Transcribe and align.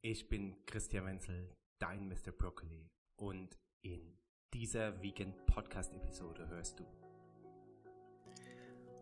Ich 0.00 0.28
bin 0.28 0.54
Christian 0.64 1.06
Wenzel, 1.06 1.50
dein 1.80 2.06
Mr. 2.06 2.30
Broccoli 2.30 2.88
und 3.16 3.58
in 3.82 3.98
dieser 4.54 5.02
Vegan 5.02 5.34
Podcast 5.46 5.92
Episode 5.92 6.48
hörst 6.48 6.78
du 6.78 6.84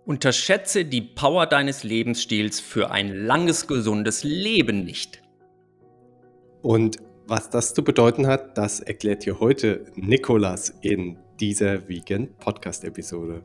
Unterschätze 0.06 0.86
die 0.86 1.02
Power 1.02 1.46
deines 1.46 1.84
Lebensstils 1.84 2.60
für 2.60 2.90
ein 2.90 3.10
langes, 3.26 3.66
gesundes 3.66 4.24
Leben 4.24 4.84
nicht. 4.84 5.22
Und 6.62 6.96
was 7.26 7.50
das 7.50 7.74
zu 7.74 7.84
bedeuten 7.84 8.26
hat, 8.26 8.56
das 8.56 8.80
erklärt 8.80 9.26
dir 9.26 9.38
heute 9.38 9.92
Nikolas 9.96 10.70
in 10.80 11.18
dieser 11.38 11.88
Vegan 11.90 12.34
Podcast 12.38 12.84
Episode. 12.84 13.44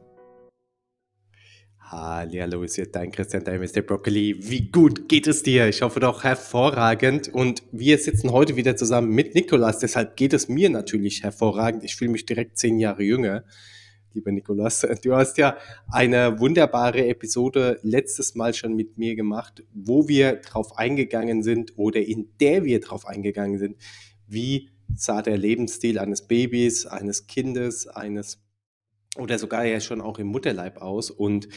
Hallo, 1.93 2.63
ist 2.63 2.75
hier 2.75 2.89
dein 2.89 3.11
Christian, 3.11 3.43
dein 3.43 3.59
Mr. 3.59 3.81
Broccoli. 3.81 4.37
Wie 4.49 4.71
gut 4.71 5.09
geht 5.09 5.27
es 5.27 5.43
dir? 5.43 5.67
Ich 5.67 5.81
hoffe 5.81 5.99
doch 5.99 6.23
hervorragend. 6.23 7.27
Und 7.27 7.63
wir 7.73 7.97
sitzen 7.97 8.31
heute 8.31 8.55
wieder 8.55 8.77
zusammen 8.77 9.09
mit 9.09 9.35
Nikolas. 9.35 9.79
Deshalb 9.79 10.15
geht 10.15 10.31
es 10.31 10.47
mir 10.47 10.69
natürlich 10.69 11.21
hervorragend. 11.21 11.83
Ich 11.83 11.97
fühle 11.97 12.11
mich 12.11 12.25
direkt 12.25 12.57
zehn 12.57 12.79
Jahre 12.79 13.03
jünger. 13.03 13.43
Lieber 14.13 14.31
Nikolas, 14.31 14.87
du 15.03 15.13
hast 15.17 15.37
ja 15.37 15.57
eine 15.91 16.39
wunderbare 16.39 17.07
Episode 17.07 17.77
letztes 17.81 18.35
Mal 18.35 18.53
schon 18.53 18.73
mit 18.73 18.97
mir 18.97 19.17
gemacht, 19.17 19.61
wo 19.73 20.07
wir 20.07 20.37
drauf 20.37 20.77
eingegangen 20.77 21.43
sind 21.43 21.77
oder 21.77 21.99
in 21.99 22.29
der 22.39 22.63
wir 22.63 22.79
drauf 22.79 23.05
eingegangen 23.05 23.59
sind, 23.59 23.75
wie 24.29 24.69
sah 24.95 25.21
der 25.21 25.37
Lebensstil 25.37 25.99
eines 25.99 26.25
Babys, 26.25 26.85
eines 26.85 27.27
Kindes, 27.27 27.85
eines 27.85 28.41
oder 29.17 29.37
sogar 29.37 29.65
ja 29.65 29.79
schon 29.79 30.01
auch 30.01 30.19
im 30.19 30.27
Mutterleib 30.27 30.81
aus. 30.81 31.11
Und 31.11 31.47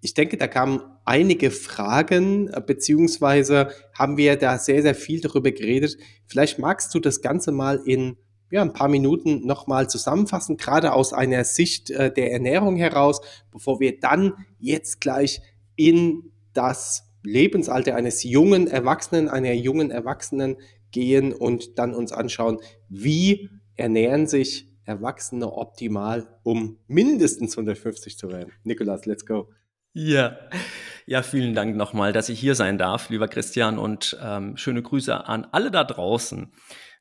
ich 0.00 0.14
denke, 0.14 0.36
da 0.36 0.46
kamen 0.46 0.80
einige 1.04 1.50
Fragen, 1.50 2.48
äh, 2.48 2.60
beziehungsweise 2.64 3.70
haben 3.98 4.16
wir 4.16 4.36
da 4.36 4.58
sehr, 4.58 4.82
sehr 4.82 4.94
viel 4.94 5.20
darüber 5.20 5.50
geredet. 5.50 5.96
Vielleicht 6.26 6.58
magst 6.58 6.94
du 6.94 7.00
das 7.00 7.20
Ganze 7.20 7.52
mal 7.52 7.80
in 7.84 8.16
ja, 8.50 8.62
ein 8.62 8.72
paar 8.72 8.88
Minuten 8.88 9.46
nochmal 9.46 9.88
zusammenfassen, 9.88 10.56
gerade 10.56 10.92
aus 10.92 11.12
einer 11.12 11.44
Sicht 11.44 11.90
äh, 11.90 12.12
der 12.12 12.32
Ernährung 12.32 12.76
heraus, 12.76 13.20
bevor 13.52 13.78
wir 13.80 14.00
dann 14.00 14.34
jetzt 14.58 15.00
gleich 15.00 15.40
in 15.76 16.32
das 16.52 17.04
Lebensalter 17.22 17.94
eines 17.94 18.24
jungen 18.24 18.66
Erwachsenen, 18.66 19.28
einer 19.28 19.52
jungen 19.52 19.90
Erwachsenen 19.90 20.56
gehen 20.90 21.32
und 21.32 21.78
dann 21.78 21.94
uns 21.94 22.12
anschauen, 22.12 22.58
wie 22.88 23.50
ernähren 23.76 24.26
sich 24.26 24.69
Erwachsene 24.90 25.52
optimal, 25.52 26.26
um 26.42 26.78
mindestens 26.88 27.56
150 27.56 28.18
zu 28.18 28.30
werden. 28.30 28.52
Nikolas, 28.64 29.06
let's 29.06 29.24
go. 29.24 29.48
Ja, 29.92 30.36
ja, 31.06 31.22
vielen 31.22 31.54
Dank 31.54 31.76
nochmal, 31.76 32.12
dass 32.12 32.28
ich 32.28 32.38
hier 32.38 32.54
sein 32.54 32.78
darf, 32.78 33.08
lieber 33.10 33.28
Christian, 33.28 33.78
und 33.78 34.16
ähm, 34.22 34.56
schöne 34.56 34.82
Grüße 34.82 35.26
an 35.26 35.46
alle 35.50 35.70
da 35.70 35.84
draußen. 35.84 36.52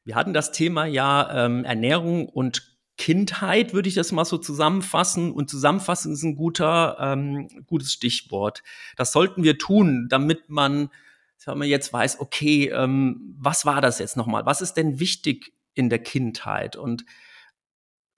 Wir 0.04 0.16
hatten 0.16 0.34
das 0.34 0.52
Thema 0.52 0.86
ja 0.86 1.45
ähm, 1.45 1.66
Ernährung 1.66 2.28
und 2.30 2.78
Kindheit, 2.98 3.73
würde 3.73 3.88
ich 3.88 3.95
das 3.95 4.12
mal 4.12 4.26
so 4.26 4.38
zusammenfassen. 4.38 5.32
Und 5.32 5.50
zusammenfassen 5.50 6.14
ist 6.14 6.23
ein 6.23 6.36
guter, 6.36 6.98
ähm, 7.00 7.48
gutes 7.66 7.94
Stichwort. 7.94 8.62
Das 8.98 9.12
sollten 9.12 9.44
wir 9.44 9.58
tun, 9.58 10.08
damit 10.10 10.50
man, 10.50 10.90
sagen 11.38 11.62
wir 11.62 11.67
jetzt 11.67 11.94
weiß, 11.94 12.20
okay, 12.20 12.70
ähm, 12.70 13.36
was 13.40 13.66
war 13.66 13.82
das 13.82 14.00
jetzt 14.00 14.17
nochmal? 14.17 14.45
Was 14.45 14.62
ist 14.62 14.73
denn 14.73 15.00
wichtig 15.00 15.54
in 15.76 15.90
der 15.90 16.00
Kindheit? 16.00 16.76
Und 16.76 17.06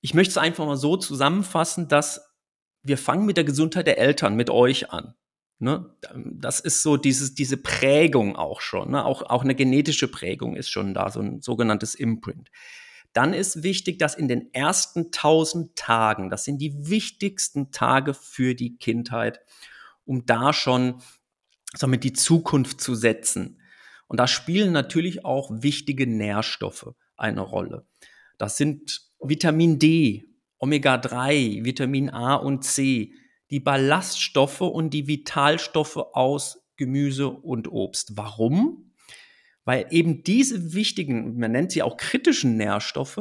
ich 0.02 0.14
möchte 0.14 0.32
es 0.32 0.38
einfach 0.38 0.66
mal 0.66 0.78
so 0.78 0.98
zusammenfassen, 0.98 1.88
dass 1.88 2.36
wir 2.84 2.98
fangen 2.98 3.26
mit 3.26 3.38
der 3.38 3.44
Gesundheit 3.44 3.88
der 3.88 4.00
Eltern, 4.00 4.36
mit 4.36 4.50
euch 4.50 4.92
an. 4.92 5.14
Ne? 5.60 5.96
Das 6.16 6.60
ist 6.60 6.82
so 6.82 6.98
dieses, 6.98 7.36
diese 7.36 7.58
Prägung 7.58 8.36
auch 8.36 8.62
schon. 8.62 8.92
Ne? 8.92 9.06
Auch, 9.06 9.22
auch 9.22 9.44
eine 9.44 9.54
genetische 9.54 10.08
Prägung 10.08 10.56
ist 10.56 10.70
schon 10.70 10.96
da, 10.96 11.12
so 11.12 11.20
ein 11.20 11.42
sogenanntes 11.42 11.94
Imprint. 11.94 12.50
Dann 13.14 13.34
ist 13.34 13.62
wichtig, 13.62 14.00
dass 14.00 14.16
in 14.16 14.28
den 14.28 14.52
ersten 14.54 15.12
tausend 15.12 15.76
Tagen, 15.76 16.30
das 16.30 16.46
sind 16.46 16.60
die 16.60 16.90
wichtigsten 16.90 17.72
Tage 17.72 18.14
für 18.16 18.56
die 18.56 18.78
Kindheit, 18.78 19.42
um 20.06 20.25
da 20.25 20.54
schon 20.54 21.02
damit 21.80 22.04
die 22.04 22.14
Zukunft 22.14 22.81
zu 22.81 22.96
setzen. 22.96 23.62
Und 24.08 24.20
da 24.20 24.28
spielen 24.28 24.72
natürlich 24.72 25.25
auch 25.25 25.52
wichtige 25.54 26.08
Nährstoffe 26.08 26.94
eine 27.16 27.42
Rolle. 27.42 27.86
Das 28.38 28.58
sind 28.58 29.11
Vitamin 29.24 29.80
D, 29.80 30.26
Omega-3, 30.59 31.64
Vitamin 31.64 32.09
A 32.09 32.36
und 32.36 32.64
C, 32.64 33.14
die 33.50 33.59
Ballaststoffe 33.59 34.62
und 34.62 34.94
die 34.94 35.08
Vitalstoffe 35.08 35.98
aus 35.98 36.68
Gemüse 36.78 37.30
und 37.30 37.72
Obst. 37.72 38.16
Warum? 38.16 38.94
Weil 39.66 39.88
eben 39.92 40.24
diese 40.24 40.74
wichtigen, 40.74 41.38
man 41.38 41.52
nennt 41.52 41.72
sie 41.72 41.84
auch 41.84 41.98
kritischen 41.98 42.58
Nährstoffe, 42.58 43.20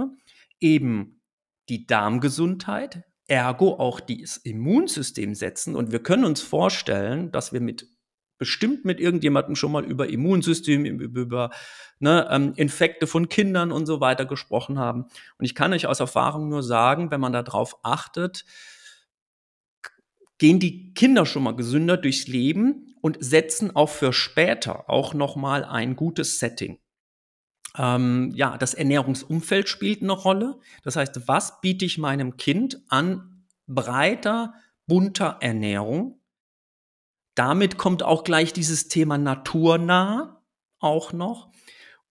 eben 0.61 1.21
die 1.69 1.87
Darmgesundheit, 1.87 3.05
ergo 3.27 3.75
auch 3.75 4.01
das 4.01 4.37
Immunsystem 4.39 5.35
setzen. 5.35 5.77
Und 5.77 5.93
wir 5.93 6.03
können 6.03 6.25
uns 6.25 6.41
vorstellen, 6.41 7.31
dass 7.33 7.53
wir 7.53 7.61
mit 7.61 7.87
bestimmt 8.41 8.87
mit 8.87 8.99
irgendjemandem 8.99 9.55
schon 9.55 9.71
mal 9.71 9.85
über 9.85 10.09
Immunsystem, 10.09 10.85
über 10.87 11.51
ne, 12.01 12.27
ähm, 12.31 12.55
Infekte 12.57 13.07
von 13.07 13.29
Kindern 13.29 13.71
und 13.71 13.85
so 13.85 14.01
weiter 14.01 14.25
gesprochen 14.25 14.79
haben. 14.79 15.03
Und 15.39 15.45
ich 15.45 15.55
kann 15.55 15.73
euch 15.75 15.87
aus 15.87 16.01
Erfahrung 16.01 16.49
nur 16.49 16.63
sagen, 16.63 17.11
wenn 17.11 17.21
man 17.21 17.35
darauf 17.35 17.77
achtet, 17.85 18.47
gehen 20.39 20.59
die 20.59 20.95
Kinder 20.95 21.27
schon 21.27 21.43
mal 21.43 21.55
gesünder 21.55 21.99
durchs 21.99 22.27
Leben 22.27 22.95
und 23.03 23.19
setzen 23.21 23.77
auch 23.77 23.91
für 23.91 24.15
später 24.15 24.89
auch 24.89 25.13
noch 25.13 25.37
mal 25.37 25.63
ein 25.63 25.95
gutes 25.95 26.39
Setting. 26.39 26.79
Ähm, 27.77 28.33
ja, 28.35 28.57
das 28.57 28.73
Ernährungsumfeld 28.73 29.69
spielt 29.69 30.03
eine 30.03 30.13
Rolle. 30.13 30.59
Das 30.83 30.97
heißt, 30.97 31.29
was 31.29 31.61
biete 31.61 31.85
ich 31.85 31.99
meinem 31.99 32.39
Kind 32.39 32.81
an 32.89 33.45
breiter, 33.67 34.55
bunter 34.87 35.37
Ernährung? 35.41 36.20
Damit 37.35 37.79
kommt 37.79 38.03
auch 38.03 38.25
gleich 38.25 38.53
dieses 38.53 38.89
Thema 38.89 39.19
naturnah 39.19 40.43
auch 40.79 41.13
noch 41.13 41.51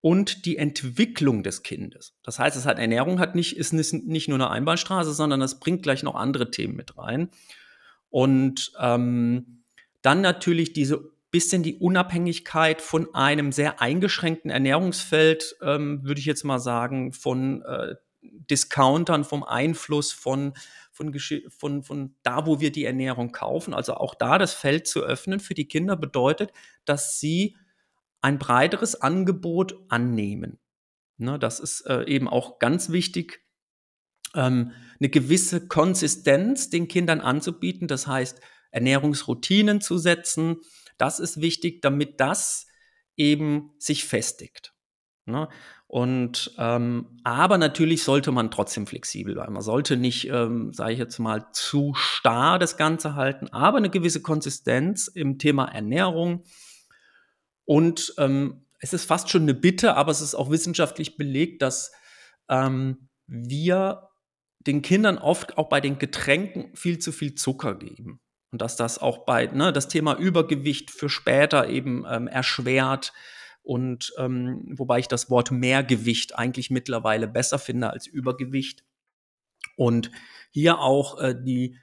und 0.02 0.46
die 0.46 0.57
Entwicklung 0.57 1.44
des 1.44 1.63
Kindes. 1.63 2.16
Das 2.24 2.40
heißt, 2.40 2.56
es 2.56 2.66
hat 2.66 2.80
Ernährung 2.80 3.19
hat 3.19 3.35
nicht 3.35 3.57
ist 3.57 3.74
nicht 3.74 4.28
nur 4.30 4.38
eine 4.38 4.50
Einbahnstraße, 4.50 5.13
sondern 5.13 5.41
es 5.41 5.59
bringt 5.59 5.84
gleich 5.84 6.03
noch 6.03 6.16
andere 6.16 6.52
Themen 6.52 6.75
mit 6.75 6.97
rein. 6.97 7.30
Und 8.09 8.72
ähm, 8.80 9.63
dann 10.02 10.22
natürlich 10.22 10.74
diese 10.74 11.12
bisschen 11.31 11.62
die 11.62 11.75
Unabhängigkeit 11.75 12.81
von 12.81 13.13
einem 13.13 13.51
sehr 13.51 13.81
eingeschränkten 13.81 14.50
Ernährungsfeld, 14.50 15.57
ähm, 15.62 16.03
würde 16.03 16.19
ich 16.19 16.25
jetzt 16.25 16.44
mal 16.44 16.59
sagen, 16.59 17.13
von 17.13 17.62
äh, 17.63 17.96
Discountern, 18.22 19.24
vom 19.24 19.44
Einfluss 19.44 20.12
von 20.12 20.53
von, 21.00 21.18
von, 21.50 21.84
von 21.84 22.16
da, 22.24 22.46
wo 22.46 22.60
wir 22.60 22.72
die 22.72 22.84
Ernährung 22.84 23.32
kaufen. 23.32 23.74
Also 23.74 23.94
auch 23.94 24.16
da 24.16 24.38
das 24.38 24.54
Feld 24.54 24.86
zu 24.86 25.02
öffnen 25.02 25.40
für 25.40 25.54
die 25.54 25.68
Kinder 25.68 25.96
bedeutet, 25.96 26.52
dass 26.84 27.20
sie 27.20 27.56
ein 28.22 28.38
breiteres 28.38 28.96
Angebot 28.96 29.80
annehmen. 29.88 30.60
Ne, 31.18 31.40
das 31.40 31.60
ist 31.60 31.82
äh, 31.82 32.04
eben 32.04 32.28
auch 32.28 32.60
ganz 32.60 32.90
wichtig, 32.90 33.42
ähm, 34.36 34.74
eine 35.00 35.10
gewisse 35.10 35.68
Konsistenz 35.68 36.70
den 36.70 36.90
Kindern 36.90 37.22
anzubieten. 37.22 37.88
Das 37.88 38.06
heißt, 38.06 38.42
Ernährungsroutinen 38.72 39.80
zu 39.80 39.98
setzen. 39.98 40.58
Das 40.98 41.20
ist 41.20 41.40
wichtig, 41.40 41.81
damit 41.81 42.20
das 42.20 42.68
eben 43.16 43.72
sich 43.80 44.04
festigt. 44.04 44.74
Ne? 45.26 45.48
Und 45.90 46.54
ähm, 46.60 47.20
aber 47.24 47.58
natürlich 47.58 48.04
sollte 48.04 48.32
man 48.32 48.52
trotzdem 48.52 48.86
flexibel 48.86 49.34
bleiben. 49.34 49.54
Man 49.54 49.64
sollte 49.64 49.98
nicht, 49.98 50.30
ähm, 50.30 50.72
sage 50.72 50.94
ich 50.94 51.00
jetzt 51.00 51.18
mal, 51.18 51.48
zu 51.52 51.96
starr 51.96 52.60
das 52.60 52.78
Ganze 52.78 53.16
halten, 53.16 53.48
aber 53.48 53.80
eine 53.80 53.90
gewisse 53.90 54.22
Konsistenz 54.22 55.08
im 55.08 55.40
Thema 55.40 55.66
Ernährung. 55.66 56.44
Und 57.66 58.14
ähm, 58.20 58.68
es 58.78 58.94
ist 58.94 59.06
fast 59.06 59.32
schon 59.32 59.42
eine 59.42 59.56
Bitte, 59.56 59.96
aber 59.96 60.12
es 60.12 60.22
ist 60.22 60.36
auch 60.36 60.52
wissenschaftlich 60.52 61.18
belegt, 61.18 61.63
dass 61.63 61.92
ähm, 62.50 63.10
wir 63.25 64.10
den 64.60 64.84
Kindern 64.84 65.18
oft 65.18 65.58
auch 65.58 65.69
bei 65.69 65.81
den 65.81 65.98
Getränken 65.98 66.75
viel 66.75 67.00
zu 67.00 67.12
viel 67.12 67.34
Zucker 67.34 67.74
geben. 67.74 68.19
Und 68.52 68.62
dass 68.62 68.75
das 68.75 69.00
auch 69.00 69.25
bei 69.25 69.48
ne, 69.48 69.74
das 69.74 69.88
Thema 69.88 70.19
Übergewicht 70.19 70.92
für 70.92 71.10
später 71.10 71.68
eben 71.68 72.06
ähm, 72.08 72.28
erschwert 72.28 73.12
und 73.64 74.14
ähm, 74.18 74.66
wobei 74.72 75.00
ich 75.00 75.08
das 75.08 75.30
Wort 75.30 75.52
Mehrgewicht 75.52 76.36
eigentlich 76.36 76.70
mittlerweile 76.70 77.28
besser 77.28 77.60
finde 77.60 77.92
als 77.92 78.08
Übergewicht. 78.08 78.84
Und 79.76 80.12
hier 80.52 80.80
auch 80.80 81.20
äh, 81.20 81.36
die, 81.40 81.78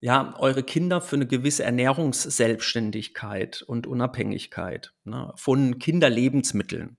ja, 0.00 0.34
eure 0.38 0.62
Kinder 0.62 1.00
für 1.00 1.16
eine 1.16 1.26
gewisse 1.26 1.64
Ernährungsselbstständigkeit 1.64 3.62
und 3.62 3.86
Unabhängigkeit 3.86 4.94
ne, 5.04 5.32
von 5.36 5.78
Kinderlebensmitteln. 5.78 6.98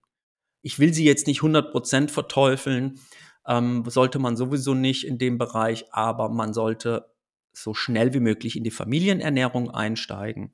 Ich 0.61 0.79
will 0.79 0.93
sie 0.93 1.05
jetzt 1.05 1.27
nicht 1.27 1.41
100% 1.41 2.09
verteufeln, 2.09 2.99
ähm, 3.47 3.83
sollte 3.87 4.19
man 4.19 4.35
sowieso 4.35 4.73
nicht 4.73 5.05
in 5.05 5.17
dem 5.17 5.37
Bereich, 5.37 5.85
aber 5.93 6.29
man 6.29 6.53
sollte 6.53 7.13
so 7.53 7.73
schnell 7.73 8.13
wie 8.13 8.19
möglich 8.19 8.57
in 8.57 8.63
die 8.63 8.71
Familienernährung 8.71 9.71
einsteigen 9.71 10.53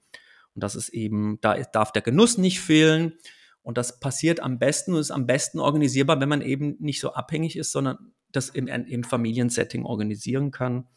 und 0.56 0.64
das 0.64 0.76
ist 0.76 0.90
eben, 0.90 1.40
da 1.42 1.56
darf 1.64 1.92
der 1.92 2.02
Genuss 2.02 2.38
nicht 2.38 2.60
fehlen. 2.60 3.14
Und 3.62 3.78
das 3.78 4.00
passiert 4.00 4.42
am 4.42 4.60
besten 4.60 4.94
und 4.94 5.00
ist 5.00 5.12
am 5.12 5.26
besten 5.26 5.60
organisierbar, 5.60 6.20
wenn 6.20 6.30
man 6.30 6.42
eben 6.42 6.76
nicht 6.80 7.00
so 7.00 7.14
abhängig 7.14 7.58
ist, 7.58 7.72
sondern 7.72 8.14
das 8.32 8.50
im, 8.50 8.68
im 8.68 9.04
Familiensetting 9.04 9.86
organisieren 9.86 10.52
kann. 10.52 10.88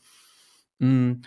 Mm. 0.79 1.23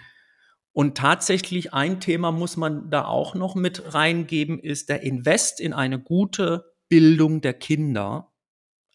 Und 0.71 0.97
tatsächlich 0.97 1.73
ein 1.73 1.99
Thema 1.99 2.31
muss 2.31 2.55
man 2.55 2.89
da 2.89 3.05
auch 3.05 3.35
noch 3.35 3.55
mit 3.55 3.93
reingeben, 3.93 4.59
ist 4.59 4.89
der 4.89 5.01
Invest 5.01 5.59
in 5.59 5.73
eine 5.73 5.99
gute 5.99 6.73
Bildung 6.89 7.41
der 7.41 7.53
Kinder, 7.53 8.31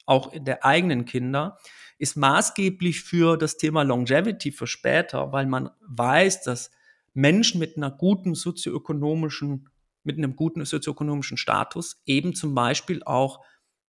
auch 0.07 0.33
der 0.35 0.65
eigenen 0.65 1.05
Kinder, 1.05 1.59
ist 1.99 2.17
maßgeblich 2.17 3.01
für 3.03 3.37
das 3.37 3.57
Thema 3.57 3.83
Longevity 3.83 4.53
für 4.53 4.67
später, 4.67 5.33
weil 5.33 5.47
man 5.47 5.71
weiß, 5.87 6.43
dass 6.43 6.71
Menschen 7.15 7.59
mit 7.59 7.77
einer 7.77 7.91
guten 7.91 8.35
sozioökonomischen, 8.35 9.71
mit 10.03 10.19
einem 10.19 10.37
guten 10.37 10.65
sozioökonomischen 10.65 11.37
Status 11.37 12.03
eben 12.05 12.35
zum 12.35 12.55
Beispiel 12.55 13.03
auch 13.05 13.41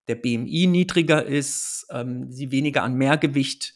der 0.07 0.15
BMI 0.15 0.67
niedriger 0.67 1.25
ist, 1.25 1.87
ähm, 1.89 2.31
sie 2.31 2.51
weniger 2.51 2.83
an 2.83 2.93
Mehrgewicht 2.93 3.73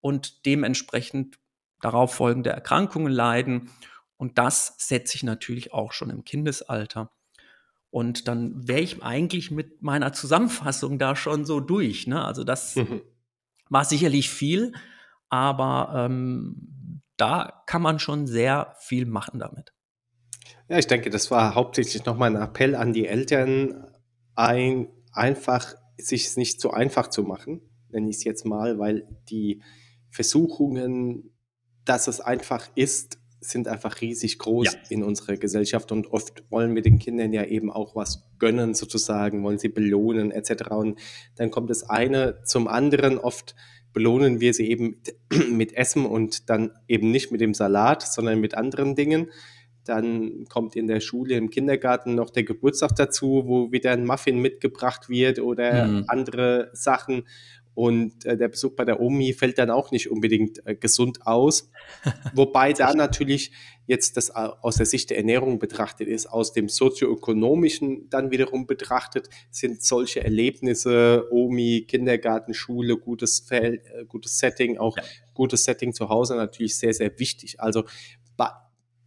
und 0.00 0.44
dementsprechend 0.46 1.38
darauf 1.80 2.14
folgende 2.14 2.50
Erkrankungen 2.50 3.12
leiden. 3.12 3.70
Und 4.16 4.38
das 4.38 4.74
setze 4.78 5.16
ich 5.16 5.22
natürlich 5.22 5.72
auch 5.72 5.92
schon 5.92 6.10
im 6.10 6.24
Kindesalter. 6.24 7.10
Und 7.90 8.28
dann 8.28 8.68
wäre 8.68 8.80
ich 8.80 9.02
eigentlich 9.02 9.50
mit 9.50 9.82
meiner 9.82 10.12
Zusammenfassung 10.12 10.98
da 10.98 11.16
schon 11.16 11.44
so 11.44 11.60
durch. 11.60 12.06
Ne? 12.06 12.24
Also 12.24 12.44
das 12.44 12.76
mhm. 12.76 13.02
war 13.68 13.84
sicherlich 13.84 14.30
viel, 14.30 14.72
aber 15.28 16.06
ähm, 16.06 16.81
da 17.22 17.62
kann 17.66 17.82
man 17.82 17.98
schon 17.98 18.26
sehr 18.26 18.74
viel 18.80 19.06
machen 19.06 19.38
damit. 19.38 19.72
Ja, 20.68 20.78
ich 20.78 20.86
denke, 20.86 21.08
das 21.08 21.30
war 21.30 21.54
hauptsächlich 21.54 22.04
nochmal 22.04 22.34
ein 22.34 22.42
Appell 22.42 22.74
an 22.74 22.92
die 22.92 23.06
Eltern, 23.06 23.86
ein, 24.34 24.88
einfach 25.12 25.74
sich 25.96 26.26
es 26.26 26.36
nicht 26.36 26.60
so 26.60 26.70
einfach 26.70 27.08
zu 27.08 27.22
machen, 27.22 27.60
nenne 27.90 28.10
ich 28.10 28.16
es 28.16 28.24
jetzt 28.24 28.44
mal, 28.44 28.78
weil 28.78 29.06
die 29.28 29.62
Versuchungen 30.10 31.32
dass 31.84 32.06
es 32.06 32.20
einfach 32.20 32.68
ist, 32.74 33.18
sind 33.40 33.66
einfach 33.66 34.00
riesig 34.00 34.38
groß 34.38 34.66
ja. 34.66 34.78
in 34.88 35.02
unserer 35.02 35.36
Gesellschaft 35.36 35.90
und 35.90 36.12
oft 36.12 36.44
wollen 36.50 36.74
wir 36.76 36.82
den 36.82 37.00
Kindern 37.00 37.32
ja 37.32 37.44
eben 37.44 37.72
auch 37.72 37.96
was 37.96 38.24
gönnen 38.38 38.74
sozusagen, 38.74 39.42
wollen 39.42 39.58
sie 39.58 39.68
belohnen 39.68 40.30
etc. 40.30 40.70
Und 40.70 41.00
dann 41.34 41.50
kommt 41.50 41.68
das 41.68 41.88
eine 41.88 42.44
zum 42.44 42.68
anderen. 42.68 43.18
Oft 43.18 43.56
belohnen 43.92 44.40
wir 44.40 44.54
sie 44.54 44.68
eben 44.68 44.96
mit 45.50 45.74
Essen 45.74 46.06
und 46.06 46.48
dann 46.50 46.72
eben 46.88 47.10
nicht 47.10 47.32
mit 47.32 47.40
dem 47.40 47.54
Salat, 47.54 48.02
sondern 48.02 48.40
mit 48.40 48.54
anderen 48.54 48.94
Dingen. 48.94 49.30
Dann 49.84 50.44
kommt 50.48 50.76
in 50.76 50.86
der 50.86 51.00
Schule, 51.00 51.34
im 51.34 51.50
Kindergarten 51.50 52.14
noch 52.14 52.30
der 52.30 52.44
Geburtstag 52.44 52.94
dazu, 52.94 53.44
wo 53.46 53.72
wieder 53.72 53.90
ein 53.90 54.04
Muffin 54.04 54.38
mitgebracht 54.38 55.08
wird 55.08 55.40
oder 55.40 55.86
mhm. 55.86 56.04
andere 56.06 56.70
Sachen. 56.72 57.24
Und 57.74 58.24
äh, 58.26 58.36
der 58.36 58.48
Besuch 58.48 58.72
bei 58.72 58.84
der 58.84 59.00
Omi 59.00 59.32
fällt 59.32 59.58
dann 59.58 59.70
auch 59.70 59.90
nicht 59.90 60.10
unbedingt 60.10 60.66
äh, 60.66 60.74
gesund 60.74 61.26
aus. 61.26 61.70
Wobei 62.34 62.72
da 62.72 62.92
natürlich 62.94 63.52
jetzt 63.86 64.16
das 64.16 64.30
äh, 64.30 64.48
aus 64.60 64.76
der 64.76 64.86
Sicht 64.86 65.10
der 65.10 65.18
Ernährung 65.18 65.58
betrachtet 65.58 66.08
ist, 66.08 66.26
aus 66.26 66.52
dem 66.52 66.68
sozioökonomischen 66.68 68.08
dann 68.10 68.30
wiederum 68.30 68.66
betrachtet, 68.66 69.28
sind 69.50 69.82
solche 69.82 70.22
Erlebnisse, 70.22 71.26
Omi, 71.30 71.86
Kindergarten, 71.88 72.54
Schule, 72.54 72.96
gutes, 72.98 73.40
Feld, 73.40 73.86
äh, 73.86 74.04
gutes 74.06 74.38
Setting, 74.38 74.78
auch 74.78 74.96
ja. 74.96 75.02
gutes 75.34 75.64
Setting 75.64 75.94
zu 75.94 76.08
Hause 76.08 76.36
natürlich 76.36 76.76
sehr, 76.78 76.92
sehr 76.92 77.18
wichtig. 77.18 77.60
Also 77.60 77.84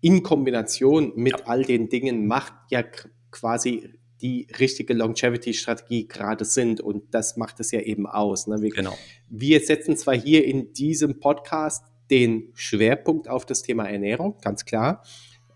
in 0.06 0.22
Kombination 0.22 1.14
mit 1.16 1.40
ja. 1.40 1.46
all 1.48 1.64
den 1.64 1.90
Dingen 1.90 2.28
macht 2.28 2.54
ja 2.70 2.84
quasi 3.32 3.90
die 4.26 4.48
richtige 4.60 4.96
Longevity-Strategie 4.96 6.08
gerade 6.08 6.46
sind. 6.46 6.82
Und 6.82 7.14
das 7.14 7.38
macht 7.38 7.60
es 7.60 7.70
ja 7.70 7.82
eben 7.82 8.08
aus. 8.08 8.48
Ne? 8.48 8.60
Wir, 8.60 8.72
genau. 8.72 8.98
wir 9.30 9.60
setzen 9.60 9.96
zwar 9.98 10.16
hier 10.16 10.46
in 10.46 10.74
diesem 10.74 11.20
Podcast 11.20 11.86
den 12.10 12.50
Schwerpunkt 12.56 13.30
auf 13.30 13.46
das 13.46 13.62
Thema 13.62 13.86
Ernährung, 13.86 14.38
ganz 14.42 14.66
klar, 14.66 15.04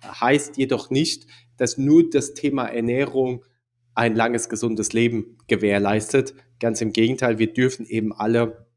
heißt 0.04 0.58
jedoch 0.58 0.92
nicht, 0.92 1.26
dass 1.58 1.80
nur 1.80 2.10
das 2.10 2.36
Thema 2.36 2.68
Ernährung 2.68 3.44
ein 3.96 4.16
langes, 4.16 4.50
gesundes 4.50 4.94
Leben 4.94 5.38
gewährleistet. 5.48 6.36
Ganz 6.60 6.80
im 6.82 6.94
Gegenteil, 6.94 7.40
wir 7.40 7.52
dürfen 7.52 7.88
eben 7.88 8.14
alle 8.14 8.68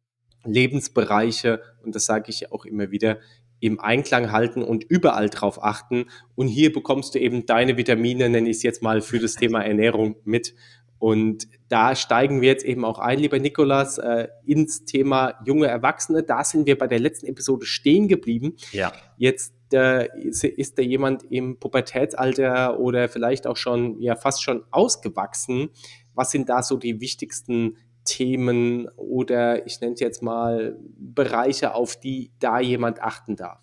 Lebensbereiche, 0.45 1.61
und 1.83 1.95
das 1.95 2.07
sage 2.07 2.31
ich 2.31 2.51
auch 2.51 2.65
immer 2.65 2.91
wieder, 2.91 3.21
im 3.63 3.79
Einklang 3.79 4.33
halten 4.33 4.61
und 4.61 4.83
überall 4.83 5.31
drauf 5.31 5.63
achten. 5.63 6.07
Und 6.35 6.49
hier 6.49 6.73
bekommst 6.73 7.15
du 7.15 7.21
eben 7.21 7.47
deine 7.47 7.77
Vitamine, 7.77 8.29
nenne 8.29 8.51
ich 8.51 8.57
es 8.57 8.63
jetzt 8.65 8.83
mal, 8.83 9.01
für 9.01 9.21
das 9.21 9.37
Thema 9.37 9.63
Ernährung 9.63 10.17
mit. 10.25 10.55
Und 10.99 11.47
da 11.69 11.95
steigen 11.95 12.41
wir 12.41 12.49
jetzt 12.49 12.65
eben 12.65 12.85
auch 12.85 12.99
ein, 12.99 13.21
lieber 13.21 13.39
Nikolas, 13.39 13.99
äh, 13.99 14.27
ins 14.45 14.85
Thema 14.85 15.35
junge 15.47 15.69
Erwachsene. 15.69 16.25
Da 16.25 16.43
sind 16.43 16.67
wir 16.67 16.77
bei 16.77 16.89
der 16.89 16.99
letzten 16.99 17.27
Episode 17.27 17.65
stehen 17.65 18.09
geblieben. 18.09 18.57
Ja. 18.73 18.93
Jetzt 19.17 19.55
äh, 19.73 20.09
ist, 20.21 20.43
ist 20.43 20.77
da 20.77 20.83
jemand 20.83 21.23
im 21.31 21.61
Pubertätsalter 21.61 22.81
oder 22.81 23.09
vielleicht 23.09 23.47
auch 23.47 23.57
schon, 23.57 24.01
ja, 24.01 24.17
fast 24.17 24.43
schon 24.43 24.65
ausgewachsen. 24.73 25.71
Was 26.15 26.33
sind 26.33 26.49
da 26.49 26.65
so 26.65 26.79
die 26.79 27.01
wichtigsten 27.01 27.77
Themen 28.05 28.89
oder 28.97 29.67
ich 29.67 29.81
nenne 29.81 29.95
es 29.95 30.01
jetzt 30.01 30.23
mal 30.23 30.77
Bereiche, 30.97 31.75
auf 31.75 31.99
die 31.99 32.33
da 32.39 32.61
jemand 32.61 33.01
achten 33.01 33.37
darf? 33.37 33.61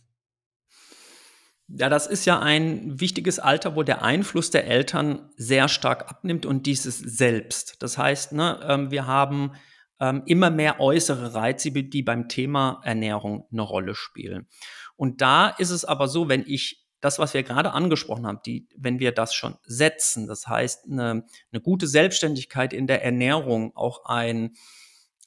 Ja, 1.71 1.87
das 1.87 2.07
ist 2.07 2.25
ja 2.25 2.39
ein 2.39 2.99
wichtiges 2.99 3.37
Alter, 3.37 3.75
wo 3.75 3.83
der 3.83 4.01
Einfluss 4.01 4.49
der 4.49 4.65
Eltern 4.65 5.29
sehr 5.35 5.67
stark 5.67 6.09
abnimmt 6.09 6.47
und 6.47 6.65
dieses 6.65 6.97
selbst. 6.97 7.81
Das 7.83 7.97
heißt, 7.97 8.33
ne, 8.33 8.59
ähm, 8.67 8.89
wir 8.89 9.05
haben 9.05 9.51
ähm, 9.99 10.23
immer 10.25 10.49
mehr 10.49 10.79
äußere 10.79 11.35
Reize, 11.35 11.71
die 11.71 12.01
beim 12.01 12.27
Thema 12.27 12.81
Ernährung 12.83 13.47
eine 13.51 13.61
Rolle 13.61 13.93
spielen. 13.93 14.47
Und 14.95 15.21
da 15.21 15.49
ist 15.49 15.69
es 15.69 15.85
aber 15.85 16.07
so, 16.07 16.27
wenn 16.27 16.43
ich 16.47 16.88
das, 17.01 17.19
was 17.19 17.33
wir 17.33 17.43
gerade 17.43 17.71
angesprochen 17.71 18.27
haben, 18.27 18.39
die, 18.45 18.67
wenn 18.75 18.99
wir 18.99 19.11
das 19.11 19.33
schon 19.33 19.55
setzen, 19.63 20.27
das 20.27 20.47
heißt 20.47 20.85
eine, 20.85 21.25
eine 21.51 21.61
gute 21.61 21.87
Selbstständigkeit 21.87 22.73
in 22.73 22.87
der 22.87 23.03
Ernährung, 23.03 23.75
auch 23.75 24.05
ein, 24.05 24.55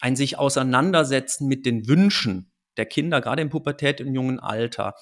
ein 0.01 0.17
sich 0.17 0.39
auseinandersetzen 0.39 1.49
mit 1.49 1.65
den 1.65 1.89
Wünschen 1.89 2.53
der 2.77 2.87
Kinder, 2.87 3.21
gerade 3.21 3.43
in 3.43 3.51
Pubertät 3.51 4.01
im 4.01 4.15
jungen 4.15 4.41
Alter, 4.41 4.95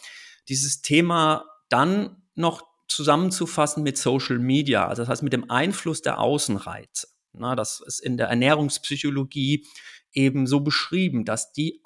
dieses 0.49 0.82
Thema 0.82 1.44
dann 1.69 2.22
noch 2.34 2.62
zusammenzufassen 2.88 3.82
mit 3.82 3.99
Social 3.99 4.38
Media, 4.38 4.87
also 4.88 5.02
das 5.02 5.08
heißt 5.08 5.23
mit 5.23 5.32
dem 5.32 5.50
Einfluss 5.50 6.02
der 6.02 6.19
Außenreize. 6.19 7.08
Na, 7.32 7.55
das 7.55 7.81
ist 7.87 8.00
in 8.00 8.16
der 8.16 8.26
Ernährungspsychologie 8.28 9.64
eben 10.12 10.47
so 10.49 10.61
beschrieben, 10.61 11.25
dass 11.25 11.52
die 11.52 11.80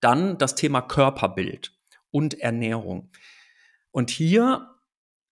dann 0.00 0.38
das 0.38 0.54
Thema 0.54 0.82
Körperbild 0.82 1.72
und 2.10 2.38
Ernährung 2.40 3.10
und 3.94 4.10
hier 4.10 4.74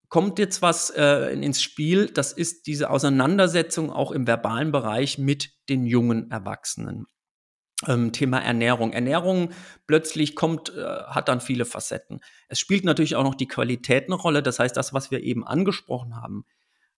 kommt 0.09 0.39
jetzt 0.39 0.63
was 0.63 0.91
äh, 0.91 1.33
ins 1.33 1.61
Spiel, 1.61 2.07
das 2.07 2.33
ist 2.33 2.69
diese 2.69 2.91
Auseinandersetzung 2.91 3.91
auch 3.91 4.13
im 4.13 4.29
verbalen 4.29 4.71
Bereich 4.71 5.19
mit 5.19 5.51
den 5.69 5.85
jungen 5.85 6.31
Erwachsenen. 6.31 7.07
Ähm, 7.89 8.13
Thema 8.13 8.39
Ernährung. 8.39 8.93
Ernährung 8.93 9.51
plötzlich 9.89 10.37
kommt, 10.37 10.77
äh, 10.77 10.81
hat 10.81 11.29
dann 11.29 11.41
viele 11.41 11.65
Facetten. 11.65 12.21
Es 12.47 12.61
spielt 12.61 12.85
natürlich 12.85 13.17
auch 13.17 13.25
noch 13.25 13.35
die 13.35 13.49
Qualität 13.49 14.05
eine 14.05 14.15
Rolle, 14.15 14.45
das 14.45 14.61
heißt, 14.61 14.77
das, 14.77 14.95
was 14.95 15.11
wir 15.11 15.25
eben 15.25 15.45
angesprochen 15.45 16.15
haben, 16.15 16.45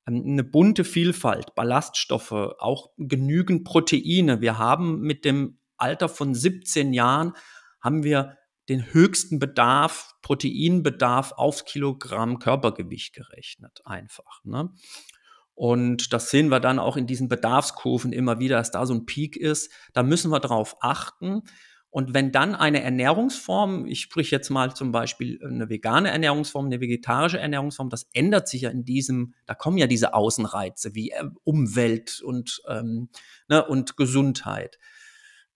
ähm, 0.07 0.23
eine 0.27 0.45
bunte 0.45 0.85
Vielfalt, 0.85 1.55
Ballaststoffe, 1.55 2.33
auch 2.33 2.91
genügend 2.99 3.65
Proteine. 3.65 4.43
Wir 4.43 4.59
haben 4.59 5.01
mit 5.01 5.25
dem 5.25 5.61
Alter 5.79 6.11
von 6.11 6.35
17 6.35 6.93
Jahren 6.93 7.33
haben 7.81 8.03
wir 8.05 8.37
den 8.69 8.93
höchsten 8.93 9.39
Bedarf, 9.39 10.15
Proteinbedarf 10.23 11.33
aufs 11.33 11.65
Kilogramm 11.65 12.39
Körpergewicht 12.39 13.15
gerechnet, 13.15 13.83
einfach. 13.85 14.43
Ne? 14.45 14.71
Und 15.55 16.13
das 16.13 16.31
sehen 16.31 16.49
wir 16.49 16.61
dann 16.61 16.79
auch 16.79 16.97
in 16.97 17.07
diesen 17.07 17.29
Bedarfskurven 17.29 18.13
immer 18.13 18.39
wieder, 18.41 18.57
dass 18.57 18.71
da 18.71 18.87
so 18.87 18.95
ein 18.95 19.07
Peak 19.07 19.37
ist. 19.37 19.71
Da 19.93 20.03
müssen 20.03 20.31
wir 20.31 20.41
drauf 20.41 20.77
achten. 20.81 21.43
Und 21.91 22.13
wenn 22.13 22.33
dann 22.33 22.57
eine 22.57 22.83
Ernährungsform, 22.83 23.87
ich 23.87 24.01
sprich 24.01 24.33
jetzt 24.33 24.51
mal 24.51 24.75
zum 24.75 24.91
Beispiel 24.91 25.39
eine 25.45 25.69
vegane 25.69 26.11
Ernährungsform, 26.11 26.67
eine 26.67 26.81
vegetarische 26.81 27.39
Ernährungsform, 27.39 27.89
das 27.89 28.09
ändert 28.13 28.49
sich 28.49 28.63
ja 28.63 28.71
in 28.71 28.85
diesem, 28.85 29.35
da 29.47 29.55
kommen 29.55 29.79
ja 29.79 29.87
diese 29.87 30.13
Außenreize 30.13 30.97
wie 30.97 31.11
äh, 31.11 31.23
Umwelt 31.45 32.21
und, 32.21 32.63
ähm, 32.69 33.11
ne, 33.47 33.65
und 33.65 33.97
Gesundheit 33.97 34.81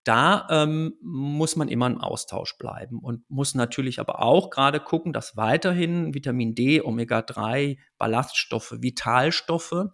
da 0.09 0.47
ähm, 0.49 0.95
muss 1.03 1.55
man 1.55 1.67
immer 1.67 1.85
im 1.85 1.99
Austausch 1.99 2.57
bleiben 2.57 2.97
und 2.97 3.29
muss 3.29 3.53
natürlich 3.53 3.99
aber 3.99 4.23
auch 4.23 4.49
gerade 4.49 4.79
gucken, 4.79 5.13
dass 5.13 5.37
weiterhin 5.37 6.15
Vitamin 6.15 6.55
D, 6.55 6.81
Omega-3, 6.81 7.77
Ballaststoffe, 7.99 8.73
Vitalstoffe 8.79 9.85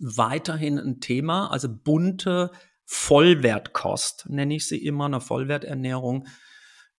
weiterhin 0.00 0.80
ein 0.80 0.98
Thema, 0.98 1.48
also 1.52 1.68
bunte 1.72 2.50
Vollwertkost, 2.86 4.26
nenne 4.28 4.56
ich 4.56 4.66
sie 4.66 4.84
immer, 4.84 5.04
eine 5.04 5.20
Vollwerternährung, 5.20 6.26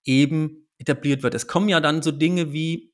eben 0.05 0.69
etabliert 0.77 1.23
wird. 1.23 1.35
Es 1.35 1.47
kommen 1.47 1.67
ja 1.67 1.81
dann 1.81 2.01
so 2.01 2.13
Dinge 2.13 2.53
wie 2.53 2.90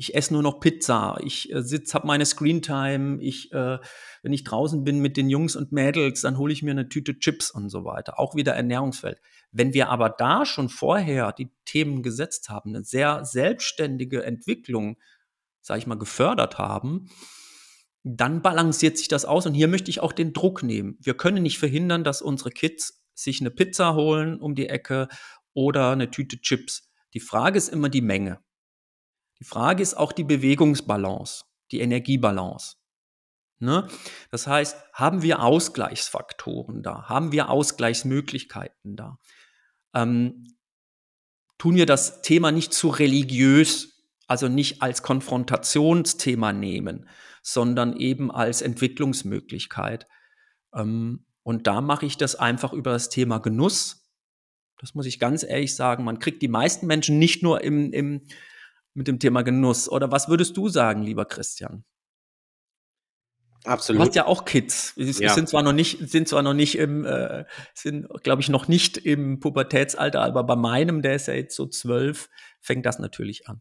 ich 0.00 0.14
esse 0.14 0.32
nur 0.32 0.42
noch 0.42 0.60
Pizza, 0.60 1.18
ich 1.22 1.52
äh, 1.52 1.62
sitz, 1.62 1.92
habe 1.92 2.06
meine 2.06 2.24
Screentime, 2.24 3.20
ich, 3.20 3.52
äh, 3.52 3.78
wenn 4.22 4.32
ich 4.32 4.44
draußen 4.44 4.82
bin 4.82 5.00
mit 5.00 5.18
den 5.18 5.28
Jungs 5.28 5.56
und 5.56 5.72
Mädels, 5.72 6.22
dann 6.22 6.38
hole 6.38 6.54
ich 6.54 6.62
mir 6.62 6.70
eine 6.70 6.88
Tüte 6.88 7.18
Chips 7.18 7.50
und 7.50 7.68
so 7.68 7.84
weiter. 7.84 8.18
Auch 8.18 8.34
wieder 8.34 8.54
Ernährungsfeld. 8.54 9.20
Wenn 9.52 9.74
wir 9.74 9.90
aber 9.90 10.08
da 10.08 10.46
schon 10.46 10.70
vorher 10.70 11.32
die 11.32 11.50
Themen 11.66 12.02
gesetzt 12.02 12.48
haben, 12.48 12.70
eine 12.70 12.82
sehr 12.82 13.26
selbstständige 13.26 14.24
Entwicklung, 14.24 14.96
sage 15.60 15.80
ich 15.80 15.86
mal, 15.86 15.98
gefördert 15.98 16.56
haben, 16.56 17.10
dann 18.02 18.40
balanciert 18.40 18.96
sich 18.96 19.08
das 19.08 19.26
aus. 19.26 19.44
Und 19.44 19.52
hier 19.52 19.68
möchte 19.68 19.90
ich 19.90 20.00
auch 20.00 20.14
den 20.14 20.32
Druck 20.32 20.62
nehmen. 20.62 20.96
Wir 21.02 21.12
können 21.12 21.42
nicht 21.42 21.58
verhindern, 21.58 22.04
dass 22.04 22.22
unsere 22.22 22.52
Kids 22.52 23.02
sich 23.12 23.42
eine 23.42 23.50
Pizza 23.50 23.94
holen 23.94 24.40
um 24.40 24.54
die 24.54 24.70
Ecke 24.70 25.08
oder 25.52 25.90
eine 25.90 26.10
Tüte 26.10 26.40
Chips. 26.40 26.90
Die 27.12 27.20
Frage 27.20 27.58
ist 27.58 27.68
immer 27.68 27.90
die 27.90 28.00
Menge. 28.00 28.40
Die 29.40 29.44
Frage 29.44 29.82
ist 29.82 29.94
auch 29.94 30.12
die 30.12 30.24
Bewegungsbalance, 30.24 31.44
die 31.72 31.80
Energiebalance. 31.80 32.76
Ne? 33.58 33.88
Das 34.30 34.46
heißt, 34.46 34.76
haben 34.92 35.22
wir 35.22 35.42
Ausgleichsfaktoren 35.42 36.82
da? 36.82 37.08
Haben 37.08 37.32
wir 37.32 37.50
Ausgleichsmöglichkeiten 37.50 38.96
da? 38.96 39.18
Ähm, 39.94 40.56
tun 41.58 41.74
wir 41.74 41.86
das 41.86 42.22
Thema 42.22 42.52
nicht 42.52 42.72
zu 42.72 42.88
religiös, 42.88 44.02
also 44.26 44.48
nicht 44.48 44.80
als 44.82 45.02
Konfrontationsthema 45.02 46.52
nehmen, 46.52 47.08
sondern 47.42 47.96
eben 47.96 48.30
als 48.30 48.62
Entwicklungsmöglichkeit. 48.62 50.06
Ähm, 50.74 51.26
und 51.42 51.66
da 51.66 51.80
mache 51.80 52.06
ich 52.06 52.16
das 52.16 52.36
einfach 52.36 52.72
über 52.72 52.92
das 52.92 53.08
Thema 53.08 53.38
Genuss. 53.38 54.08
Das 54.78 54.94
muss 54.94 55.06
ich 55.06 55.18
ganz 55.18 55.42
ehrlich 55.42 55.74
sagen. 55.74 56.04
Man 56.04 56.18
kriegt 56.18 56.40
die 56.40 56.48
meisten 56.48 56.86
Menschen 56.86 57.18
nicht 57.18 57.42
nur 57.42 57.62
im, 57.62 57.92
im 57.92 58.26
mit 58.94 59.08
dem 59.08 59.18
Thema 59.18 59.42
Genuss. 59.42 59.88
Oder 59.88 60.10
was 60.10 60.28
würdest 60.28 60.56
du 60.56 60.68
sagen, 60.68 61.02
lieber 61.02 61.24
Christian? 61.24 61.84
Absolut. 63.64 64.00
Du 64.00 64.06
hast 64.06 64.14
ja 64.14 64.26
auch 64.26 64.44
Kids. 64.46 64.94
Sie 64.96 65.22
ja. 65.22 65.34
sind 65.34 65.48
zwar 65.48 65.62
noch 65.62 65.74
nicht, 65.74 66.08
sind 66.08 66.28
zwar 66.28 66.42
noch 66.42 66.54
nicht 66.54 66.78
im, 66.78 67.04
äh, 67.04 67.44
sind, 67.74 68.08
glaube 68.22 68.40
ich, 68.40 68.48
noch 68.48 68.68
nicht 68.68 68.96
im 68.96 69.38
Pubertätsalter, 69.38 70.22
aber 70.22 70.44
bei 70.44 70.56
meinem, 70.56 71.02
der 71.02 71.14
ist 71.16 71.28
ja 71.28 71.34
jetzt 71.34 71.56
so 71.56 71.66
zwölf, 71.66 72.30
fängt 72.60 72.86
das 72.86 72.98
natürlich 72.98 73.48
an. 73.48 73.60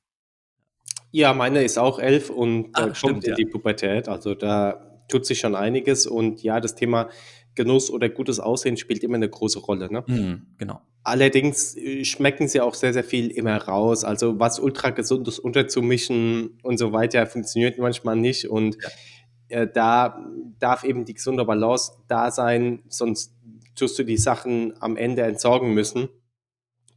Ja, 1.12 1.34
meine 1.34 1.64
ist 1.64 1.78
auch 1.78 2.00
elf 2.00 2.30
und 2.30 2.70
Ach, 2.74 2.84
kommt 2.84 2.98
stimmt, 2.98 3.24
in 3.26 3.30
ja. 3.32 3.36
die 3.36 3.46
Pubertät. 3.46 4.08
Also 4.08 4.36
da 4.36 5.04
tut 5.10 5.26
sich 5.26 5.40
schon 5.40 5.56
einiges. 5.56 6.08
Und 6.08 6.44
ja, 6.44 6.60
das 6.62 6.76
Thema 6.76 7.10
Genuss 7.56 7.90
oder 7.90 8.10
gutes 8.10 8.40
Aussehen 8.40 8.78
spielt 8.78 9.04
immer 9.04 9.16
eine 9.16 9.30
große 9.30 9.60
Rolle. 9.60 9.92
Ne? 9.92 10.04
Mhm, 10.08 10.56
genau. 10.58 10.82
Allerdings 11.04 11.76
äh, 11.78 12.04
schmecken 12.04 12.48
sie 12.48 12.62
auch 12.62 12.74
sehr, 12.74 12.94
sehr 12.94 13.04
viel 13.04 13.30
immer 13.32 13.58
raus. 13.58 14.04
Also 14.04 14.40
was 14.40 14.60
ultra 14.60 14.90
gesundes 14.90 15.40
unterzumischen 15.40 16.60
und 16.62 16.78
so 16.78 16.92
weiter 16.92 17.26
funktioniert 17.26 17.78
manchmal 17.78 18.16
nicht. 18.16 18.50
Und 18.50 18.78
äh, 19.48 19.68
da 19.68 20.26
darf 20.60 20.84
eben 20.84 21.06
die 21.06 21.14
gesunde 21.14 21.46
Balance 21.46 21.94
da 22.08 22.32
sein, 22.32 22.84
sonst 22.88 23.34
tust 23.76 23.98
du 23.98 24.04
die 24.04 24.18
Sachen 24.18 24.74
am 24.82 24.98
Ende 24.98 25.24
entsorgen 25.24 25.74
müssen 25.74 26.10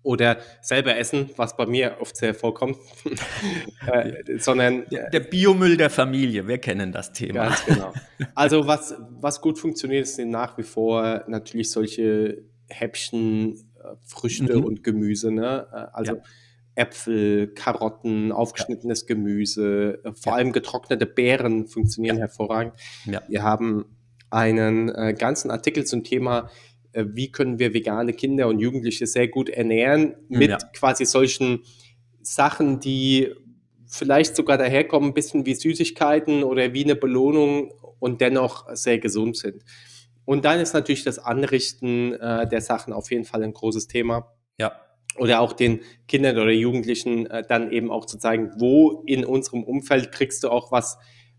oder 0.02 0.38
selber 0.61 0.97
essen, 0.97 1.30
was 1.37 1.56
bei 1.56 1.66
mir 1.66 1.97
oft 2.00 2.16
sehr 2.16 2.35
vorkommt, 2.35 2.76
äh, 3.87 4.38
sondern 4.38 4.85
der, 4.90 5.11
der, 5.11 5.21
Biomüll 5.21 5.76
der 5.76 5.90
Familie, 5.90 6.49
wir 6.49 6.59
kennen 6.59 6.92
das 6.92 7.12
Thema. 7.12 7.47
Ganz 7.47 7.64
genau. 7.64 7.92
Also 8.35 8.66
was, 8.66 8.97
was 9.21 9.40
gut 9.40 9.59
funktioniert, 9.59 10.06
sind 10.09 10.30
nach 10.30 10.59
wie 10.59 10.64
vor 10.64 11.25
natürlich 11.28 11.71
solche 11.71 12.42
Häppchen, 12.68 13.72
Früchte 14.05 14.59
mhm. 14.59 14.65
und 14.65 14.85
Gemüse, 14.85 15.31
ne? 15.31 15.67
Äh, 15.73 15.77
also 15.93 16.17
ja. 16.17 16.23
Äpfel, 16.75 17.49
Karotten, 17.49 18.33
aufgeschnittenes 18.33 19.03
ja. 19.03 19.15
Gemüse, 19.15 20.01
äh, 20.05 20.12
vor 20.12 20.33
ja. 20.33 20.39
allem 20.39 20.53
getrocknete 20.53 21.07
Beeren 21.07 21.67
funktionieren 21.67 22.17
hervorragend. 22.17 22.75
Wir 23.29 23.43
haben 23.43 23.85
einen 24.31 24.89
äh, 24.89 25.15
ganzen 25.15 25.51
Artikel 25.51 25.85
zum 25.85 26.05
Thema 26.05 26.49
äh, 26.93 27.05
wie 27.09 27.31
können 27.31 27.59
wir 27.59 27.75
vegane 27.75 28.12
Kinder 28.12 28.49
und 28.49 28.59
Jugendliche 28.59 29.07
sehr 29.07 29.29
gut 29.29 29.49
ernähren 29.49 30.15
mit 30.29 30.51
ja. 30.51 30.59
quasi 30.75 31.05
solchen 31.05 31.65
Sachen, 32.23 32.81
die 32.81 33.33
vielleicht 33.87 34.37
sogar 34.37 34.59
daherkommen, 34.59 35.11
ein 35.11 35.15
bisschen 35.15 35.45
wie 35.45 35.55
Süßigkeiten 35.55 36.45
oder 36.45 36.73
wie 36.73 36.85
eine 36.85 36.97
Belohnung 36.97 37.73
und 37.99 38.21
dennoch 38.21 38.67
sehr 38.75 38.99
gesund 38.99 39.37
sind. 39.37 39.65
Und 40.25 40.45
dann 40.45 40.61
ist 40.61 40.73
natürlich 40.73 41.05
das 41.05 41.19
Anrichten 41.19 42.14
äh, 42.14 42.47
der 42.49 42.61
Sachen 42.61 42.93
auf 42.93 43.11
jeden 43.11 43.25
Fall 43.25 43.43
ein 43.43 43.52
großes 43.52 43.88
Thema. 43.88 44.33
Ja. 44.59 44.73
Oder 45.17 45.41
auch 45.41 45.52
den 45.52 45.81
Kindern 46.09 46.38
oder 46.38 46.52
Jugendlichen 46.52 47.26
äh, 47.26 47.43
dann 47.47 47.71
eben 47.71 47.91
auch 47.91 48.07
zu 48.07 48.19
zeigen, 48.19 48.52
wo 48.59 49.02
in 49.07 49.25
unserem 49.25 49.64
Umfeld 49.64 50.12
kriegst 50.12 50.45
du 50.45 50.49
auch 50.49 50.73
was 50.73 50.99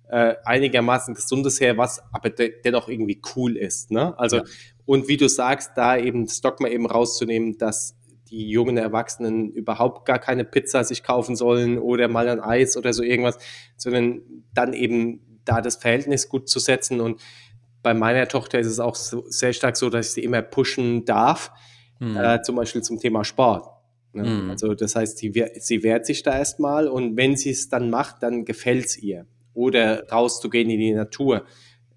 äh, 0.09 0.35
einigermaßen 0.43 1.15
Gesundes 1.15 1.59
her, 1.59 1.77
was 1.77 2.01
aber 2.13 2.29
de 2.29 2.53
dennoch 2.63 2.87
irgendwie 2.87 3.21
cool 3.35 3.57
ist. 3.57 3.89
Ne? 3.89 4.17
Also 4.19 4.37
ja. 4.37 4.43
Und 4.85 5.07
wie 5.07 5.17
du 5.17 5.29
sagst, 5.29 5.71
da 5.75 5.97
eben 5.97 6.25
das 6.25 6.41
Dogma 6.41 6.67
eben 6.67 6.85
rauszunehmen, 6.85 7.57
dass 7.57 7.95
die 8.29 8.49
jungen 8.49 8.77
Erwachsenen 8.77 9.51
überhaupt 9.51 10.05
gar 10.05 10.19
keine 10.19 10.43
Pizza 10.43 10.83
sich 10.83 11.03
kaufen 11.03 11.35
sollen 11.35 11.77
oder 11.77 12.07
mal 12.07 12.27
ein 12.27 12.39
Eis 12.39 12.75
oder 12.77 12.91
so 12.91 13.03
irgendwas, 13.03 13.37
sondern 13.77 14.21
dann 14.53 14.73
eben 14.73 15.39
da 15.45 15.61
das 15.61 15.77
Verhältnis 15.77 16.29
gut 16.29 16.49
zu 16.49 16.59
setzen. 16.59 16.99
Und 16.99 17.21
bei 17.83 17.93
meiner 17.93 18.27
Tochter 18.27 18.59
ist 18.59 18.67
es 18.67 18.79
auch 18.79 18.95
so, 18.95 19.25
sehr 19.27 19.53
stark 19.53 19.77
so, 19.77 19.89
dass 19.89 20.07
ich 20.07 20.13
sie 20.13 20.23
immer 20.23 20.41
pushen 20.41 21.05
darf, 21.05 21.51
mhm. 21.99 22.17
äh, 22.17 22.41
zum 22.41 22.55
Beispiel 22.55 22.81
zum 22.81 22.99
Thema 22.99 23.23
Sport. 23.23 23.67
Ne? 24.13 24.23
Mhm. 24.23 24.49
Also 24.49 24.73
das 24.73 24.95
heißt, 24.95 25.17
sie, 25.17 25.31
sie 25.59 25.83
wehrt 25.83 26.05
sich 26.05 26.23
da 26.23 26.37
erstmal 26.37 26.87
und 26.87 27.17
wenn 27.17 27.35
sie 27.35 27.51
es 27.51 27.69
dann 27.69 27.89
macht, 27.89 28.23
dann 28.23 28.45
gefällt 28.45 28.85
es 28.85 28.97
ihr. 28.97 29.25
Oder 29.53 30.09
rauszugehen 30.09 30.69
in 30.69 30.79
die 30.79 30.93
Natur 30.93 31.45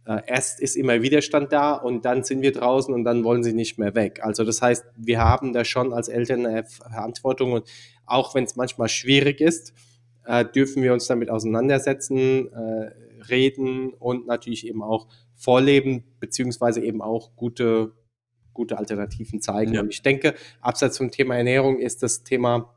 äh, 0.07 0.23
erst 0.26 0.61
ist 0.61 0.76
immer 0.76 1.02
Widerstand 1.02 1.52
da 1.52 1.73
und 1.73 2.05
dann 2.05 2.23
sind 2.23 2.40
wir 2.40 2.52
draußen 2.52 2.95
und 2.95 3.05
dann 3.05 3.25
wollen 3.25 3.43
sie 3.43 3.52
nicht 3.52 3.78
mehr 3.78 3.95
weg. 3.95 4.21
Also 4.23 4.45
das 4.45 4.62
heißt, 4.62 4.85
wir 4.97 5.19
haben 5.19 5.52
da 5.52 5.64
schon 5.64 5.93
als 5.93 6.09
Eltern 6.09 6.47
eine 6.47 6.64
Verantwortung 6.64 7.52
und 7.52 7.69
auch 8.07 8.35
wenn 8.35 8.45
es 8.45 8.55
manchmal 8.55 8.88
schwierig 8.88 9.40
ist, 9.40 9.75
äh, 10.25 10.45
dürfen 10.45 10.83
wir 10.83 10.93
uns 10.93 11.09
damit 11.09 11.28
auseinandersetzen, 11.28 12.52
äh, 12.52 12.93
reden 13.28 13.90
und 13.95 14.28
natürlich 14.28 14.66
eben 14.66 14.83
auch 14.83 15.09
vorleben, 15.37 16.05
beziehungsweise 16.21 16.83
eben 16.83 17.02
auch 17.02 17.37
gute, 17.37 17.93
gute 18.52 18.78
Alternativen 18.78 19.40
zeigen. 19.40 19.75
Ja. 19.75 19.83
Und 19.83 19.93
ich 19.93 20.02
denke, 20.02 20.35
abseits 20.61 20.99
vom 20.99 21.11
Thema 21.11 21.37
Ernährung 21.37 21.78
ist 21.78 22.02
das 22.02 22.25
Thema 22.25 22.75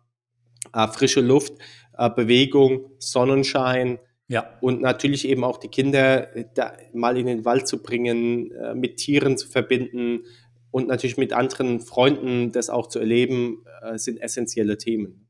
äh, 0.73 0.87
frische 0.87 1.21
Luft, 1.21 1.53
äh, 1.97 2.09
Bewegung, 2.09 2.91
Sonnenschein, 2.99 3.99
ja. 4.29 4.47
Und 4.61 4.79
natürlich 4.79 5.27
eben 5.27 5.43
auch 5.43 5.57
die 5.57 5.67
Kinder 5.67 6.35
äh, 6.35 6.45
da 6.53 6.73
mal 6.93 7.17
in 7.17 7.25
den 7.25 7.45
Wald 7.45 7.67
zu 7.67 7.81
bringen, 7.81 8.51
äh, 8.51 8.75
mit 8.75 8.97
Tieren 8.97 9.37
zu 9.37 9.47
verbinden 9.47 10.23
und 10.71 10.87
natürlich 10.87 11.17
mit 11.17 11.33
anderen 11.33 11.79
Freunden 11.79 12.51
das 12.51 12.69
auch 12.69 12.87
zu 12.87 12.99
erleben, 12.99 13.65
äh, 13.81 13.97
sind 13.97 14.21
essentielle 14.21 14.77
Themen. 14.77 15.28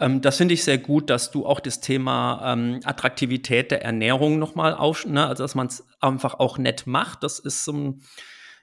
Ähm, 0.00 0.20
das 0.20 0.38
finde 0.38 0.54
ich 0.54 0.64
sehr 0.64 0.78
gut, 0.78 1.10
dass 1.10 1.30
du 1.30 1.46
auch 1.46 1.60
das 1.60 1.80
Thema 1.80 2.52
ähm, 2.52 2.80
Attraktivität 2.84 3.70
der 3.70 3.84
Ernährung 3.84 4.38
nochmal 4.38 4.74
auf, 4.74 5.06
ne, 5.06 5.26
also 5.26 5.44
dass 5.44 5.54
man 5.54 5.66
es 5.66 5.86
einfach 6.00 6.34
auch 6.34 6.58
nett 6.58 6.86
macht. 6.86 7.22
Das 7.22 7.38
ist 7.38 7.64
so 7.64 7.72
ein, 7.72 8.02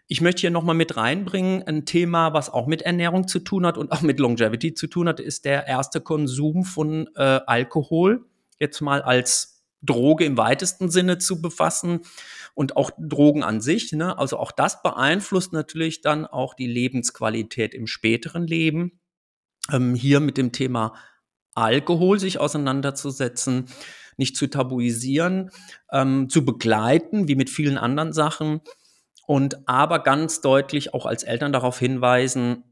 ich 0.07 0.21
möchte 0.21 0.41
hier 0.41 0.51
nochmal 0.51 0.75
mit 0.75 0.97
reinbringen, 0.97 1.63
ein 1.63 1.85
Thema, 1.85 2.33
was 2.33 2.49
auch 2.49 2.65
mit 2.65 2.81
Ernährung 2.81 3.27
zu 3.27 3.39
tun 3.39 3.65
hat 3.65 3.77
und 3.77 3.91
auch 3.91 4.01
mit 4.01 4.19
Longevity 4.19 4.73
zu 4.73 4.87
tun 4.87 5.07
hat, 5.07 5.19
ist 5.19 5.45
der 5.45 5.67
erste 5.67 6.01
Konsum 6.01 6.63
von 6.63 7.07
äh, 7.15 7.21
Alkohol 7.45 8.25
jetzt 8.59 8.81
mal 8.81 9.01
als 9.01 9.63
Droge 9.83 10.25
im 10.25 10.37
weitesten 10.37 10.89
Sinne 10.89 11.19
zu 11.19 11.39
befassen 11.39 12.01
und 12.55 12.75
auch 12.77 12.89
Drogen 12.97 13.43
an 13.43 13.61
sich. 13.61 13.91
Ne? 13.91 14.17
Also 14.17 14.37
auch 14.37 14.51
das 14.51 14.81
beeinflusst 14.81 15.53
natürlich 15.53 16.01
dann 16.01 16.25
auch 16.25 16.55
die 16.55 16.65
Lebensqualität 16.65 17.75
im 17.75 17.85
späteren 17.85 18.47
Leben. 18.47 18.99
Ähm, 19.71 19.93
hier 19.93 20.19
mit 20.19 20.37
dem 20.37 20.51
Thema 20.51 20.95
Alkohol 21.57 22.19
sich 22.19 22.39
auseinanderzusetzen, 22.39 23.65
nicht 24.17 24.35
zu 24.35 24.47
tabuisieren, 24.47 25.51
ähm, 25.91 26.29
zu 26.29 26.45
begleiten, 26.45 27.27
wie 27.27 27.35
mit 27.35 27.49
vielen 27.49 27.77
anderen 27.77 28.13
Sachen. 28.13 28.61
Und 29.25 29.67
aber 29.67 29.99
ganz 29.99 30.41
deutlich 30.41 30.93
auch 30.93 31.05
als 31.05 31.23
Eltern 31.23 31.51
darauf 31.51 31.79
hinweisen, 31.79 32.63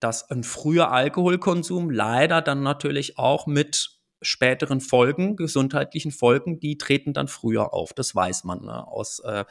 dass 0.00 0.30
ein 0.30 0.44
früher 0.44 0.90
Alkoholkonsum 0.90 1.90
leider 1.90 2.42
dann 2.42 2.62
natürlich 2.62 3.18
auch 3.18 3.46
mit 3.46 4.02
späteren 4.22 4.80
Folgen, 4.80 5.36
gesundheitlichen 5.36 6.12
Folgen, 6.12 6.60
die 6.60 6.78
treten 6.78 7.12
dann 7.12 7.28
früher 7.28 7.74
auf. 7.74 7.92
Das 7.92 8.14
weiß 8.14 8.44
man 8.44 8.64
ne? 8.64 8.86
aus, 8.86 9.18
äh, 9.20 9.44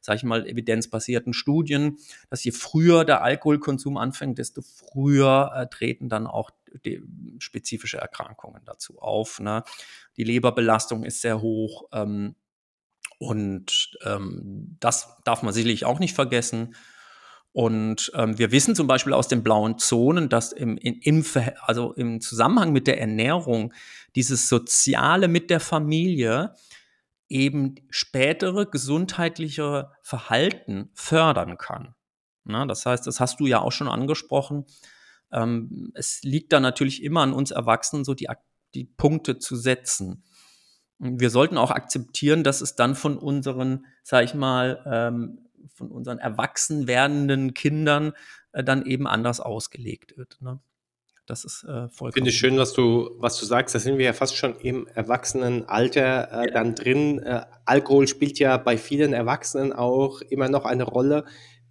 sage 0.00 0.16
ich 0.16 0.22
mal, 0.22 0.46
evidenzbasierten 0.46 1.32
Studien, 1.32 1.98
dass 2.30 2.44
je 2.44 2.52
früher 2.52 3.04
der 3.04 3.22
Alkoholkonsum 3.22 3.96
anfängt, 3.96 4.38
desto 4.38 4.62
früher 4.62 5.52
äh, 5.54 5.66
treten 5.66 6.08
dann 6.08 6.26
auch 6.26 6.50
spezifische 7.38 7.98
Erkrankungen 7.98 8.62
dazu 8.64 8.98
auf. 8.98 9.40
Ne? 9.40 9.64
Die 10.16 10.24
Leberbelastung 10.24 11.04
ist 11.04 11.20
sehr 11.20 11.40
hoch 11.40 11.88
ähm, 11.92 12.34
und 13.18 13.98
ähm, 14.04 14.76
das 14.80 15.16
darf 15.24 15.42
man 15.42 15.52
sicherlich 15.52 15.84
auch 15.84 15.98
nicht 15.98 16.14
vergessen. 16.14 16.74
Und 17.52 18.12
ähm, 18.14 18.38
wir 18.38 18.52
wissen 18.52 18.76
zum 18.76 18.86
Beispiel 18.86 19.12
aus 19.12 19.26
den 19.26 19.42
blauen 19.42 19.78
Zonen, 19.78 20.28
dass 20.28 20.52
im, 20.52 20.76
in, 20.76 21.00
im, 21.00 21.24
also 21.62 21.92
im 21.94 22.20
Zusammenhang 22.20 22.72
mit 22.72 22.86
der 22.86 23.00
Ernährung 23.00 23.72
dieses 24.14 24.48
Soziale 24.48 25.28
mit 25.28 25.50
der 25.50 25.60
Familie 25.60 26.54
eben 27.28 27.74
spätere 27.90 28.66
gesundheitliche 28.66 29.90
Verhalten 30.02 30.90
fördern 30.94 31.58
kann. 31.58 31.94
Na, 32.44 32.64
das 32.64 32.86
heißt, 32.86 33.06
das 33.06 33.20
hast 33.20 33.40
du 33.40 33.46
ja 33.46 33.60
auch 33.60 33.72
schon 33.72 33.88
angesprochen. 33.88 34.64
Ähm, 35.32 35.92
es 35.94 36.22
liegt 36.22 36.52
da 36.52 36.60
natürlich 36.60 37.02
immer 37.02 37.22
an 37.22 37.32
uns 37.32 37.50
Erwachsenen, 37.50 38.04
so 38.04 38.14
die, 38.14 38.28
die 38.74 38.84
Punkte 38.84 39.38
zu 39.38 39.56
setzen. 39.56 40.22
Wir 40.98 41.30
sollten 41.30 41.58
auch 41.58 41.70
akzeptieren, 41.70 42.42
dass 42.42 42.60
es 42.60 42.74
dann 42.74 42.94
von 42.94 43.16
unseren, 43.18 43.86
sag 44.02 44.24
ich 44.24 44.34
mal, 44.34 44.82
ähm, 44.86 45.48
von 45.74 45.90
unseren 45.90 46.18
erwachsen 46.18 46.88
werdenden 46.88 47.54
Kindern 47.54 48.12
äh, 48.52 48.64
dann 48.64 48.84
eben 48.84 49.06
anders 49.06 49.40
ausgelegt 49.40 50.16
wird. 50.16 50.38
Ne? 50.40 50.60
Das 51.28 51.44
ist 51.44 51.62
äh, 51.64 51.88
vollkommen. 51.90 52.12
Finde 52.14 52.30
ich 52.30 52.38
schön, 52.38 52.56
was 52.56 52.72
du, 52.72 53.10
was 53.18 53.38
du 53.38 53.44
sagst. 53.44 53.74
Da 53.74 53.78
sind 53.78 53.98
wir 53.98 54.06
ja 54.06 54.12
fast 54.14 54.36
schon 54.36 54.56
im 54.60 54.86
Erwachsenenalter 54.88 56.32
äh, 56.32 56.46
ja. 56.46 56.52
dann 56.52 56.74
drin. 56.74 57.18
Äh, 57.18 57.42
Alkohol 57.66 58.08
spielt 58.08 58.38
ja 58.38 58.56
bei 58.56 58.78
vielen 58.78 59.12
Erwachsenen 59.12 59.72
auch 59.72 60.22
immer 60.22 60.48
noch 60.48 60.64
eine 60.64 60.84
Rolle. 60.84 61.26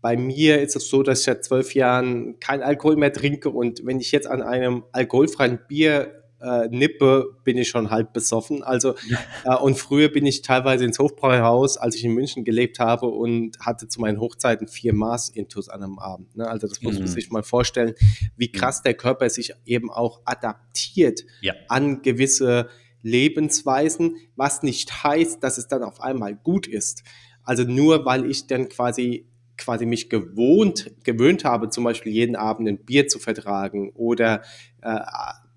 Bei 0.08 0.16
mir 0.16 0.62
ist 0.62 0.74
es 0.78 0.90
so, 0.90 1.04
dass 1.04 1.20
ich 1.20 1.26
seit 1.26 1.44
zwölf 1.44 1.76
Jahren 1.76 2.40
kein 2.40 2.62
Alkohol 2.62 2.96
mehr 2.96 3.12
trinke 3.12 3.50
und 3.50 3.86
wenn 3.86 4.00
ich 4.00 4.14
jetzt 4.14 4.26
an 4.26 4.42
einem 4.42 4.86
alkoholfreien 4.94 5.60
Bier 5.68 6.24
äh, 6.40 6.70
nippe, 6.70 7.36
bin 7.44 7.58
ich 7.58 7.68
schon 7.68 7.90
halb 7.90 8.14
besoffen. 8.14 8.64
Also 8.64 8.96
äh, 9.44 9.54
und 9.58 9.78
früher 9.78 10.08
bin 10.08 10.26
ich 10.26 10.44
teilweise 10.44 10.86
ins 10.86 10.98
Hofbräuhaus, 10.98 11.76
als 11.76 11.98
ich 11.98 12.06
in 12.06 12.14
München 12.14 12.46
gelebt 12.46 12.80
habe 12.80 13.08
und 13.08 13.60
hatte 13.60 13.90
zu 13.90 14.00
meinen 14.00 14.22
Hochzeiten 14.22 14.70
vier 14.70 14.94
Maß 14.94 15.28
Intus 15.28 15.68
an 15.68 15.84
einem 15.84 16.00
Abend. 16.00 16.38
Ne? 16.38 16.48
Also 16.48 16.68
das 16.70 16.82
muss 16.82 16.94
man 16.94 17.04
mhm. 17.04 17.08
sich 17.08 17.30
mal 17.30 17.44
vorstellen, 17.44 17.94
wie 18.38 18.48
mhm. 18.48 18.54
krass 18.54 18.84
der 18.84 18.94
Körper 18.94 19.30
sich 19.30 19.56
eben 19.66 19.92
auch 19.92 20.22
adaptiert 20.24 21.26
ja. 21.42 21.54
an 21.68 22.02
gewisse 22.02 22.70
Lebensweisen, 23.02 24.16
was 24.38 24.64
nicht 24.64 25.04
heißt, 25.04 25.44
dass 25.44 25.58
es 25.58 25.68
dann 25.68 25.84
auf 25.84 26.00
einmal 26.00 26.34
gut 26.34 26.66
ist. 26.66 27.04
Also 27.44 27.64
nur 27.64 28.06
weil 28.06 28.26
ich 28.26 28.48
dann 28.48 28.70
quasi 28.70 29.26
quasi 29.58 29.86
mich 29.86 30.10
gewohnt, 30.10 30.92
gewöhnt 31.04 31.44
habe, 31.44 31.70
zum 31.70 31.84
Beispiel 31.84 32.12
jeden 32.12 32.36
Abend 32.36 32.68
ein 32.68 32.86
Bier 32.86 33.08
zu 33.08 33.20
vertragen 33.20 33.92
oder 33.94 34.44
äh, 34.82 35.00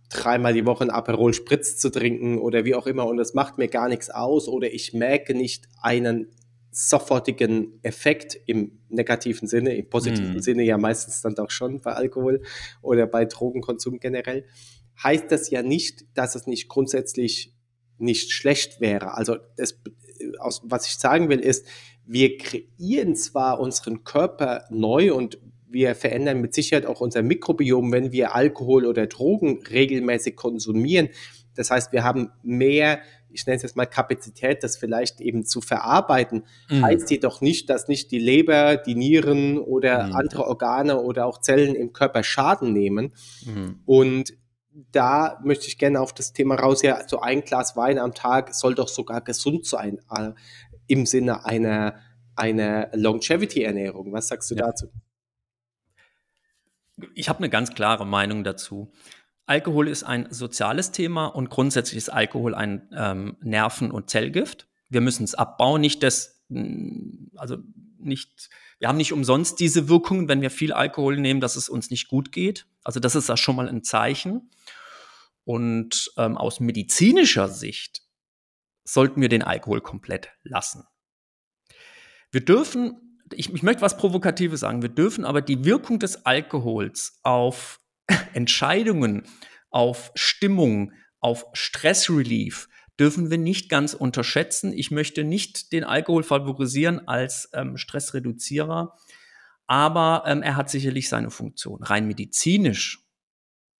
dreimal 0.09 0.55
die 0.55 0.67
Woche 0.67 0.85
ein 0.85 0.91
Aperol 0.91 1.35
Spritz 1.35 1.77
zu 1.77 1.91
trinken 1.91 2.39
oder 2.39 2.65
wie 2.65 2.75
auch 2.75 2.87
immer 2.87 3.07
und 3.07 3.17
das 3.17 3.35
macht 3.35 3.59
mir 3.59 3.69
gar 3.69 3.89
nichts 3.89 4.11
aus 4.11 4.49
oder 4.49 4.73
ich 4.73 4.93
merke 4.93 5.35
nicht 5.35 5.69
einen 5.81 6.29
sofortigen 6.73 7.81
Effekt 7.83 8.39
im 8.47 8.81
negativen 8.89 9.49
Sinne, 9.49 9.77
im 9.77 9.89
positiven 9.89 10.37
mm. 10.37 10.41
Sinne 10.41 10.63
ja 10.63 10.79
meistens 10.79 11.21
dann 11.21 11.35
doch 11.35 11.51
schon 11.51 11.81
bei 11.81 11.93
Alkohol 11.93 12.43
oder 12.81 13.07
bei 13.07 13.25
Drogenkonsum 13.25 13.99
generell, 13.99 14.47
heißt 15.03 15.31
das 15.31 15.51
ja 15.51 15.63
nicht, 15.63 16.05
dass 16.15 16.35
es 16.35 16.47
nicht 16.47 16.69
grundsätzlich 16.69 17.55
nicht 17.99 18.33
schlecht 18.33 18.81
wäre. 18.81 19.15
Also 19.15 19.37
das, 19.57 19.81
aus, 20.39 20.63
was 20.65 20.87
ich 20.87 20.97
sagen 20.97 21.29
will 21.29 21.41
ist, 21.41 21.67
wir 22.07 22.39
kreieren 22.39 23.15
zwar 23.17 23.61
unseren 23.61 24.05
Körper 24.05 24.65
neu 24.71 25.15
und 25.15 25.39
wir 25.69 25.95
verändern 25.95 26.41
mit 26.41 26.55
Sicherheit 26.55 26.87
auch 26.87 27.01
unser 27.01 27.23
Mikrobiom, 27.23 27.93
wenn 27.93 28.13
wir 28.13 28.35
Alkohol 28.35 28.87
oder 28.87 29.07
Drogen 29.07 29.63
regelmäßig 29.71 30.37
konsumieren. 30.37 31.11
Das 31.55 31.71
heißt, 31.71 31.93
wir 31.93 32.03
haben 32.03 32.31
mehr, 32.43 33.01
ich 33.31 33.47
nenne 33.47 33.57
es 33.57 33.63
jetzt 33.63 33.77
mal 33.77 33.87
Kapazität, 33.87 34.65
das 34.65 34.77
vielleicht 34.77 35.21
eben 35.21 35.45
zu 35.45 35.61
verarbeiten. 35.61 36.45
Mhm. 36.69 36.85
Heißt 36.85 37.11
jedoch 37.11 37.41
nicht, 37.41 37.71
dass 37.71 37.89
nicht 37.89 38.11
die 38.11 38.19
Leber, 38.19 38.77
die 38.77 38.95
Nieren 38.95 39.59
oder 39.59 40.09
mhm. 40.09 40.15
andere 40.15 40.47
Organe 40.47 41.01
oder 41.01 41.27
auch 41.27 41.41
Zellen 41.41 41.75
im 41.75 41.93
Körper 41.93 42.23
Schaden 42.25 42.73
nehmen. 42.73 43.15
Mhm. 43.47 43.81
Und 43.87 44.35
da 44.93 45.39
möchte 45.45 45.67
ich 45.67 45.79
gerne 45.79 46.01
auf 46.01 46.13
das 46.13 46.33
Thema 46.33 46.55
raus, 46.55 46.83
ja, 46.83 47.07
so 47.07 47.21
ein 47.21 47.43
Glas 47.43 47.77
Wein 47.77 47.99
am 47.99 48.15
Tag 48.15 48.55
soll 48.55 48.75
doch 48.75 48.89
sogar 48.89 49.21
gesund 49.21 49.67
sein, 49.67 50.01
im 50.91 51.07
Sinne 51.07 51.45
einer, 51.45 52.01
einer 52.35 52.91
Longevity-Ernährung. 52.93 54.13
Was 54.13 54.29
sagst 54.29 54.51
du 54.51 54.57
ja. 54.57 54.67
dazu? 54.67 54.89
Ich 57.15 57.29
habe 57.29 57.39
eine 57.39 57.49
ganz 57.49 57.73
klare 57.75 58.07
Meinung 58.07 58.45
dazu. 58.45 58.93
Alkohol 59.47 59.89
ist 59.89 60.03
ein 60.03 60.29
soziales 60.31 60.93
Thema 60.93 61.27
und 61.27 61.49
grundsätzlich 61.49 61.97
ist 61.97 62.09
Alkohol 62.09 62.55
ein 62.55 62.89
ähm, 62.95 63.37
Nerven- 63.41 63.91
und 63.91 64.11
Zellgift. 64.11 64.69
Wir 64.89 65.01
müssen 65.01 65.25
es 65.25 65.35
abbauen, 65.35 65.81
nicht 65.81 66.03
das, 66.03 66.45
mm, 66.49 67.37
also 67.37 67.59
nicht, 67.99 68.51
wir 68.79 68.89
haben 68.89 68.97
nicht 68.97 69.13
umsonst 69.13 69.61
diese 69.61 69.89
Wirkungen, 69.89 70.29
wenn 70.29 70.43
wir 70.43 70.51
viel 70.51 70.73
Alkohol 70.73 71.19
nehmen, 71.19 71.41
dass 71.41 71.57
es 71.57 71.69
uns 71.69 71.91
nicht 71.91 72.09
gut 72.09 72.33
geht. 72.33 72.67
Also 72.83 73.01
das 73.01 73.15
ist 73.15 73.29
ja 73.29 73.37
schon 73.37 73.57
mal 73.57 73.69
ein 73.69 73.85
Zeichen. 73.85 74.51
Und 75.45 76.13
ähm, 76.17 76.37
aus 76.37 76.61
medizinischer 76.61 77.49
Sicht 77.49 78.00
sollten 78.85 79.21
wir 79.21 79.29
den 79.29 79.43
Alkohol 79.43 79.81
komplett 79.81 80.31
lassen. 80.43 80.85
Wir 82.31 82.45
dürfen 82.45 83.11
ich, 83.33 83.53
ich 83.53 83.63
möchte 83.63 83.83
was 83.83 83.97
Provokatives 83.97 84.61
sagen. 84.61 84.83
Wir 84.83 84.89
dürfen 84.89 85.25
aber 85.25 85.43
die 85.43 85.65
Wirkung 85.65 85.99
des 85.99 86.27
Alkohols 86.27 87.21
auf 87.23 87.81
Entscheidungen, 88.35 89.25
auf 89.71 90.11
Stimmung, 90.15 90.93
auf 91.21 91.47
Stressrelief 91.53 92.69
dürfen 92.99 93.31
wir 93.31 93.39
nicht 93.39 93.71
ganz 93.71 93.95
unterschätzen. 93.95 94.73
Ich 94.75 94.91
möchte 94.91 95.25
nicht 95.25 95.73
den 95.73 95.85
Alkohol 95.85 96.23
favorisieren 96.23 97.09
als 97.09 97.49
ähm, 97.55 97.79
Stressreduzierer, 97.79 98.95
aber 99.67 100.25
ähm, 100.27 100.43
er 100.43 100.57
hat 100.57 100.69
sicherlich 100.69 101.09
seine 101.09 101.31
Funktion. 101.31 101.83
Rein 101.83 102.07
medizinisch 102.07 103.07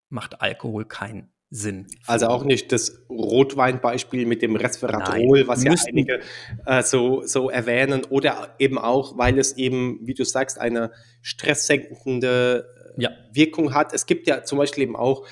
macht 0.09 0.41
Alkohol 0.41 0.87
keinen 0.87 1.35
Sinn. 1.53 1.89
Also 2.07 2.29
auch 2.29 2.45
nicht 2.45 2.71
das 2.71 3.03
Rotweinbeispiel 3.11 4.25
mit 4.25 4.41
dem 4.41 4.55
Resveratrol, 4.55 5.41
Nein, 5.41 5.49
was 5.49 5.65
ja 5.65 5.75
einige 5.89 6.21
äh, 6.65 6.83
so, 6.85 7.27
so 7.27 7.51
erwähnen, 7.51 8.03
oder 8.09 8.55
eben 8.61 8.79
auch, 8.79 9.19
weil 9.19 9.37
es 9.37 9.57
eben, 9.57 9.99
wie 10.03 10.15
du 10.15 10.25
sagst, 10.25 10.61
eine 10.61 10.93
stresssenkende 11.23 12.69
äh, 12.97 13.03
ja. 13.03 13.11
Wirkung 13.33 13.75
hat. 13.75 13.93
Es 13.93 14.07
gibt 14.07 14.29
ja 14.29 14.45
zum 14.45 14.59
Beispiel 14.59 14.85
eben 14.85 14.95
auch 14.95 15.27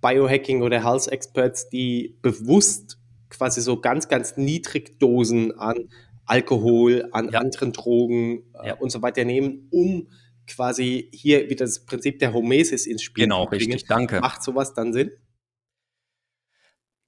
Biohacking 0.00 0.62
oder 0.62 0.82
Health 0.82 1.08
Experts, 1.08 1.68
die 1.68 2.16
bewusst 2.22 2.98
quasi 3.28 3.60
so 3.60 3.78
ganz, 3.78 4.08
ganz 4.08 4.38
niedrig 4.38 4.98
Dosen 4.98 5.58
an 5.58 5.90
Alkohol, 6.24 7.08
an 7.12 7.28
ja. 7.30 7.40
anderen 7.40 7.72
Drogen 7.72 8.42
äh, 8.62 8.68
ja. 8.68 8.74
und 8.74 8.90
so 8.90 9.02
weiter 9.02 9.24
nehmen, 9.24 9.68
um 9.70 10.08
quasi 10.46 11.10
hier 11.12 11.50
wieder 11.50 11.66
das 11.66 11.84
Prinzip 11.84 12.20
der 12.20 12.32
Homesis 12.32 12.86
ins 12.86 13.02
Spiel 13.02 13.24
genau, 13.24 13.44
zu 13.44 13.50
bringen. 13.50 13.64
Genau, 13.64 13.72
richtig, 13.74 13.88
danke. 13.88 14.20
Macht 14.20 14.42
sowas 14.42 14.72
dann 14.72 14.94
Sinn? 14.94 15.10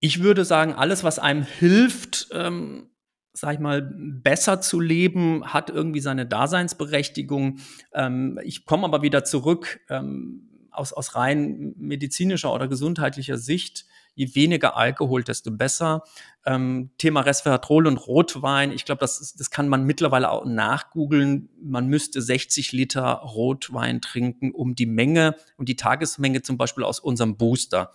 Ich 0.01 0.23
würde 0.23 0.47
sagen, 0.47 0.73
alles, 0.73 1.05
was 1.05 1.19
einem 1.19 1.43
hilft, 1.43 2.29
ähm, 2.33 2.89
sag 3.35 3.55
ich 3.55 3.61
mal, 3.61 3.83
besser 3.83 4.61
zu 4.63 4.81
leben, 4.81 5.45
hat 5.45 5.69
irgendwie 5.69 6.01
seine 6.01 6.27
Daseinsberechtigung. 6.27 7.59
Ähm, 7.93 8.41
ich 8.43 8.65
komme 8.65 8.85
aber 8.85 9.03
wieder 9.03 9.25
zurück 9.25 9.81
ähm, 9.91 10.69
aus, 10.71 10.95
aus 10.95 11.17
rein 11.17 11.75
medizinischer 11.77 12.53
oder 12.53 12.67
gesundheitlicher 12.67 13.37
Sicht. 13.37 13.85
Je 14.15 14.35
weniger 14.35 14.77
Alkohol, 14.77 15.23
desto 15.23 15.51
besser. 15.51 16.03
Ähm, 16.45 16.91
Thema 16.97 17.21
Resveratrol 17.21 17.87
und 17.87 17.99
Rotwein, 17.99 18.73
ich 18.73 18.87
glaube, 18.87 19.01
das, 19.01 19.35
das 19.37 19.51
kann 19.51 19.69
man 19.69 19.85
mittlerweile 19.85 20.31
auch 20.31 20.47
nachgoogeln. 20.47 21.51
Man 21.63 21.87
müsste 21.87 22.21
60 22.23 22.73
Liter 22.73 23.05
Rotwein 23.05 24.01
trinken, 24.01 24.51
um 24.53 24.75
die 24.75 24.87
Menge, 24.87 25.37
um 25.59 25.67
die 25.67 25.77
Tagesmenge 25.77 26.43
zum 26.43 26.57
Beispiel 26.57 26.85
aus 26.85 26.99
unserem 27.01 27.37
Booster 27.37 27.93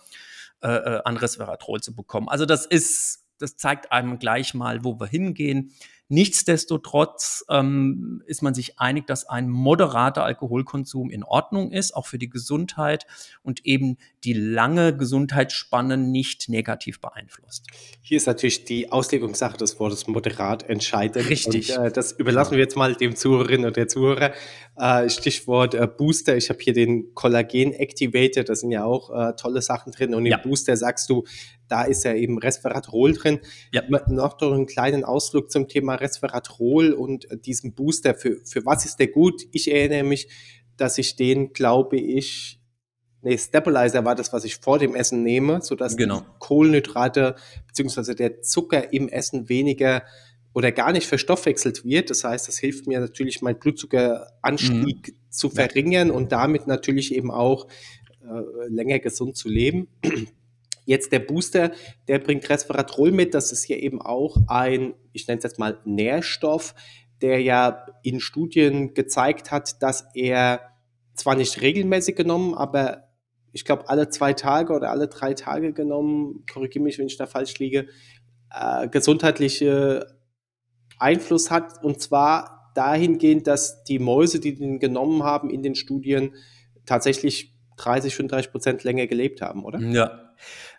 äh, 0.62 0.68
äh, 0.68 1.00
an 1.04 1.16
Resveratrol 1.16 1.80
zu 1.80 1.94
bekommen. 1.94 2.28
Also 2.28 2.46
das 2.46 2.66
ist, 2.66 3.26
das 3.38 3.56
zeigt 3.56 3.92
einem 3.92 4.18
gleich 4.18 4.54
mal, 4.54 4.84
wo 4.84 4.98
wir 4.98 5.06
hingehen. 5.06 5.72
Nichtsdestotrotz 6.08 7.44
ähm, 7.50 8.22
ist 8.26 8.40
man 8.40 8.54
sich 8.54 8.78
einig, 8.78 9.08
dass 9.08 9.28
ein 9.28 9.48
moderater 9.48 10.22
Alkoholkonsum 10.22 11.10
in 11.10 11.24
Ordnung 11.24 11.72
ist, 11.72 11.96
auch 11.96 12.06
für 12.06 12.18
die 12.18 12.30
Gesundheit 12.30 13.06
und 13.42 13.66
eben 13.66 13.96
die 14.22 14.32
lange 14.32 14.96
Gesundheitsspanne 14.96 15.96
nicht 15.96 16.48
negativ 16.48 17.00
beeinflusst. 17.00 17.66
Hier 18.02 18.18
ist 18.18 18.26
natürlich 18.26 18.64
die 18.64 18.92
Auslegungssache 18.92 19.56
des 19.56 19.80
Wortes 19.80 20.06
moderat 20.06 20.62
entscheidend. 20.68 21.28
Richtig. 21.28 21.76
Und, 21.76 21.86
äh, 21.86 21.90
das 21.90 22.12
überlassen 22.12 22.52
wir 22.52 22.60
jetzt 22.60 22.76
mal 22.76 22.94
dem 22.94 23.16
Zuhörerinnen 23.16 23.66
und 23.66 23.76
der 23.76 23.88
Zuhörer. 23.88 24.32
Äh, 24.78 25.08
Stichwort 25.08 25.74
äh, 25.74 25.86
Booster. 25.86 26.36
Ich 26.36 26.50
habe 26.50 26.58
hier 26.60 26.74
den 26.74 27.14
Kollagen 27.14 27.72
Activator. 27.72 28.44
Da 28.44 28.54
sind 28.54 28.70
ja 28.70 28.84
auch 28.84 29.10
äh, 29.10 29.32
tolle 29.34 29.62
Sachen 29.62 29.92
drin. 29.92 30.14
Und 30.14 30.26
im 30.26 30.32
ja. 30.32 30.36
Booster 30.38 30.76
sagst 30.76 31.08
du, 31.08 31.24
da 31.66 31.84
ist 31.84 32.04
ja 32.04 32.12
eben 32.12 32.38
Resveratrol 32.38 33.14
drin. 33.14 33.40
Ja. 33.72 33.82
Noch 34.08 34.36
doch 34.36 34.52
einen 34.52 34.66
kleinen 34.66 35.02
Ausflug 35.02 35.50
zum 35.50 35.68
Thema 35.68 35.94
Resveratrol 35.94 36.92
und 36.92 37.26
diesem 37.46 37.74
Booster. 37.74 38.14
Für, 38.14 38.36
für 38.44 38.66
was 38.66 38.84
ist 38.84 38.96
der 38.96 39.08
gut? 39.08 39.42
Ich 39.52 39.72
erinnere 39.72 40.04
mich, 40.04 40.28
dass 40.76 40.98
ich 40.98 41.16
den, 41.16 41.54
glaube 41.54 41.96
ich, 41.96 42.60
nee, 43.22 43.38
Stabilizer 43.38 44.04
war 44.04 44.14
das, 44.14 44.32
was 44.32 44.44
ich 44.44 44.56
vor 44.56 44.78
dem 44.78 44.94
Essen 44.94 45.22
nehme, 45.22 45.62
sodass 45.62 45.96
genau. 45.96 46.20
die 46.20 46.26
Kohlenhydrate 46.38 47.36
beziehungsweise 47.66 48.14
der 48.14 48.42
Zucker 48.42 48.92
im 48.92 49.08
Essen 49.08 49.48
weniger 49.48 50.02
oder 50.56 50.72
gar 50.72 50.90
nicht 50.90 51.06
verstoffwechselt 51.06 51.84
wird. 51.84 52.08
Das 52.08 52.24
heißt, 52.24 52.48
das 52.48 52.56
hilft 52.56 52.86
mir 52.86 52.98
natürlich, 52.98 53.42
meinen 53.42 53.58
Blutzuckeranstieg 53.58 55.08
mhm. 55.08 55.16
zu 55.28 55.50
verringern 55.50 56.10
und 56.10 56.32
damit 56.32 56.66
natürlich 56.66 57.14
eben 57.14 57.30
auch 57.30 57.66
äh, 58.22 58.68
länger 58.68 58.98
gesund 58.98 59.36
zu 59.36 59.50
leben. 59.50 59.88
Jetzt 60.86 61.12
der 61.12 61.18
Booster, 61.18 61.72
der 62.08 62.20
bringt 62.20 62.48
Resveratrol 62.48 63.12
mit. 63.12 63.34
Das 63.34 63.52
ist 63.52 63.68
ja 63.68 63.76
eben 63.76 64.00
auch 64.00 64.38
ein, 64.46 64.94
ich 65.12 65.28
nenne 65.28 65.36
es 65.36 65.44
jetzt 65.44 65.58
mal 65.58 65.78
Nährstoff, 65.84 66.74
der 67.20 67.42
ja 67.42 67.84
in 68.02 68.18
Studien 68.18 68.94
gezeigt 68.94 69.50
hat, 69.50 69.82
dass 69.82 70.06
er 70.14 70.72
zwar 71.12 71.34
nicht 71.34 71.60
regelmäßig 71.60 72.16
genommen, 72.16 72.54
aber 72.54 73.10
ich 73.52 73.66
glaube 73.66 73.90
alle 73.90 74.08
zwei 74.08 74.32
Tage 74.32 74.72
oder 74.72 74.90
alle 74.90 75.08
drei 75.08 75.34
Tage 75.34 75.74
genommen, 75.74 76.46
korrigiere 76.50 76.82
mich, 76.82 76.98
wenn 76.98 77.08
ich 77.08 77.18
da 77.18 77.26
falsch 77.26 77.58
liege, 77.58 77.88
äh, 78.50 78.88
gesundheitliche 78.88 80.15
Einfluss 80.98 81.50
hat. 81.50 81.82
Und 81.82 82.00
zwar 82.00 82.72
dahingehend, 82.74 83.46
dass 83.46 83.84
die 83.84 83.98
Mäuse, 83.98 84.40
die 84.40 84.54
den 84.54 84.78
genommen 84.78 85.22
haben 85.22 85.50
in 85.50 85.62
den 85.62 85.74
Studien, 85.74 86.34
tatsächlich 86.84 87.54
30, 87.78 88.14
35 88.14 88.52
Prozent 88.52 88.84
länger 88.84 89.06
gelebt 89.06 89.42
haben, 89.42 89.64
oder? 89.64 89.80
Ja. 89.80 90.32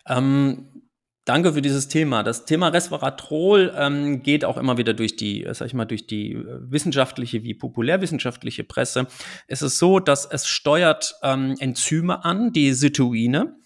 Ähm, 0.06 0.82
danke 1.24 1.52
für 1.52 1.62
dieses 1.62 1.88
Thema. 1.88 2.22
Das 2.22 2.44
Thema 2.44 2.68
Resveratrol 2.68 3.72
ähm, 3.76 4.22
geht 4.22 4.44
auch 4.44 4.56
immer 4.56 4.78
wieder 4.78 4.94
durch 4.94 5.16
die, 5.16 5.44
äh, 5.44 5.54
sag 5.54 5.66
ich 5.66 5.74
mal, 5.74 5.84
durch 5.84 6.06
die 6.06 6.32
äh, 6.32 6.44
wissenschaftliche 6.60 7.42
wie 7.42 7.54
populärwissenschaftliche 7.54 8.64
Presse. 8.64 9.06
Es 9.46 9.62
ist 9.62 9.78
so, 9.78 10.00
dass 10.00 10.24
es 10.24 10.46
steuert 10.46 11.16
ähm, 11.22 11.54
Enzyme 11.58 12.24
an, 12.24 12.52
die 12.52 12.72
Cytoine, 12.72 13.56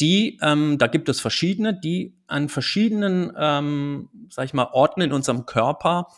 die, 0.00 0.38
ähm, 0.42 0.78
da 0.78 0.86
gibt 0.86 1.08
es 1.08 1.20
verschiedene, 1.20 1.78
die 1.78 2.16
an 2.26 2.48
verschiedenen, 2.48 3.32
ähm, 3.36 4.08
sag 4.30 4.44
ich 4.44 4.54
mal, 4.54 4.68
Orten 4.72 5.00
in 5.00 5.12
unserem 5.12 5.46
Körper 5.46 6.08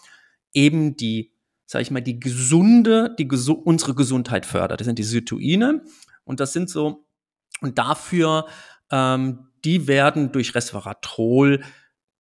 eben 0.53 0.97
die, 0.97 1.33
sag 1.66 1.83
ich 1.83 1.90
mal, 1.90 2.03
die 2.03 2.21
gesunde, 2.21 3.14
die 3.19 3.29
gesu 3.29 3.53
unsere 3.53 3.95
Gesundheit 3.95 4.47
fördert. 4.47 4.81
Das 4.81 4.87
sind 4.87 4.99
die 4.99 5.05
Cytoine 5.05 5.83
und 6.25 6.40
das 6.40 6.53
sind 6.53 6.69
so, 6.69 7.07
und 7.61 7.79
dafür, 7.79 8.47
ähm, 8.90 9.47
die 9.64 9.87
werden 9.87 10.33
durch 10.33 10.55
Resveratrol 10.55 11.61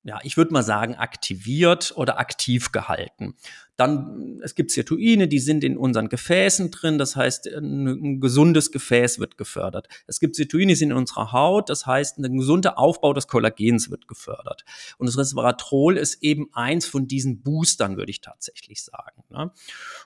ja, 0.03 0.19
ich 0.23 0.37
würde 0.37 0.53
mal 0.53 0.63
sagen, 0.63 0.95
aktiviert 0.95 1.93
oder 1.95 2.19
aktiv 2.19 2.71
gehalten. 2.71 3.35
Dann, 3.79 4.41
es 4.43 4.55
gibt 4.55 4.71
Sirtuine, 4.71 5.29
die 5.29 5.39
sind 5.39 5.63
in 5.63 5.77
unseren 5.77 6.09
Gefäßen 6.09 6.69
drin, 6.69 6.97
das 6.97 7.15
heißt, 7.15 7.47
ein, 7.47 7.87
ein 7.87 8.19
gesundes 8.19 8.71
Gefäß 8.71 9.19
wird 9.19 9.37
gefördert. 9.37 9.87
Es 10.05 10.19
gibt 10.19 10.35
Sirtuine, 10.35 10.73
die 10.73 10.75
sind 10.75 10.91
in 10.91 10.97
unserer 10.97 11.31
Haut, 11.31 11.69
das 11.69 11.85
heißt, 11.85 12.17
ein 12.17 12.37
gesunder 12.37 12.77
Aufbau 12.77 13.13
des 13.13 13.27
Kollagens 13.27 13.89
wird 13.89 14.09
gefördert. 14.09 14.65
Und 14.97 15.07
das 15.07 15.17
Resveratrol 15.17 15.95
ist 15.95 16.21
eben 16.21 16.49
eins 16.51 16.87
von 16.87 17.07
diesen 17.07 17.41
Boostern, 17.41 17.95
würde 17.95 18.11
ich 18.11 18.19
tatsächlich 18.19 18.83
sagen. 18.83 19.23
Ne? 19.29 19.51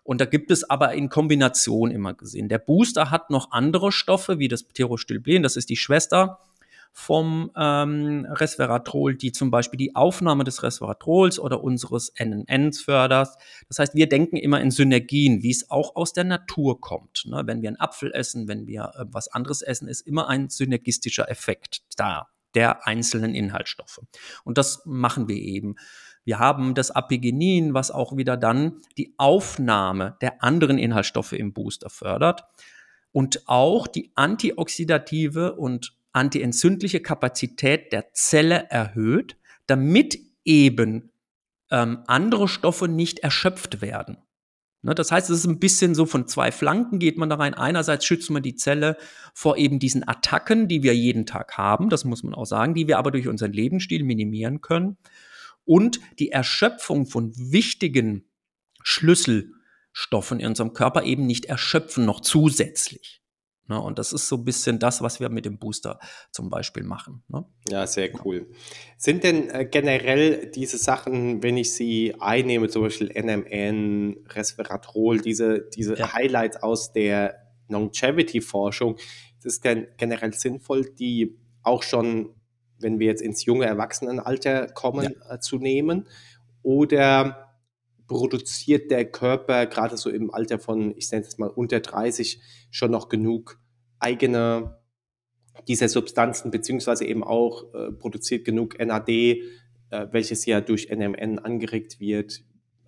Und 0.04 0.22
da 0.22 0.26
gibt 0.26 0.52
es 0.52 0.70
aber 0.70 0.94
in 0.94 1.10
Kombination 1.10 1.90
immer 1.90 2.14
gesehen. 2.14 2.50
Der 2.50 2.60
Booster 2.60 3.10
hat 3.10 3.32
noch 3.32 3.52
andere 3.52 3.92
Stoffe, 3.92 4.38
wie 4.38 4.50
das 4.50 4.62
Pterostylben, 4.62 5.42
das 5.42 5.56
ist 5.56 5.72
die 5.72 5.78
Schwester 5.78 6.40
vom 6.94 7.52
ähm, 7.58 8.28
Resveratrol, 8.30 9.16
die 9.16 9.32
zum 9.32 9.50
Beispiel 9.50 9.78
die 9.78 9.96
Aufnahme 9.96 10.44
des 10.44 10.62
Resveratrols 10.62 11.40
oder 11.40 11.64
unseres 11.64 12.14
NNNs 12.18 12.82
fördert. 12.82 13.30
Das 13.68 13.80
heißt, 13.80 13.96
wir 13.96 14.08
denken 14.08 14.38
immer 14.38 14.62
in 14.62 14.70
Synergien, 14.70 15.42
wie 15.42 15.50
es 15.50 15.72
auch 15.72 15.96
aus 15.96 16.14
der 16.14 16.24
Natur 16.24 16.80
kommt. 16.80 17.26
Ne? 17.26 17.42
Wenn 17.46 17.64
wir 17.64 17.70
einen 17.70 17.80
Apfel 17.80 18.12
essen, 18.14 18.48
wenn 18.48 18.68
wir 18.68 18.92
äh, 18.96 19.06
was 19.08 19.28
anderes 19.28 19.64
essen, 19.64 19.88
ist 19.88 20.02
immer 20.02 20.30
ein 20.30 20.50
synergistischer 20.50 21.30
Effekt 21.30 21.82
da 21.98 22.28
der 22.54 22.86
einzelnen 22.86 23.34
Inhaltsstoffe. 23.34 24.00
Und 24.44 24.60
das 24.60 24.84
machen 24.86 25.28
wir 25.28 25.38
eben. 25.38 25.76
Wir 26.24 26.38
haben 26.38 26.76
das 26.76 26.92
Apigenin, 26.92 27.74
was 27.74 27.90
auch 27.90 28.16
wieder 28.16 28.38
dann 28.38 28.82
die 28.98 29.16
Aufnahme 29.18 30.16
der 30.22 30.44
anderen 30.44 30.78
Inhaltsstoffe 30.78 31.34
im 31.34 31.54
Booster 31.54 31.90
fördert 31.90 32.44
und 33.12 33.48
auch 33.48 33.88
die 33.88 34.12
antioxidative 34.16 35.56
und 35.56 35.96
antientzündliche 36.13 37.02
Kapazität 37.02 37.91
der 37.91 38.13
Zelle 38.13 38.67
erhöht, 38.69 39.38
damit 39.67 40.17
eben 40.45 41.12
ähm, 41.71 42.04
andere 42.08 42.47
Stoffe 42.47 42.88
nicht 42.88 43.19
erschöpft 43.19 43.82
werden. 43.82 44.17
Ne, 44.84 44.93
das 44.93 45.12
heißt, 45.12 45.30
es 45.30 45.39
ist 45.39 45.45
ein 45.45 45.60
bisschen 45.60 45.95
so 45.95 46.06
von 46.06 46.28
zwei 46.28 46.52
Flanken 46.52 46.99
geht 46.99 47.17
man 47.17 47.30
da 47.30 47.36
rein. 47.36 47.54
Einerseits 47.54 48.06
schützt 48.06 48.30
man 48.30 48.43
die 48.43 48.56
Zelle 48.56 48.97
vor 49.34 49.58
eben 49.58 49.80
diesen 49.80 50.08
Attacken, 50.08 50.67
die 50.67 50.84
wir 50.84 50.93
jeden 50.93 51.26
Tag 51.26 51.58
haben, 51.58 51.89
das 51.89 52.04
muss 52.04 52.21
man 52.21 52.36
auch 52.36 52.45
sagen, 52.45 52.73
die 52.73 52.88
wir 52.88 52.97
aber 52.97 53.12
durch 53.12 53.28
unseren 53.28 53.54
Lebensstil 53.54 54.04
minimieren 54.04 54.62
können. 54.62 54.97
Und 55.65 56.02
die 56.19 56.30
Erschöpfung 56.30 57.06
von 57.06 57.34
wichtigen 57.38 58.26
Schlüsselstoffen 58.84 60.41
in 60.41 60.47
unserem 60.47 60.73
Körper 60.73 61.04
eben 61.04 61.26
nicht 61.26 61.45
erschöpfen, 61.45 62.06
noch 62.06 62.19
zusätzlich. 62.19 63.23
Ne? 63.74 63.82
Und 63.82 63.98
das 63.98 64.14
ist 64.14 64.28
so 64.28 64.38
ein 64.38 64.46
bisschen 64.46 64.80
das, 64.80 65.02
was 65.02 65.20
wir 65.20 65.30
mit 65.30 65.46
dem 65.46 65.58
Booster 65.58 66.00
zum 66.32 66.50
Beispiel 66.50 66.84
machen. 66.84 67.24
Ne? 67.28 67.46
Ja, 67.70 67.88
sehr 67.88 68.10
cool. 68.24 68.48
Sind 68.98 69.24
denn 69.24 69.50
äh, 69.50 69.66
generell 69.66 70.52
diese 70.52 70.78
Sachen, 70.78 71.42
wenn 71.42 71.58
ich 71.58 71.74
sie 71.74 72.16
einnehme, 72.20 72.70
zum 72.70 72.84
Beispiel 72.84 73.12
NMN, 73.12 74.26
Resveratrol, 74.30 75.22
diese, 75.22 75.62
diese 75.76 75.98
ja. 75.98 76.14
Highlights 76.14 76.62
aus 76.62 76.94
der 76.94 77.36
Longevity-Forschung, 77.70 78.98
ist 79.40 79.46
es 79.46 79.62
gen 79.62 79.88
generell 79.98 80.34
sinnvoll, 80.34 80.86
die 80.86 81.38
auch 81.64 81.82
schon, 81.82 82.36
wenn 82.80 83.00
wir 83.00 83.08
jetzt 83.08 83.22
ins 83.22 83.46
junge 83.46 83.66
Erwachsenenalter 83.66 84.68
kommen, 84.68 85.16
ja. 85.20 85.36
äh, 85.36 85.40
zu 85.40 85.58
nehmen? 85.58 86.08
Oder 86.62 87.50
produziert 88.08 88.92
der 88.92 89.10
Körper 89.10 89.66
gerade 89.66 89.98
so 89.98 90.10
im 90.10 90.32
Alter 90.32 90.60
von, 90.60 90.96
ich 90.96 91.12
nenne 91.12 91.26
es 91.26 91.38
mal 91.38 91.50
unter 91.50 91.80
30, 91.80 92.40
schon 92.70 92.92
noch 92.92 93.10
genug 93.10 93.62
eigene 94.04 94.78
dieser 95.68 95.88
Substanzen, 95.88 96.52
beziehungsweise 96.52 97.06
eben 97.06 97.24
auch 97.24 97.74
äh, 97.74 97.92
produziert 97.92 98.46
genug 98.46 98.78
NAD, 98.80 99.10
äh, 99.10 99.38
welches 100.12 100.46
ja 100.46 100.62
durch 100.62 100.89
NMN 100.89 101.39
angeregt 101.39 102.00
wird. 102.00 102.42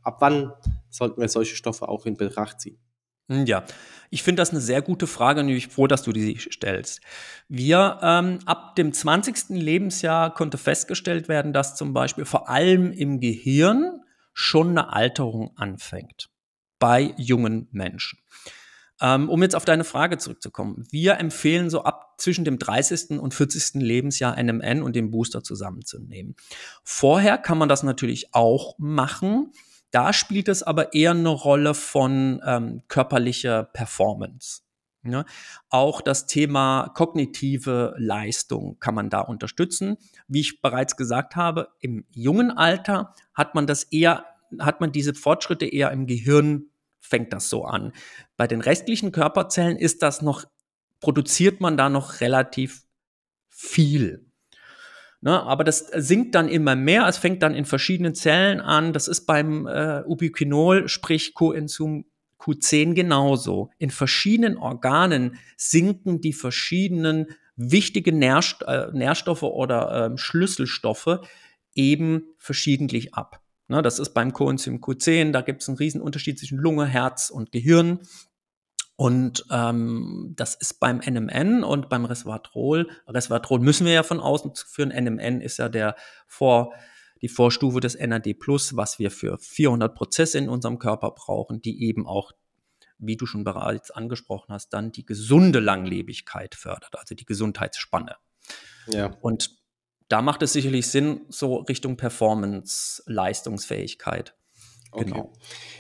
Ab 0.04 0.17
wann 0.19 0.51
sollten 0.89 1.21
wir 1.21 1.30
solche 1.30 1.56
Stoffe 1.56 1.88
auch 1.88 2.06
in 2.06 2.17
Betracht 2.17 2.62
ziehen? 2.62 2.80
Hm, 3.30 3.45
ja, 3.45 3.63
ich 4.10 4.23
finde 4.23 4.41
das 4.41 4.51
eine 4.51 4.62
sehr 4.62 4.82
gute 4.82 5.08
Frage 5.08 5.41
und 5.41 5.49
ich 5.49 5.67
bin 5.67 5.73
froh, 5.73 5.88
dass 5.88 6.04
du 6.04 6.12
die 6.12 6.38
stellst. 6.38 7.01
Wir 7.47 7.99
ähm, 8.01 8.39
ab 8.45 8.75
dem 8.75 8.93
20. 8.93 9.49
Lebensjahr 9.49 10.34
konnte 10.34 10.58
festgestellt 10.58 11.28
werden, 11.28 11.54
dass 11.54 11.75
zum 11.75 11.93
Beispiel 11.93 12.25
vor 12.25 12.49
allem 12.49 12.91
im 12.91 13.19
Gehirn 13.19 14.01
schon 14.34 14.69
eine 14.69 14.93
Alterung 14.93 15.56
anfängt 15.56 16.30
bei 16.78 17.13
jungen 17.17 17.67
Menschen. 17.71 18.19
Ähm, 19.01 19.29
um 19.29 19.41
jetzt 19.41 19.55
auf 19.55 19.65
deine 19.65 19.84
Frage 19.84 20.17
zurückzukommen. 20.17 20.88
Wir 20.89 21.19
empfehlen 21.19 21.69
so 21.69 21.84
ab 21.84 22.13
zwischen 22.17 22.45
dem 22.45 22.60
30. 22.60 23.19
und 23.19 23.34
40. 23.34 23.81
Lebensjahr 23.81 24.41
NMN 24.41 24.81
und 24.81 24.95
den 24.95 25.12
Booster 25.12 25.43
zusammenzunehmen. 25.43 26.36
Vorher 26.84 27.38
kann 27.38 27.58
man 27.58 27.67
das 27.67 27.84
natürlich 27.84 28.34
auch 28.34 28.75
machen. 28.77 29.51
Da 29.91 30.13
spielt 30.13 30.47
es 30.47 30.63
aber 30.63 30.93
eher 30.93 31.12
eine 31.12 31.29
Rolle 31.29 31.73
von 31.73 32.41
ähm, 32.45 32.84
körperlicher 32.88 33.63
Performance. 33.63 34.62
Ne? 35.05 35.23
auch 35.69 36.01
das 36.01 36.25
Thema 36.25 36.89
kognitive 36.95 37.93
Leistung 37.97 38.79
kann 38.79 38.95
man 38.95 39.12
da 39.12 39.21
unterstützen. 39.21 39.97
Wie 40.27 40.39
ich 40.39 40.62
bereits 40.62 40.97
gesagt 40.97 41.36
habe, 41.36 41.69
im 41.79 42.05
jungen 42.10 42.49
Alter 42.49 43.13
hat 43.36 43.53
man 43.53 43.67
das 43.67 43.84
eher, 43.84 44.25
hat 44.60 44.81
man 44.81 44.91
diese 44.91 45.13
Fortschritte 45.13 45.67
eher 45.67 45.91
im 45.91 46.08
Gehirn, 46.08 46.71
fängt 47.06 47.34
das 47.34 47.50
so 47.50 47.65
an. 47.65 47.94
Bei 48.38 48.48
den 48.48 48.62
restlichen 48.62 49.12
Körperzellen 49.12 49.78
ist 49.78 50.02
das 50.02 50.22
noch, 50.22 50.46
produziert 51.00 51.62
man 51.62 51.78
da 51.78 51.89
noch 51.89 52.22
relativ 52.22 52.84
viel. 53.50 54.26
Ne, 55.22 55.41
aber 55.41 55.63
das 55.63 55.80
sinkt 55.80 56.36
dann 56.36 56.50
immer 56.50 56.76
mehr. 56.76 57.08
Es 57.08 57.18
fängt 57.18 57.41
dann 57.41 57.56
in 57.56 57.65
verschiedenen 57.65 58.13
Zellen 58.13 58.60
an. 58.60 58.94
Das 58.94 59.08
ist 59.08 59.26
beim 59.26 59.65
äh, 59.65 60.04
Ubiquinol, 60.06 60.88
sprich 60.88 61.34
Coenzym 61.34 62.06
Q10 62.39 62.94
genauso. 62.94 63.72
In 63.80 63.89
verschiedenen 63.89 64.58
Organen 64.58 65.39
sinken 65.58 66.22
die 66.22 66.34
verschiedenen 66.34 67.28
wichtigen 67.56 68.20
Nährst 68.20 68.63
äh, 68.68 68.88
Nährstoffe 68.94 69.44
oder 69.44 70.12
äh, 70.13 70.18
Schlüsselstoffe 70.18 71.20
eben 71.74 72.24
verschiedentlich 72.38 73.13
ab. 73.13 73.41
Ne, 73.67 73.82
das 73.82 73.97
ist 73.99 74.13
beim 74.13 74.32
Coenzym 74.32 74.80
Q10, 74.80 75.32
da 75.32 75.41
gibt 75.41 75.63
es 75.63 75.69
einen 75.69 75.78
riesen 75.78 76.01
Unterschied 76.01 76.38
zwischen 76.38 76.60
Lunge, 76.60 76.86
Herz 76.86 77.30
und 77.30 77.51
Gehirn. 77.51 77.99
Und 78.95 79.45
ähm, 79.51 80.34
das 80.38 80.56
ist 80.56 80.80
beim 80.80 80.99
NMN 80.99 81.63
und 81.63 81.89
beim 81.89 82.06
Resveratrol. 82.06 82.89
Resveratrol 83.08 83.60
müssen 83.60 83.86
wir 83.86 83.93
ja 83.93 84.04
von 84.04 84.21
außen 84.21 84.54
führen. 84.56 84.89
NMN 84.89 85.41
ist 85.41 85.58
ja 85.58 85.67
der 85.67 85.95
vor 86.28 86.73
die 87.21 87.28
Vorstufe 87.28 87.80
des 87.80 87.97
NAD+, 87.99 88.36
was 88.73 88.99
wir 88.99 89.12
für 89.12 89.38
400 89.38 89.95
Prozesse 89.95 90.38
in 90.38 90.47
unserem 90.47 90.80
Körper 90.80 91.12
brauchen, 91.12 91.62
die 91.62 91.84
eben 91.84 92.08
auch, 92.08 92.32
wie 92.97 93.17
du 93.17 93.25
schon 93.25 93.43
bereits 93.43 93.91
angesprochen 93.91 94.54
hast, 94.54 94.69
dann 94.69 94.91
die 94.91 95.06
gesunde 95.06 95.60
Langlebigkeit 95.60 96.56
fördert, 96.56 96.97
also 96.97 97.15
die 97.15 97.25
Gesundheitsspanne. 97.25 98.15
Ja. 98.88 99.17
Und 99.21 99.64
da 100.08 100.22
macht 100.22 100.41
es 100.41 100.54
sicherlich 100.54 100.88
Sinn, 100.88 101.22
so 101.30 101.56
Richtung 101.58 101.98
Performance, 101.98 103.04
Leistungsfähigkeit 103.08 104.36
Okay. 104.96 105.12
Genau. 105.12 105.34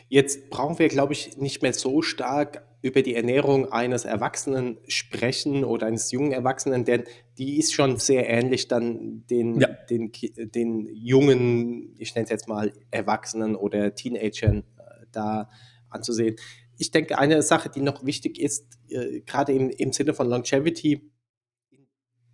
Jetzt 0.09 0.49
brauchen 0.49 0.77
wir, 0.77 0.89
glaube 0.89 1.13
ich, 1.13 1.37
nicht 1.37 1.61
mehr 1.61 1.73
so 1.73 2.01
stark 2.01 2.65
über 2.81 3.01
die 3.01 3.15
Ernährung 3.15 3.71
eines 3.71 4.05
Erwachsenen 4.05 4.77
sprechen 4.87 5.63
oder 5.63 5.87
eines 5.87 6.11
jungen 6.11 6.31
Erwachsenen, 6.31 6.85
denn 6.85 7.05
die 7.37 7.57
ist 7.57 7.73
schon 7.73 7.97
sehr 7.97 8.29
ähnlich 8.29 8.67
dann 8.67 9.25
den, 9.27 9.59
ja. 9.59 9.67
den, 9.89 10.11
den 10.37 10.87
jungen, 10.93 11.95
ich 11.97 12.13
nenne 12.13 12.25
es 12.25 12.29
jetzt 12.29 12.47
mal 12.47 12.73
Erwachsenen 12.91 13.55
oder 13.55 13.95
Teenagern 13.95 14.59
äh, 14.77 15.05
da 15.11 15.49
anzusehen. 15.89 16.35
Ich 16.77 16.91
denke, 16.91 17.17
eine 17.17 17.41
Sache, 17.41 17.69
die 17.69 17.81
noch 17.81 18.05
wichtig 18.05 18.37
ist, 18.37 18.77
äh, 18.89 19.21
gerade 19.21 19.53
im, 19.53 19.69
im 19.69 19.93
Sinne 19.93 20.13
von 20.13 20.29
Longevity, 20.29 21.09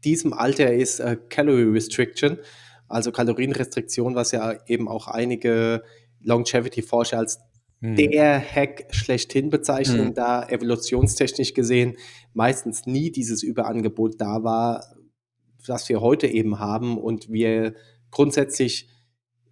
diesem 0.03 0.33
Alter 0.33 0.73
ist 0.73 0.99
äh, 0.99 1.17
Calorie 1.29 1.71
Restriction, 1.71 2.37
also 2.87 3.11
Kalorienrestriktion, 3.11 4.15
was 4.15 4.31
ja 4.31 4.55
eben 4.67 4.87
auch 4.87 5.07
einige 5.07 5.83
Longevity-Forscher 6.21 7.17
als 7.17 7.39
hm. 7.79 7.95
der 7.95 8.39
Hack 8.39 8.87
schlechthin 8.91 9.49
bezeichnen, 9.49 10.07
hm. 10.07 10.13
da 10.13 10.47
evolutionstechnisch 10.47 11.53
gesehen 11.53 11.97
meistens 12.33 12.85
nie 12.85 13.11
dieses 13.11 13.43
Überangebot 13.43 14.19
da 14.19 14.43
war, 14.43 14.95
was 15.65 15.87
wir 15.89 16.01
heute 16.01 16.27
eben 16.27 16.59
haben 16.59 16.97
und 16.97 17.29
wir 17.29 17.75
grundsätzlich 18.09 18.89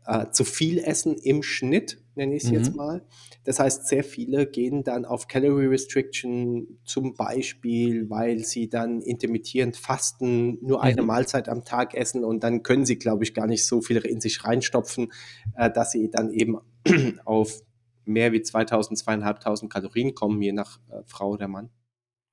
äh, 0.10 0.32
zu 0.32 0.44
viel 0.44 0.80
essen 0.80 1.16
im 1.18 1.44
Schnitt, 1.44 2.02
nenne 2.16 2.36
ich 2.36 2.44
es 2.44 2.50
mhm. 2.50 2.58
jetzt 2.58 2.76
mal. 2.76 3.06
Das 3.44 3.60
heißt, 3.60 3.88
sehr 3.88 4.04
viele 4.04 4.48
gehen 4.48 4.84
dann 4.84 5.06
auf 5.06 5.28
Calorie 5.28 5.68
Restriction 5.68 6.80
zum 6.84 7.14
Beispiel, 7.14 8.10
weil 8.10 8.40
sie 8.40 8.70
dann 8.70 9.02
intermittierend 9.02 9.78
fasten, 9.78 10.58
nur 10.66 10.82
eine 10.82 11.02
mhm. 11.02 11.08
Mahlzeit 11.08 11.48
am 11.48 11.64
Tag 11.64 11.94
essen 11.94 12.24
und 12.26 12.44
dann 12.44 12.64
können 12.64 12.86
sie, 12.86 12.98
glaube 12.98 13.24
ich, 13.24 13.36
gar 13.36 13.46
nicht 13.46 13.66
so 13.66 13.82
viel 13.82 13.98
in 13.98 14.20
sich 14.20 14.44
reinstopfen, 14.44 15.12
äh, 15.56 15.70
dass 15.72 15.92
sie 15.92 16.10
dann 16.10 16.32
eben 16.32 16.58
auf 17.26 17.62
mehr 18.06 18.32
wie 18.32 18.42
2000, 18.42 18.98
2500 18.98 19.72
Kalorien 19.72 20.16
kommen, 20.16 20.42
je 20.42 20.54
nach 20.54 20.80
äh, 20.90 21.04
Frau 21.06 21.30
oder 21.30 21.48
Mann. 21.48 21.70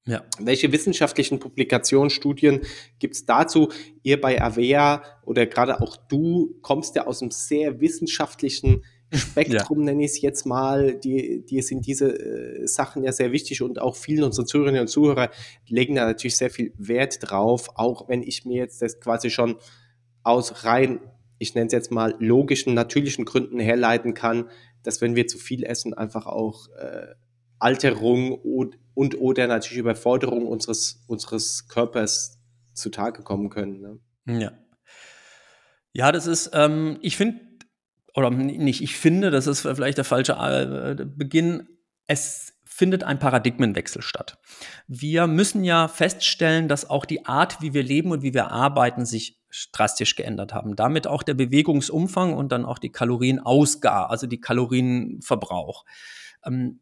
Ja. 0.06 0.24
Welche 0.38 0.70
wissenschaftlichen 0.70 1.40
Publikationen, 1.40 2.10
Studien 2.10 2.60
gibt 3.00 3.16
es 3.16 3.26
dazu? 3.26 3.70
Ihr 4.04 4.20
bei 4.20 4.40
Avea 4.40 5.02
oder 5.24 5.46
gerade 5.46 5.80
auch 5.80 5.96
du 5.96 6.56
kommst 6.62 6.94
ja 6.94 7.06
aus 7.06 7.22
einem 7.22 7.32
sehr 7.32 7.80
wissenschaftlichen 7.80 8.84
Spektrum, 9.12 9.80
ja. 9.80 9.84
nenne 9.86 10.04
ich 10.04 10.12
es 10.12 10.20
jetzt 10.20 10.46
mal. 10.46 10.94
Die, 10.94 11.44
die 11.44 11.60
sind 11.62 11.86
diese 11.86 12.12
äh, 12.18 12.66
Sachen 12.66 13.02
ja 13.02 13.12
sehr 13.12 13.32
wichtig 13.32 13.62
und 13.62 13.80
auch 13.80 13.96
vielen 13.96 14.24
unserer 14.24 14.46
Zuhörerinnen 14.46 14.82
und 14.82 14.88
Zuhörer 14.88 15.30
legen 15.66 15.96
da 15.96 16.06
natürlich 16.06 16.36
sehr 16.36 16.50
viel 16.50 16.72
Wert 16.76 17.18
drauf, 17.20 17.70
auch 17.74 18.08
wenn 18.08 18.22
ich 18.22 18.44
mir 18.44 18.58
jetzt 18.58 18.82
das 18.82 19.00
quasi 19.00 19.30
schon 19.30 19.56
aus 20.22 20.64
rein, 20.64 21.00
ich 21.38 21.54
nenne 21.54 21.66
es 21.66 21.72
jetzt 21.72 21.92
mal 21.92 22.14
logischen, 22.18 22.74
natürlichen 22.74 23.24
Gründen 23.24 23.60
herleiten 23.60 24.14
kann, 24.14 24.50
dass 24.82 25.00
wenn 25.00 25.16
wir 25.16 25.26
zu 25.26 25.38
viel 25.38 25.64
essen, 25.64 25.94
einfach 25.94 26.26
auch 26.26 26.68
äh, 26.78 27.14
Alterung 27.58 28.32
und, 28.32 28.78
und 28.94 29.18
oder 29.18 29.46
natürlich 29.46 29.78
Überforderung 29.78 30.46
unseres, 30.46 31.02
unseres 31.06 31.68
Körpers 31.68 32.38
zutage 32.74 33.22
kommen 33.22 33.50
können. 33.50 34.00
Ne? 34.26 34.40
Ja. 34.40 34.52
Ja, 35.92 36.12
das 36.12 36.26
ist, 36.26 36.50
ähm, 36.52 36.98
ich 37.00 37.16
finde, 37.16 37.40
oder 38.14 38.30
nicht, 38.30 38.82
ich 38.82 38.96
finde, 38.96 39.30
das 39.30 39.46
ist 39.46 39.60
vielleicht 39.60 39.98
der 39.98 40.04
falsche 40.04 40.32
äh, 40.32 41.04
Beginn. 41.04 41.68
Es 42.06 42.52
findet 42.64 43.04
ein 43.04 43.18
Paradigmenwechsel 43.18 44.02
statt. 44.02 44.38
Wir 44.86 45.26
müssen 45.26 45.64
ja 45.64 45.88
feststellen, 45.88 46.68
dass 46.68 46.88
auch 46.88 47.06
die 47.06 47.24
Art, 47.24 47.62
wie 47.62 47.72
wir 47.72 47.82
leben 47.82 48.10
und 48.10 48.22
wie 48.22 48.34
wir 48.34 48.50
arbeiten, 48.50 49.06
sich 49.06 49.40
drastisch 49.72 50.16
geändert 50.16 50.52
haben. 50.52 50.76
Damit 50.76 51.06
auch 51.06 51.22
der 51.22 51.32
Bewegungsumfang 51.34 52.34
und 52.34 52.52
dann 52.52 52.66
auch 52.66 52.78
die 52.78 52.92
Kalorienausgabe, 52.92 54.10
also 54.10 54.26
die 54.26 54.40
Kalorienverbrauch. 54.40 55.86
Ähm, 56.44 56.80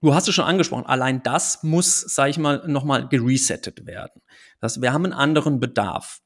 du 0.00 0.14
hast 0.14 0.28
es 0.28 0.34
schon 0.34 0.44
angesprochen, 0.44 0.86
allein 0.86 1.22
das 1.22 1.62
muss, 1.62 2.00
sage 2.00 2.30
ich 2.30 2.38
mal, 2.38 2.66
nochmal 2.66 3.08
geresettet 3.08 3.86
werden. 3.86 4.22
Das, 4.60 4.80
wir 4.80 4.92
haben 4.92 5.04
einen 5.04 5.12
anderen 5.12 5.60
Bedarf. 5.60 6.20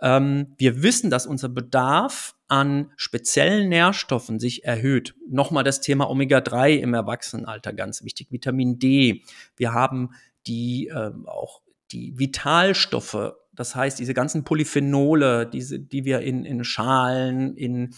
Ähm, 0.00 0.54
wir 0.58 0.82
wissen, 0.82 1.10
dass 1.10 1.26
unser 1.26 1.48
Bedarf 1.48 2.34
an 2.48 2.92
speziellen 2.96 3.68
Nährstoffen 3.68 4.38
sich 4.38 4.64
erhöht. 4.64 5.14
Nochmal 5.28 5.64
das 5.64 5.80
Thema 5.80 6.10
Omega-3 6.10 6.76
im 6.76 6.94
Erwachsenenalter, 6.94 7.72
ganz 7.72 8.04
wichtig. 8.04 8.30
Vitamin 8.30 8.78
D. 8.78 9.22
Wir 9.56 9.72
haben 9.72 10.10
die 10.46 10.88
ähm, 10.94 11.26
auch 11.26 11.62
die 11.92 12.18
Vitalstoffe, 12.18 13.32
das 13.52 13.74
heißt 13.74 13.98
diese 13.98 14.14
ganzen 14.14 14.44
Polyphenole, 14.44 15.46
diese, 15.46 15.78
die 15.78 16.04
wir 16.04 16.20
in, 16.20 16.44
in 16.44 16.64
Schalen, 16.64 17.56
in 17.56 17.94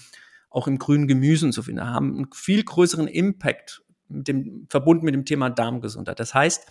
auch 0.51 0.69
im 0.69 0.79
grünen 0.79 1.09
Gemüse 1.09 1.47
und 1.47 1.53
so 1.53 1.63
finden, 1.63 1.85
haben 1.85 2.17
einen 2.17 2.29
viel 2.33 2.63
größeren 2.63 3.09
Impact 3.09 3.83
mit 4.09 4.29
dem, 4.29 4.67
verbunden 4.69 5.05
mit 5.05 5.15
dem 5.15 5.25
Thema 5.25 5.51
Darmgesundheit. 5.51 6.21
Das 6.21 6.35
heißt, 6.35 6.67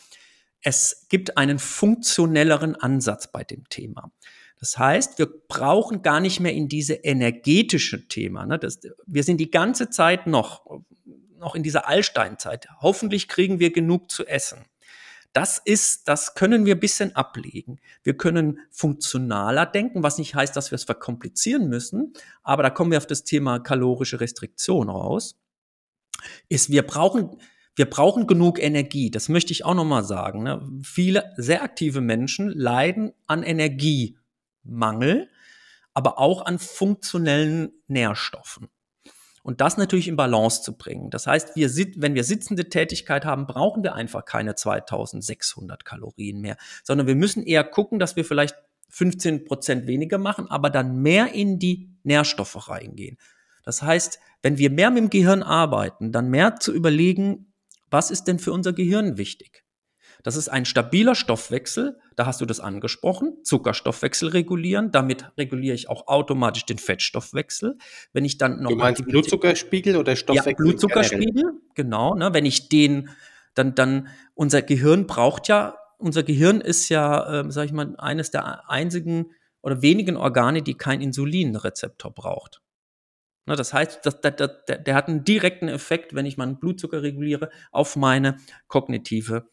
es 0.62 1.06
gibt 1.10 1.38
einen 1.38 1.60
funktionelleren 1.60 2.76
Ansatz 2.76 3.32
bei 3.32 3.43
dem 3.43 3.69
Thema. 3.69 4.12
Das 4.60 4.78
heißt, 4.78 5.19
wir 5.19 5.28
brauchen 5.48 6.02
gar 6.02 6.19
nicht 6.19 6.39
mehr 6.39 6.54
in 6.54 6.67
diese 6.67 6.95
energetische 6.95 8.08
Thema. 8.08 8.45
Ne? 8.45 8.58
Das, 8.58 8.80
wir 9.06 9.24
sind 9.24 9.38
die 9.38 9.52
ganze 9.52 9.89
Zeit 9.89 10.28
noch, 10.28 10.65
noch 11.38 11.56
in 11.56 11.63
dieser 11.63 11.88
Allsteinzeit. 11.88 12.67
Hoffentlich 12.80 13.28
kriegen 13.28 13.60
wir 13.60 13.71
genug 13.71 14.10
zu 14.10 14.26
essen. 14.26 14.65
Das 15.34 15.62
ist, 15.63 16.08
das 16.08 16.34
können 16.34 16.65
wir 16.65 16.76
ein 16.76 16.80
bisschen 16.80 17.13
ablegen. 17.13 17.82
Wir 18.04 18.15
können 18.15 18.60
funktionaler 18.71 19.65
denken, 19.65 20.02
was 20.02 20.17
nicht 20.17 20.34
heißt, 20.34 20.56
dass 20.56 20.71
wir 20.71 20.78
es 20.78 20.86
verkomplizieren 20.86 21.67
müssen. 21.67 22.13
Aber 22.41 22.63
da 22.63 22.69
kommen 22.69 22.91
wir 22.91 22.98
auf 22.98 23.06
das 23.06 23.26
Thema 23.26 23.60
kalorische 23.60 24.21
Restriktion 24.21 24.89
raus 24.89 25.38
ist, 26.49 26.69
wir 26.69 26.84
brauchen, 26.84 27.38
wir 27.75 27.89
brauchen 27.89 28.28
genug 28.28 28.62
Energie. 28.62 29.12
Das 29.12 29.30
möchte 29.30 29.51
ich 29.51 29.65
auch 29.65 29.73
nochmal 29.73 30.04
sagen. 30.04 30.43
Ne? 30.43 30.62
Viele 30.84 31.34
sehr 31.38 31.63
aktive 31.63 32.01
Menschen 32.01 32.49
leiden 32.49 33.13
an 33.28 33.43
Energiemangel, 33.43 35.30
aber 35.93 36.19
auch 36.19 36.45
an 36.45 36.60
funktionellen 36.60 37.71
Nährstoffen. 37.88 38.69
Und 39.43 39.62
das 39.62 39.78
natürlich 39.78 40.08
in 40.08 40.15
Balance 40.15 40.63
zu 40.63 40.75
bringen. 40.75 41.12
Das 41.12 41.28
heißt, 41.28 41.56
wir, 41.56 41.69
wenn 41.97 42.15
wir 42.15 42.23
sitzende 42.23 42.67
Tätigkeit 42.67 43.25
haben, 43.25 43.45
brauchen 43.45 43.84
wir 43.84 43.93
einfach 43.93 44.25
keine 44.25 44.56
2600 44.56 45.86
Kalorien 45.86 46.41
mehr, 46.41 46.58
sondern 46.84 47.06
wir 47.06 47.13
müssen 47.13 47.43
eher 47.43 47.63
gucken, 47.63 47.99
dass 47.99 48.15
wir 48.15 48.25
vielleicht 48.25 48.56
15 48.89 49.45
Prozent 49.45 49.86
weniger 49.86 50.17
machen, 50.17 50.49
aber 50.49 50.71
dann 50.71 51.01
mehr 51.01 51.34
in 51.34 51.60
die 51.60 51.91
Nährstoffe 52.01 52.69
reingehen. 52.69 53.17
Das 53.65 53.82
heißt, 53.82 54.19
wenn 54.41 54.58
wir 54.58 54.69
mehr 54.69 54.91
mit 54.91 55.04
dem 55.04 55.10
Gehirn 55.10 55.43
arbeiten, 55.43 56.12
dann 56.12 56.30
mehr 56.30 56.58
zu 56.58 56.73
überlegen, 56.73 57.54
was 57.89 58.12
ist 58.12 58.25
denn 58.25 58.39
für 58.39 58.54
unser 58.54 58.73
Gehirn 58.73 59.17
wichtig? 59.17 59.63
Das 60.23 60.36
ist 60.36 60.47
ein 60.49 60.65
stabiler 60.65 61.13
Stoffwechsel, 61.13 61.99
da 62.15 62.25
hast 62.25 62.41
du 62.41 62.45
das 62.45 62.60
angesprochen, 62.60 63.38
Zuckerstoffwechsel 63.43 64.30
regulieren, 64.30 64.91
damit 64.91 65.25
reguliere 65.38 65.75
ich 65.75 65.89
auch 65.89 66.08
automatisch 66.08 66.65
den 66.65 66.80
Fettstoffwechsel. 66.80 67.78
Wenn 68.13 68.25
ich 68.25 68.38
dann 68.38 68.62
noch 68.62 68.71
Du 68.71 68.78
meinst 68.78 69.06
Blutzuckerspiegel 69.06 69.97
oder 69.97 70.15
Stoffwechsel? 70.15 70.51
Ja, 70.51 70.58
Blutzuckerspiegel, 70.58 71.43
genau, 71.75 72.15
ne, 72.15 72.34
wenn 72.34 72.45
ich 72.45 72.69
den 72.69 73.10
dann 73.54 73.75
dann 73.75 74.08
unser 74.34 74.62
Gehirn 74.62 75.06
braucht 75.06 75.47
ja 75.47 75.75
unser 75.97 76.23
Gehirn 76.23 76.62
ist 76.62 76.89
ja, 76.89 77.41
äh, 77.41 77.51
sag 77.51 77.65
ich 77.65 77.71
mal, 77.71 77.95
eines 77.97 78.32
der 78.32 78.69
einzigen 78.69 79.32
oder 79.62 79.82
wenigen 79.82 80.17
Organe, 80.17 80.62
die 80.62 80.75
kein 80.75 81.01
Insulinrezeptor 81.01 82.13
braucht. 82.13 82.62
Ne, 83.46 83.56
das 83.56 83.74
heißt, 83.74 84.06
das, 84.06 84.22
das, 84.22 84.36
das, 84.38 84.50
der 84.86 84.96
hat 84.96 85.08
einen 85.08 85.24
direkten 85.24 85.68
Effekt, 85.68 86.16
wenn 86.16 86.26
ich 86.26 86.38
meinen 86.38 86.60
Blutzucker 86.60 87.04
reguliere, 87.04 87.50
auf 87.72 87.96
meine 87.96 88.38
kognitive 88.68 89.48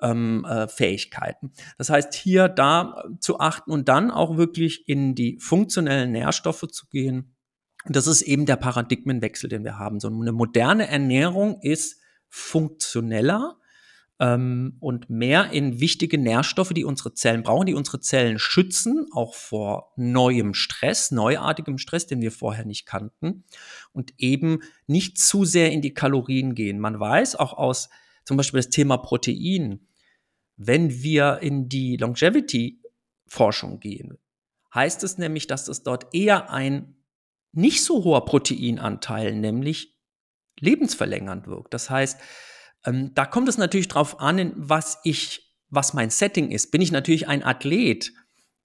ähm, 0.00 0.44
äh, 0.44 0.68
Fähigkeiten. 0.68 1.52
Das 1.78 1.90
heißt, 1.90 2.14
hier 2.14 2.48
da 2.48 3.04
zu 3.20 3.40
achten 3.40 3.70
und 3.70 3.88
dann 3.88 4.10
auch 4.10 4.36
wirklich 4.36 4.88
in 4.88 5.14
die 5.14 5.38
funktionellen 5.40 6.12
Nährstoffe 6.12 6.66
zu 6.70 6.86
gehen. 6.88 7.34
Das 7.86 8.06
ist 8.06 8.22
eben 8.22 8.46
der 8.46 8.56
Paradigmenwechsel, 8.56 9.48
den 9.48 9.64
wir 9.64 9.78
haben. 9.78 9.98
So 9.98 10.08
eine 10.08 10.32
moderne 10.32 10.88
Ernährung 10.88 11.60
ist 11.62 12.00
funktioneller, 12.28 13.58
ähm, 14.22 14.76
und 14.78 15.10
mehr 15.10 15.50
in 15.50 15.80
wichtige 15.80 16.16
Nährstoffe, 16.16 16.72
die 16.72 16.84
unsere 16.84 17.12
Zellen 17.12 17.42
brauchen, 17.42 17.66
die 17.66 17.74
unsere 17.74 17.98
Zellen 17.98 18.38
schützen, 18.38 19.08
auch 19.12 19.34
vor 19.34 19.92
neuem 19.96 20.54
Stress, 20.54 21.10
neuartigem 21.10 21.76
Stress, 21.76 22.06
den 22.06 22.22
wir 22.22 22.30
vorher 22.30 22.64
nicht 22.64 22.86
kannten 22.86 23.42
und 23.92 24.14
eben 24.18 24.60
nicht 24.86 25.18
zu 25.18 25.44
sehr 25.44 25.72
in 25.72 25.82
die 25.82 25.92
Kalorien 25.92 26.54
gehen. 26.54 26.78
Man 26.78 27.00
weiß 27.00 27.34
auch 27.34 27.52
aus 27.52 27.90
zum 28.24 28.36
Beispiel 28.36 28.58
das 28.58 28.70
Thema 28.70 28.96
Protein, 28.98 29.88
wenn 30.56 31.02
wir 31.02 31.40
in 31.42 31.68
die 31.68 31.96
Longevity-Forschung 31.96 33.80
gehen, 33.80 34.18
heißt 34.72 35.02
es 35.02 35.18
nämlich, 35.18 35.48
dass 35.48 35.66
es 35.66 35.82
dort 35.82 36.14
eher 36.14 36.48
ein 36.50 36.94
nicht 37.50 37.82
so 37.82 38.04
hoher 38.04 38.24
Proteinanteil, 38.24 39.34
nämlich 39.34 39.96
lebensverlängernd 40.60 41.48
wirkt. 41.48 41.74
Das 41.74 41.90
heißt, 41.90 42.20
ähm, 42.84 43.12
da 43.14 43.26
kommt 43.26 43.48
es 43.48 43.58
natürlich 43.58 43.88
drauf 43.88 44.20
an, 44.20 44.52
was 44.56 44.98
ich, 45.04 45.54
was 45.70 45.94
mein 45.94 46.10
Setting 46.10 46.50
ist. 46.50 46.70
Bin 46.70 46.80
ich 46.80 46.92
natürlich 46.92 47.28
ein 47.28 47.42
Athlet, 47.42 48.12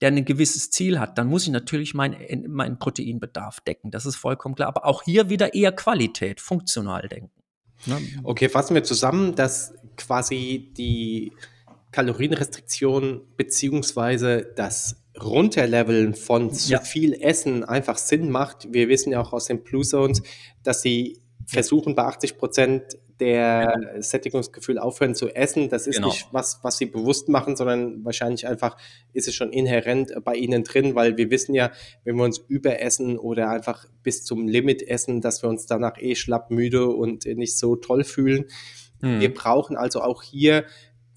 der 0.01 0.09
ein 0.09 0.25
gewisses 0.25 0.69
Ziel 0.69 0.99
hat, 0.99 1.17
dann 1.17 1.27
muss 1.27 1.43
ich 1.43 1.49
natürlich 1.49 1.93
meinen 1.93 2.45
mein 2.47 2.77
Proteinbedarf 2.77 3.61
decken. 3.61 3.91
Das 3.91 4.05
ist 4.05 4.15
vollkommen 4.15 4.55
klar. 4.55 4.67
Aber 4.67 4.85
auch 4.85 5.03
hier 5.03 5.29
wieder 5.29 5.53
eher 5.55 5.71
Qualität, 5.71 6.39
funktional 6.39 7.07
denken. 7.07 7.31
Ne? 7.85 7.99
Okay, 8.23 8.49
fassen 8.49 8.75
wir 8.75 8.83
zusammen, 8.83 9.35
dass 9.35 9.73
quasi 9.97 10.71
die 10.77 11.31
Kalorienrestriktion 11.91 13.21
beziehungsweise 13.37 14.53
das 14.55 15.03
Runterleveln 15.19 16.13
von 16.13 16.53
zu 16.53 16.73
ja. 16.73 16.79
viel 16.79 17.13
Essen 17.13 17.63
einfach 17.63 17.97
Sinn 17.97 18.29
macht. 18.29 18.71
Wir 18.71 18.87
wissen 18.87 19.11
ja 19.13 19.21
auch 19.21 19.33
aus 19.33 19.45
den 19.45 19.63
Blue 19.63 19.83
Zones, 19.83 20.21
dass 20.61 20.83
sie 20.83 21.19
versuchen 21.47 21.95
bei 21.95 22.03
80 22.03 22.37
Prozent 22.37 22.83
der 23.19 23.73
genau. 23.73 24.01
Sättigungsgefühl 24.01 24.77
aufhören 24.77 25.15
zu 25.15 25.29
essen. 25.29 25.69
Das 25.69 25.87
ist 25.87 25.95
genau. 25.95 26.09
nicht 26.09 26.27
was, 26.31 26.59
was 26.61 26.77
sie 26.77 26.85
bewusst 26.85 27.29
machen, 27.29 27.55
sondern 27.55 28.03
wahrscheinlich 28.03 28.47
einfach 28.47 28.77
ist 29.13 29.27
es 29.27 29.33
schon 29.33 29.51
inhärent 29.51 30.11
bei 30.23 30.35
ihnen 30.35 30.63
drin, 30.63 30.93
weil 30.93 31.17
wir 31.17 31.31
wissen 31.31 31.55
ja, 31.55 31.71
wenn 32.03 32.17
wir 32.17 32.25
uns 32.25 32.37
überessen 32.37 33.17
oder 33.17 33.49
einfach 33.49 33.85
bis 34.03 34.23
zum 34.23 34.47
Limit 34.47 34.83
essen, 34.83 35.21
dass 35.21 35.41
wir 35.41 35.49
uns 35.49 35.65
danach 35.65 35.97
eh 35.99 36.15
schlapp 36.15 36.51
müde 36.51 36.89
und 36.89 37.25
nicht 37.25 37.57
so 37.57 37.75
toll 37.75 38.03
fühlen. 38.03 38.45
Mhm. 39.01 39.21
Wir 39.21 39.33
brauchen 39.33 39.77
also 39.77 40.01
auch 40.01 40.23
hier 40.23 40.65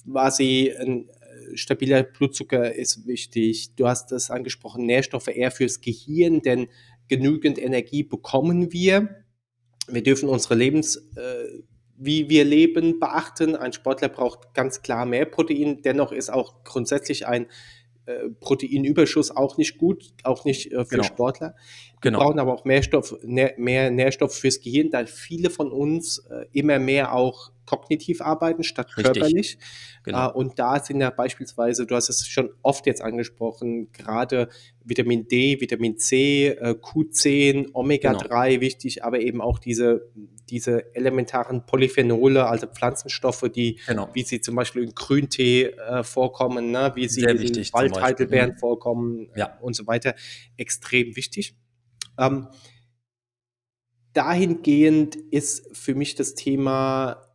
quasi 0.09 0.73
ein 0.79 1.09
äh, 1.09 1.57
stabiler 1.57 2.05
Blutzucker 2.05 2.73
ist 2.73 3.07
wichtig. 3.07 3.75
Du 3.75 3.89
hast 3.89 4.13
das 4.13 4.31
angesprochen, 4.31 4.87
Nährstoffe 4.87 5.29
eher 5.29 5.51
fürs 5.51 5.81
Gehirn, 5.81 6.41
denn 6.41 6.69
genügend 7.09 7.59
Energie 7.59 8.05
bekommen 8.05 8.73
wir. 8.73 9.25
Wir 9.93 10.03
dürfen 10.03 10.29
unsere 10.29 10.55
Lebens, 10.55 10.97
äh, 11.17 11.63
wie 11.97 12.29
wir 12.31 12.45
leben, 12.45 12.99
beachten. 12.99 13.57
Ein 13.57 13.73
Sportler 13.73 14.09
braucht 14.09 14.55
ganz 14.55 14.83
klar 14.83 15.05
mehr 15.05 15.27
Protein. 15.27 15.83
Dennoch 15.83 16.13
ist 16.13 16.33
auch 16.33 16.65
grundsätzlich 16.65 17.27
ein 17.27 17.47
Proteinüberschuss 18.41 19.35
auch 19.37 19.57
nicht 19.57 19.79
gut, 19.79 20.13
auch 20.23 20.45
nicht 20.45 20.73
äh, 20.73 20.85
für 20.85 20.97
genau. 20.97 21.03
Sportler. 21.05 21.55
Wir 22.01 22.13
genau. 22.13 22.21
brauchen 22.21 22.39
aber 22.39 22.55
auch 22.55 22.65
mehr, 22.65 22.83
Stoff, 22.83 23.17
mehr, 23.23 23.55
mehr 23.59 23.91
Nährstoff 23.91 24.35
fürs 24.35 24.61
Gehirn, 24.61 24.91
da 24.91 25.05
viele 25.07 25.51
von 25.51 25.71
uns 25.71 26.19
äh, 26.31 26.47
immer 26.53 26.79
mehr 26.79 27.13
auch 27.15 27.53
kognitiv 27.67 28.21
arbeiten 28.21 28.65
statt 28.65 28.89
Richtig. 28.97 29.05
körperlich. 29.05 29.59
Genau. 30.03 30.31
Äh, 30.31 30.33
und 30.33 30.59
da 30.59 30.81
sind 30.81 31.01
ja 31.01 31.11
beispielsweise, 31.11 31.87
du 31.87 31.95
hast 31.95 32.09
es 32.09 32.27
schon 32.27 32.51
oft 32.63 32.87
jetzt 32.87 33.03
angesprochen, 33.03 33.93
gerade 33.93 34.49
Vitamin 34.83 35.29
D, 35.29 35.61
Vitamin 35.61 35.99
C, 35.99 36.49
äh, 36.49 36.71
Q10, 36.71 37.73
Omega-3 37.73 38.49
genau. 38.49 38.61
wichtig, 38.61 39.05
aber 39.05 39.21
eben 39.21 39.41
auch 39.41 39.59
diese, 39.59 40.11
diese 40.51 40.95
elementaren 40.95 41.65
Polyphenole, 41.65 42.47
also 42.47 42.67
Pflanzenstoffe, 42.67 43.45
die, 43.55 43.79
genau. 43.87 44.09
wie 44.13 44.23
sie 44.23 44.41
zum 44.41 44.57
Beispiel 44.57 44.83
in 44.83 44.95
Grüntee 44.95 45.67
äh, 45.67 46.03
vorkommen, 46.03 46.71
ne? 46.71 46.93
wie 46.95 47.09
sie 47.09 47.23
in 47.23 47.39
Waldheidelbeeren 47.73 48.53
mhm. 48.53 48.59
vorkommen 48.59 49.31
ja. 49.37 49.59
und 49.61 49.75
so 49.75 49.87
weiter, 49.87 50.15
extrem 50.57 51.17
wichtig. 51.17 51.55
Ähm, 52.19 52.49
dahingehend 54.13 55.17
ist 55.17 55.77
für 55.77 55.95
mich 55.95 56.17
das 56.17 56.35
Thema 56.35 57.27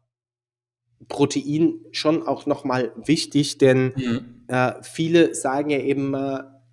Protein 1.07 1.79
schon 1.91 2.27
auch 2.27 2.45
nochmal 2.45 2.91
wichtig, 2.95 3.57
denn 3.57 3.93
mhm. 3.95 4.43
äh, 4.47 4.73
viele 4.81 5.33
sagen 5.35 5.69
ja 5.69 5.79
eben, 5.79 6.15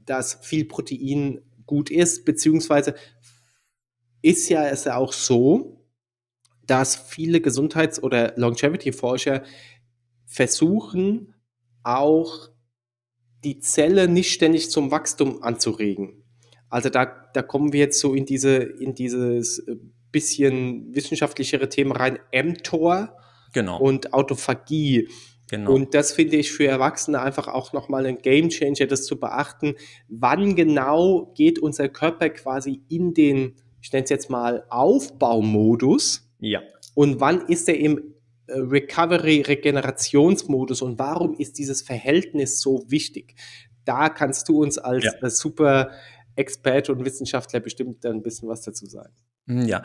dass 0.04 0.34
viel 0.42 0.64
Protein 0.64 1.40
gut 1.66 1.90
ist, 1.90 2.24
beziehungsweise 2.24 2.94
ist 4.22 4.48
ja 4.48 4.66
es 4.68 4.84
ja 4.84 4.96
auch 4.96 5.12
so, 5.12 5.81
dass 6.66 6.96
viele 6.96 7.40
Gesundheits- 7.40 8.02
oder 8.02 8.34
Longevity-Forscher 8.36 9.42
versuchen, 10.26 11.34
auch 11.82 12.48
die 13.44 13.58
Zelle 13.58 14.08
nicht 14.08 14.32
ständig 14.32 14.70
zum 14.70 14.90
Wachstum 14.90 15.42
anzuregen. 15.42 16.24
Also 16.68 16.88
da, 16.88 17.04
da 17.34 17.42
kommen 17.42 17.72
wir 17.72 17.80
jetzt 17.80 17.98
so 17.98 18.14
in 18.14 18.24
diese, 18.24 18.54
in 18.56 18.94
dieses 18.94 19.58
äh, 19.58 19.76
bisschen 20.12 20.94
wissenschaftlichere 20.94 21.68
Thema 21.68 21.96
rein, 21.96 22.18
mTOR 22.32 23.16
genau. 23.52 23.80
und 23.80 24.12
Autophagie. 24.12 25.08
Genau. 25.50 25.72
Und 25.72 25.94
das 25.94 26.12
finde 26.12 26.36
ich 26.36 26.52
für 26.52 26.66
Erwachsene 26.66 27.20
einfach 27.20 27.48
auch 27.48 27.72
nochmal 27.72 28.06
ein 28.06 28.18
Game 28.18 28.48
Changer, 28.48 28.86
das 28.86 29.04
zu 29.04 29.18
beachten. 29.18 29.74
Wann 30.08 30.54
genau 30.54 31.32
geht 31.34 31.58
unser 31.58 31.88
Körper 31.88 32.30
quasi 32.30 32.80
in 32.88 33.12
den, 33.12 33.56
ich 33.82 33.92
nenne 33.92 34.04
es 34.04 34.10
jetzt 34.10 34.30
mal, 34.30 34.64
Aufbaumodus? 34.70 36.31
Ja. 36.42 36.60
Und 36.94 37.20
wann 37.20 37.46
ist 37.46 37.68
er 37.68 37.78
im 37.78 38.14
äh, 38.48 38.58
Recovery-Regenerationsmodus 38.58 40.82
und 40.82 40.98
warum 40.98 41.34
ist 41.34 41.58
dieses 41.58 41.82
Verhältnis 41.82 42.60
so 42.60 42.84
wichtig? 42.88 43.36
Da 43.84 44.08
kannst 44.08 44.48
du 44.48 44.60
uns 44.60 44.76
als 44.76 45.04
ja. 45.04 45.12
Äh, 45.22 45.30
super 45.30 45.92
Experte 46.34 46.90
und 46.92 47.04
Wissenschaftler 47.04 47.60
bestimmt 47.60 48.04
ein 48.04 48.22
bisschen 48.22 48.48
was 48.48 48.62
dazu 48.62 48.86
sagen. 48.86 49.12
Ja, 49.46 49.84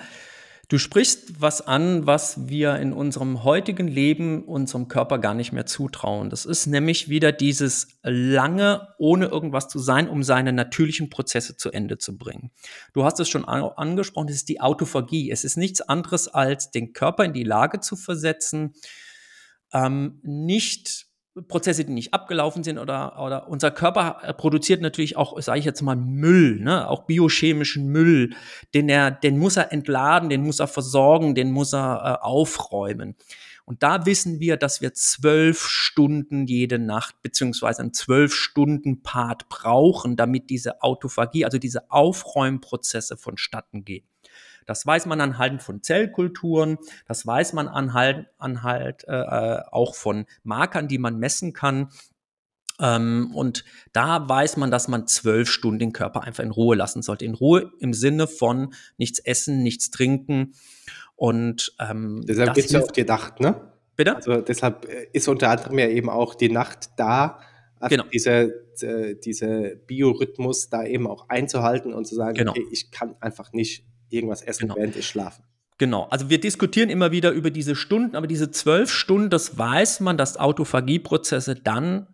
Du 0.69 0.77
sprichst 0.77 1.39
was 1.39 1.61
an, 1.61 2.07
was 2.07 2.49
wir 2.49 2.75
in 2.75 2.91
unserem 2.91 3.45
heutigen 3.45 3.87
Leben 3.87 4.43
unserem 4.43 4.89
Körper 4.89 5.17
gar 5.17 5.33
nicht 5.33 5.53
mehr 5.53 5.65
zutrauen. 5.65 6.29
Das 6.29 6.43
ist 6.43 6.67
nämlich 6.67 7.07
wieder 7.07 7.31
dieses 7.31 7.87
lange 8.03 8.89
ohne 8.97 9.27
irgendwas 9.27 9.69
zu 9.69 9.79
sein, 9.79 10.09
um 10.09 10.23
seine 10.23 10.51
natürlichen 10.51 11.09
Prozesse 11.09 11.55
zu 11.55 11.71
Ende 11.71 11.99
zu 11.99 12.17
bringen. 12.17 12.51
Du 12.91 13.05
hast 13.05 13.17
es 13.21 13.29
schon 13.29 13.45
angesprochen, 13.45 14.27
das 14.27 14.35
ist 14.35 14.49
die 14.49 14.59
Autophagie. 14.59 15.31
Es 15.31 15.45
ist 15.45 15.55
nichts 15.55 15.79
anderes 15.79 16.27
als 16.27 16.69
den 16.69 16.91
Körper 16.91 17.23
in 17.23 17.31
die 17.31 17.45
Lage 17.45 17.79
zu 17.79 17.95
versetzen, 17.95 18.73
ähm, 19.71 20.19
nicht 20.23 21.06
Prozesse, 21.47 21.85
die 21.85 21.93
nicht 21.93 22.13
abgelaufen 22.13 22.63
sind 22.63 22.77
oder, 22.77 23.21
oder 23.21 23.47
unser 23.47 23.71
Körper 23.71 24.19
äh, 24.23 24.33
produziert 24.33 24.81
natürlich 24.81 25.17
auch, 25.17 25.39
sage 25.41 25.59
ich 25.59 25.65
jetzt 25.65 25.81
mal, 25.81 25.95
Müll, 25.95 26.59
ne? 26.59 26.89
auch 26.89 27.03
biochemischen 27.03 27.87
Müll, 27.87 28.31
den 28.73 28.89
er, 28.89 29.11
den 29.11 29.37
muss 29.37 29.57
er 29.57 29.71
entladen, 29.71 30.29
den 30.29 30.43
muss 30.43 30.59
er 30.59 30.67
versorgen, 30.67 31.35
den 31.35 31.51
muss 31.51 31.73
er 31.73 32.19
äh, 32.21 32.25
aufräumen. 32.25 33.15
Und 33.65 33.83
da 33.83 34.05
wissen 34.05 34.39
wir, 34.39 34.55
dass 34.55 34.79
wir 34.79 34.93
zwölf 34.93 35.67
Stunden 35.67 36.47
jede 36.47 36.79
Nacht 36.79 37.21
beziehungsweise 37.21 37.81
einen 37.81 37.93
zwölf 37.93 38.33
Stunden 38.33 39.03
Part 39.03 39.49
brauchen, 39.49 40.15
damit 40.15 40.49
diese 40.49 40.81
Autophagie, 40.81 41.43
also 41.43 41.57
diese 41.57 41.91
Aufräumprozesse 41.91 43.17
vonstatten 43.17 43.83
gehen. 43.83 44.05
Das 44.67 44.85
weiß 44.85 45.07
man 45.07 45.19
anhand 45.19 45.63
von 45.63 45.81
Zellkulturen, 45.81 46.77
das 47.07 47.25
weiß 47.25 47.53
man 47.53 47.67
anhalt, 47.67 48.27
anhalt 48.37 49.05
äh, 49.07 49.13
äh, 49.13 49.61
auch 49.71 49.95
von 49.95 50.25
Markern, 50.43 50.87
die 50.87 50.99
man 50.99 51.17
messen 51.17 51.53
kann. 51.53 51.89
Ähm, 52.79 53.31
und 53.33 53.65
da 53.93 54.29
weiß 54.29 54.57
man, 54.57 54.69
dass 54.69 54.87
man 54.87 55.07
zwölf 55.07 55.49
Stunden 55.49 55.79
den 55.79 55.93
Körper 55.93 56.23
einfach 56.23 56.43
in 56.43 56.51
Ruhe 56.51 56.75
lassen 56.75 57.01
sollte. 57.01 57.25
In 57.25 57.33
Ruhe 57.33 57.71
im 57.79 57.93
Sinne 57.93 58.27
von 58.27 58.73
nichts 58.97 59.17
essen, 59.19 59.63
nichts 59.63 59.89
trinken. 59.89 60.53
Und 61.15 61.73
ähm, 61.79 62.23
deshalb 62.27 62.55
wird 62.55 62.69
ja 62.69 62.81
auch 62.81 62.91
gedacht, 62.91 63.39
ne? 63.39 63.71
Bitte? 63.95 64.15
Also 64.15 64.41
deshalb 64.41 64.87
äh, 64.87 65.07
ist 65.11 65.27
unter 65.27 65.49
anderem 65.49 65.79
ja 65.79 65.87
eben 65.87 66.09
auch 66.09 66.35
die 66.35 66.49
Nacht 66.49 66.91
da, 66.97 67.39
also 67.79 67.95
genau. 67.95 68.09
dieser, 68.09 68.47
äh, 68.81 69.15
dieser 69.15 69.75
Biorhythmus 69.75 70.69
da 70.69 70.83
eben 70.83 71.07
auch 71.07 71.29
einzuhalten 71.29 71.93
und 71.93 72.05
zu 72.05 72.15
sagen, 72.15 72.37
genau. 72.37 72.51
okay, 72.51 72.65
ich 72.71 72.91
kann 72.91 73.15
einfach 73.21 73.53
nicht 73.53 73.85
irgendwas 74.09 74.41
essen, 74.41 74.63
genau. 74.63 74.75
während 74.75 74.95
ich 74.95 75.07
schlafe. 75.07 75.41
Genau, 75.77 76.07
also 76.09 76.29
wir 76.29 76.39
diskutieren 76.39 76.89
immer 76.89 77.11
wieder 77.11 77.31
über 77.31 77.51
diese 77.51 77.75
Stunden, 77.75 78.15
aber 78.15 78.25
diese 78.25 78.49
zwölf 78.49 78.91
Stunden, 78.91 79.29
das 79.29 79.57
weiß 79.57 79.99
man, 79.99 80.17
dass 80.17 80.37
Autophagieprozesse 80.37 81.55
dann 81.55 82.07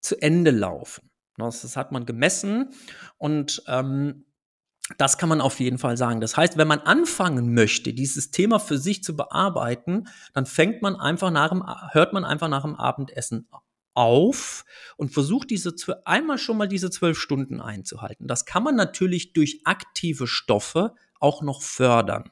zu 0.00 0.20
Ende 0.22 0.52
laufen. 0.52 1.10
Das, 1.36 1.76
hat 1.76 1.92
man 1.92 2.04
gemessen 2.04 2.70
und 3.16 3.62
ähm, 3.68 4.24
das 4.96 5.18
kann 5.18 5.28
man 5.28 5.40
auf 5.40 5.60
jeden 5.60 5.78
Fall 5.78 5.96
sagen. 5.96 6.20
Das 6.20 6.36
heißt, 6.36 6.56
wenn 6.56 6.66
man 6.66 6.80
anfangen 6.80 7.54
möchte, 7.54 7.92
dieses 7.92 8.30
Thema 8.30 8.58
für 8.58 8.78
sich 8.78 9.04
zu 9.04 9.14
bearbeiten, 9.14 10.08
dann 10.32 10.46
fängt 10.46 10.82
man 10.82 10.96
einfach 10.96 11.30
nach 11.30 11.50
dem, 11.50 11.62
hört 11.92 12.12
man 12.12 12.24
einfach 12.24 12.48
nach 12.48 12.62
dem 12.62 12.74
Abendessen 12.74 13.48
auf 13.94 14.64
und 14.96 15.12
versucht 15.12 15.50
diese 15.50 15.74
einmal 16.04 16.38
schon 16.38 16.56
mal 16.56 16.68
diese 16.68 16.90
zwölf 16.90 17.18
Stunden 17.18 17.60
einzuhalten. 17.60 18.26
Das 18.26 18.44
kann 18.44 18.62
man 18.62 18.76
natürlich 18.76 19.32
durch 19.32 19.60
aktive 19.64 20.26
Stoffe 20.26 20.94
auch 21.20 21.42
noch 21.42 21.62
fördern. 21.62 22.30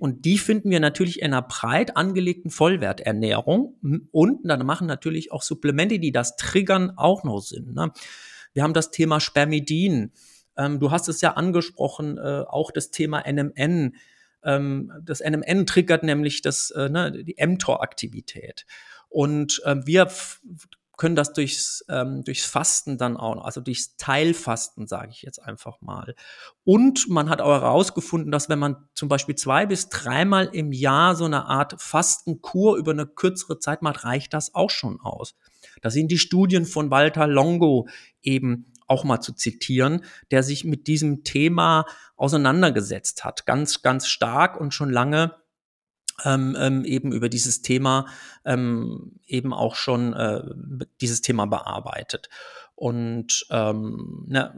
Und 0.00 0.24
die 0.24 0.38
finden 0.38 0.70
wir 0.70 0.80
natürlich 0.80 1.20
in 1.20 1.26
einer 1.26 1.42
breit 1.42 1.96
angelegten 1.96 2.50
Vollwerternährung. 2.50 4.08
Und 4.10 4.40
dann 4.42 4.66
machen 4.66 4.88
natürlich 4.88 5.30
auch 5.30 5.42
Supplemente, 5.42 6.00
die 6.00 6.10
das 6.10 6.36
triggern, 6.36 6.92
auch 6.96 7.22
noch 7.22 7.40
Sinn. 7.40 7.74
Ne? 7.74 7.92
Wir 8.52 8.64
haben 8.64 8.74
das 8.74 8.90
Thema 8.90 9.20
Spermidin. 9.20 10.12
Ähm, 10.56 10.80
du 10.80 10.90
hast 10.90 11.08
es 11.08 11.20
ja 11.20 11.34
angesprochen, 11.34 12.18
äh, 12.18 12.44
auch 12.48 12.72
das 12.72 12.90
Thema 12.90 13.22
NMN. 13.30 13.94
Ähm, 14.42 14.92
das 15.02 15.20
NMN 15.20 15.66
triggert 15.66 16.02
nämlich 16.02 16.42
das, 16.42 16.72
äh, 16.72 16.88
ne, 16.88 17.12
die 17.12 17.36
mTOR-Aktivität. 17.38 18.66
Und 19.08 19.62
äh, 19.64 19.76
wir 19.84 20.08
können 21.00 21.16
das 21.16 21.32
durchs, 21.32 21.82
ähm, 21.88 22.24
durchs 22.24 22.44
Fasten 22.44 22.98
dann 22.98 23.16
auch, 23.16 23.42
also 23.42 23.62
durchs 23.62 23.96
Teilfasten, 23.96 24.86
sage 24.86 25.08
ich 25.12 25.22
jetzt 25.22 25.38
einfach 25.38 25.80
mal. 25.80 26.14
Und 26.62 27.08
man 27.08 27.30
hat 27.30 27.40
auch 27.40 27.62
herausgefunden, 27.62 28.30
dass 28.30 28.50
wenn 28.50 28.58
man 28.58 28.76
zum 28.92 29.08
Beispiel 29.08 29.34
zwei 29.34 29.64
bis 29.64 29.88
dreimal 29.88 30.50
im 30.52 30.72
Jahr 30.72 31.16
so 31.16 31.24
eine 31.24 31.46
Art 31.46 31.80
Fastenkur 31.80 32.76
über 32.76 32.90
eine 32.92 33.06
kürzere 33.06 33.58
Zeit 33.58 33.80
macht, 33.80 34.04
reicht 34.04 34.34
das 34.34 34.54
auch 34.54 34.68
schon 34.68 35.00
aus. 35.00 35.34
Da 35.80 35.88
sind 35.88 36.12
die 36.12 36.18
Studien 36.18 36.66
von 36.66 36.90
Walter 36.90 37.26
Longo 37.26 37.88
eben 38.20 38.70
auch 38.86 39.02
mal 39.02 39.20
zu 39.22 39.32
zitieren, 39.32 40.04
der 40.30 40.42
sich 40.42 40.64
mit 40.64 40.86
diesem 40.86 41.24
Thema 41.24 41.86
auseinandergesetzt 42.16 43.24
hat, 43.24 43.46
ganz, 43.46 43.80
ganz 43.80 44.06
stark 44.06 44.60
und 44.60 44.74
schon 44.74 44.90
lange 44.90 45.34
ähm, 46.24 46.56
ähm, 46.58 46.84
eben 46.84 47.12
über 47.12 47.28
dieses 47.28 47.62
Thema 47.62 48.06
ähm, 48.44 49.20
eben 49.26 49.52
auch 49.52 49.74
schon 49.74 50.12
äh, 50.12 50.42
dieses 51.00 51.22
Thema 51.22 51.46
bearbeitet. 51.46 52.28
Und 52.74 53.46
ähm, 53.50 54.24
ne, 54.28 54.54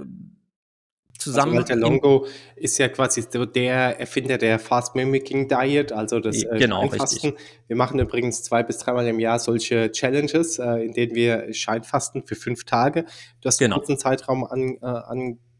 zusammen. 1.22 1.56
Also 1.56 1.70
Walter 1.70 1.76
Longo 1.76 2.26
ist 2.56 2.78
ja 2.78 2.88
quasi 2.88 3.22
so 3.28 3.44
der 3.44 3.98
Erfinder 4.00 4.38
der 4.38 4.58
Fast 4.58 4.94
Mimicking 4.94 5.48
Diet, 5.48 5.92
also 5.92 6.20
das 6.20 6.42
äh, 6.42 6.58
genau, 6.58 6.80
Scheinfasten. 6.82 7.34
Wir 7.66 7.76
machen 7.76 7.98
übrigens 7.98 8.42
zwei 8.42 8.62
bis 8.62 8.78
dreimal 8.78 9.06
im 9.06 9.20
Jahr 9.20 9.38
solche 9.38 9.90
Challenges, 9.92 10.58
äh, 10.58 10.84
in 10.84 10.92
denen 10.92 11.14
wir 11.14 11.52
Scheinfasten 11.52 12.26
für 12.26 12.34
fünf 12.34 12.64
Tage. 12.64 13.04
Du 13.40 13.46
hast 13.46 13.58
genau. 13.58 13.76
einen 13.76 13.80
kurzen 13.80 13.98
Zeitraum 13.98 14.44
an, 14.44 14.76
äh, 14.80 14.86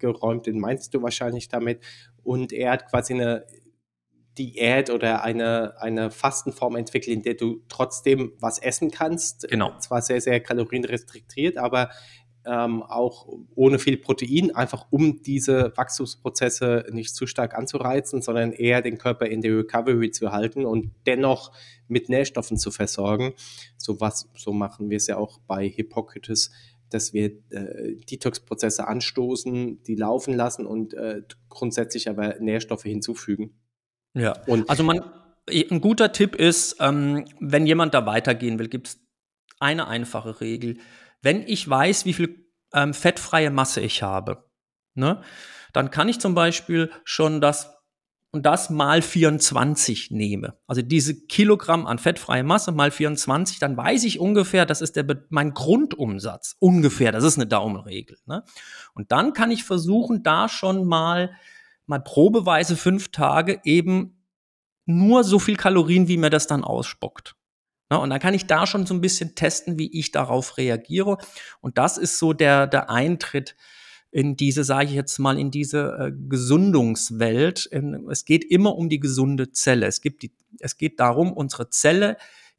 angeräumt, 0.01 0.47
den 0.47 0.59
meinst 0.59 0.95
du 0.95 1.03
wahrscheinlich 1.03 1.49
damit. 1.49 1.81
Und 2.23 2.53
er 2.53 2.73
hat 2.73 2.89
quasi 2.91 3.15
eine 3.15 3.45
Diät 4.39 4.91
oder 4.91 5.23
eine, 5.23 5.75
eine 5.81 6.11
Fastenform 6.11 6.77
entwickelt, 6.77 7.17
in 7.17 7.23
der 7.23 7.35
du 7.35 7.63
trotzdem 7.69 8.33
was 8.41 8.59
essen 8.59 8.91
kannst. 8.91 9.49
Genau. 9.49 9.79
Zwar 9.79 10.03
sehr, 10.03 10.21
sehr 10.21 10.41
kalorienrestriktiert, 10.41 11.59
aber 11.59 11.91
ähm, 12.45 12.83
auch 12.83 13.29
ohne 13.55 13.79
viel 13.79 13.97
Protein, 13.97 14.55
einfach 14.55 14.87
um 14.91 15.23
diese 15.23 15.73
Wachstumsprozesse 15.77 16.87
nicht 16.91 17.15
zu 17.15 17.27
stark 17.27 17.55
anzureizen, 17.55 18.23
sondern 18.23 18.53
eher 18.53 18.83
den 18.83 18.99
Körper 18.99 19.27
in 19.27 19.43
der 19.43 19.59
Recovery 19.59 20.11
zu 20.11 20.33
halten 20.33 20.65
und 20.65 20.93
dennoch 21.07 21.53
mit 21.89 22.09
Nährstoffen 22.09 22.57
zu 22.57 22.71
versorgen. 22.71 23.35
So 23.77 24.01
was, 24.01 24.29
so 24.37 24.53
machen 24.53 24.91
wir 24.91 24.97
es 24.97 25.07
ja 25.07 25.19
auch 25.19 25.39
bei 25.47 25.69
Hippocrates, 25.69 26.51
dass 26.91 27.13
wir 27.13 27.33
äh, 27.51 27.97
Detox-Prozesse 28.11 28.87
anstoßen, 28.87 29.83
die 29.85 29.95
laufen 29.95 30.35
lassen 30.35 30.67
und 30.67 30.95
äh, 30.95 31.23
grundsätzlich 31.49 32.09
aber 32.09 32.39
Nährstoffe 32.41 32.83
hinzufügen. 32.83 33.55
Ja, 34.15 34.35
und 34.47 34.69
also 34.69 34.83
man, 34.83 35.01
ein 35.49 35.81
guter 35.81 36.13
Tipp 36.13 36.35
ist, 36.35 36.77
ähm, 36.81 37.25
wenn 37.41 37.67
jemand 37.67 37.95
da 37.95 38.07
weitergehen 38.07 38.59
will, 38.59 38.69
gibt 38.69 38.89
es 38.89 39.01
eine 39.59 39.87
einfache 39.87 40.41
Regel 40.41 40.79
wenn 41.23 41.47
ich 41.47 41.69
weiß, 41.69 42.05
wie 42.05 42.13
viel 42.13 42.47
ähm, 42.75 42.93
fettfreie 42.93 43.51
Masse 43.51 43.81
ich 43.81 44.03
habe, 44.03 44.45
ne, 44.95 45.23
dann 45.73 45.91
kann 45.91 46.09
ich 46.09 46.19
zum 46.19 46.35
Beispiel 46.35 46.91
schon 47.05 47.41
das 47.41 47.71
und 48.35 48.47
das 48.47 48.71
mal 48.71 49.03
24 49.03 50.11
nehme. 50.11 50.57
Also 50.67 50.81
diese 50.81 51.27
Kilogramm 51.27 51.87
an 51.87 51.99
fettfreie 51.99 52.43
Masse 52.43 52.73
mal 52.73 52.91
24, 52.91 53.59
dann 53.59 53.77
weiß 53.77 54.05
ich 54.05 54.19
ungefähr, 54.19 54.65
das 54.65 54.81
ist 54.81 54.97
der, 54.97 55.05
mein 55.29 55.53
Grundumsatz. 55.53 56.57
Ungefähr, 56.59 57.13
das 57.13 57.25
ist 57.25 57.37
eine 57.37 57.47
Daumenregel. 57.47 58.17
Ne? 58.25 58.43
Und 58.95 59.13
dann 59.13 59.35
kann 59.35 59.51
ich 59.51 59.65
versuchen, 59.65 60.23
da 60.23 60.49
schon 60.49 60.87
mal, 60.87 61.37
mal 61.93 62.03
probeweise 62.03 62.77
fünf 62.77 63.11
Tage 63.11 63.61
eben 63.65 64.25
nur 64.87 65.25
so 65.25 65.39
viel 65.39 65.57
Kalorien, 65.57 66.09
wie 66.09 66.17
mir 66.17 66.31
das 66.31 66.47
dann 66.47 66.65
ausspuckt. 66.65 67.37
Ne? 67.91 67.99
Und 67.99 68.11
dann 68.11 68.19
kann 68.19 68.35
ich 68.35 68.47
da 68.47 68.67
schon 68.67 68.87
so 68.87 68.95
ein 68.95 69.03
bisschen 69.03 69.35
testen, 69.35 69.79
wie 69.79 69.93
ich 69.99 70.11
darauf 70.11 70.57
reagiere. 70.57 71.19
Und 71.61 71.77
das 71.79 71.99
ist 71.99 72.19
so 72.19 72.33
der, 72.33 72.67
der 72.67 72.91
Eintritt 72.91 73.55
in 74.11 74.37
diese, 74.37 74.65
sage 74.65 74.89
ich 74.89 74.95
jetzt 74.95 75.19
mal, 75.19 75.39
in 75.39 75.51
diese 75.51 75.97
äh, 75.99 76.13
Gesundungswelt. 76.29 77.71
Es 78.11 78.25
geht 78.25 78.45
immer 78.45 78.77
um 78.77 78.89
die 78.89 79.01
gesunde 79.01 79.53
Zelle. 79.53 79.87
Es, 79.87 80.01
gibt 80.01 80.23
die, 80.23 80.33
es 80.59 80.77
geht 80.77 80.99
darum, 80.99 81.33
unsere 81.33 81.69
Zelle 81.69 82.17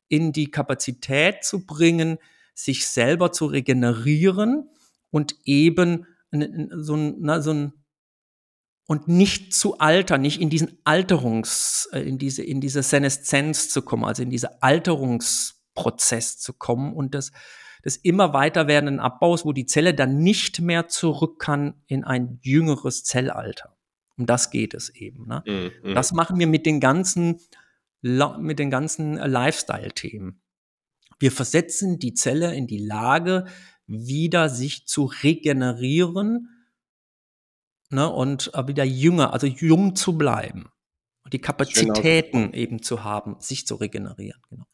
in 0.08 0.32
die 0.32 0.52
Kapazität 0.52 1.44
zu 1.44 1.66
bringen, 1.66 2.18
sich 2.54 2.88
selber 2.88 3.32
zu 3.32 3.48
regenerieren 3.48 4.70
und 5.10 5.36
eben 5.44 6.06
so 6.32 6.96
ein, 6.96 7.42
so 7.42 7.52
ein 7.52 7.74
und 8.94 9.08
nicht 9.08 9.56
zu 9.56 9.80
altern, 9.80 10.22
nicht 10.22 10.40
in 10.40 10.52
diesen 10.52 10.78
Alterungs, 10.84 11.90
äh, 11.94 12.02
in 12.02 12.20
diese, 12.20 12.44
in 12.44 12.62
diese 12.62 12.84
Seneszenz 12.84 13.70
zu 13.70 13.82
kommen, 13.82 14.06
also 14.06 14.22
in 14.22 14.30
diese 14.30 14.62
Alterungsprozess 14.62 16.38
zu 16.38 16.54
kommen 16.54 16.94
und 16.94 17.16
das, 17.16 17.32
des 17.84 17.98
immer 17.98 18.34
weiter 18.34 18.68
werdenden 18.68 19.00
Abbaus, 19.00 19.46
wo 19.46 19.52
die 19.52 19.66
Zelle 19.66 19.96
dann 19.96 20.20
nicht 20.20 20.62
mehr 20.62 20.90
zurück 20.90 21.40
kann 21.40 21.74
in 21.88 22.04
ein 22.04 22.38
jüngeres 22.44 23.04
Zellalter. 23.04 23.76
Um 24.16 24.28
das 24.28 24.52
geht 24.52 24.76
es 24.76 24.90
eben. 24.90 25.26
Ne? 25.28 25.44
Mm, 25.84 25.90
mm. 25.90 25.96
Das 25.96 26.12
machen 26.12 26.38
wir 26.38 26.46
mit 26.46 26.68
den 26.68 26.80
ganzen, 26.80 27.40
mit 28.04 28.60
den 28.60 28.70
ganzen 28.70 29.16
Lifestyle-Themen. 29.16 30.40
Wir 31.18 31.32
versetzen 31.32 31.98
die 31.98 32.14
Zelle 32.14 32.54
in 32.54 32.68
die 32.68 32.86
Lage, 32.86 33.46
wieder 33.88 34.50
sich 34.50 34.86
zu 34.86 35.06
regenerieren, 35.06 36.53
ne, 37.94 38.10
und 38.10 38.52
äh, 38.54 38.68
wieder 38.68 38.84
jünger, 38.84 39.34
also 39.34 39.48
jung 39.48 39.96
zu 39.96 40.18
bleiben 40.18 40.70
und 41.24 41.34
die 41.34 41.40
Kapazitäten 41.40 42.54
eben 42.54 42.82
zu 42.82 43.04
haben, 43.04 43.36
sich 43.40 43.66
zu 43.66 43.76
regenerieren. 43.76 44.42
Genau. 44.50 44.66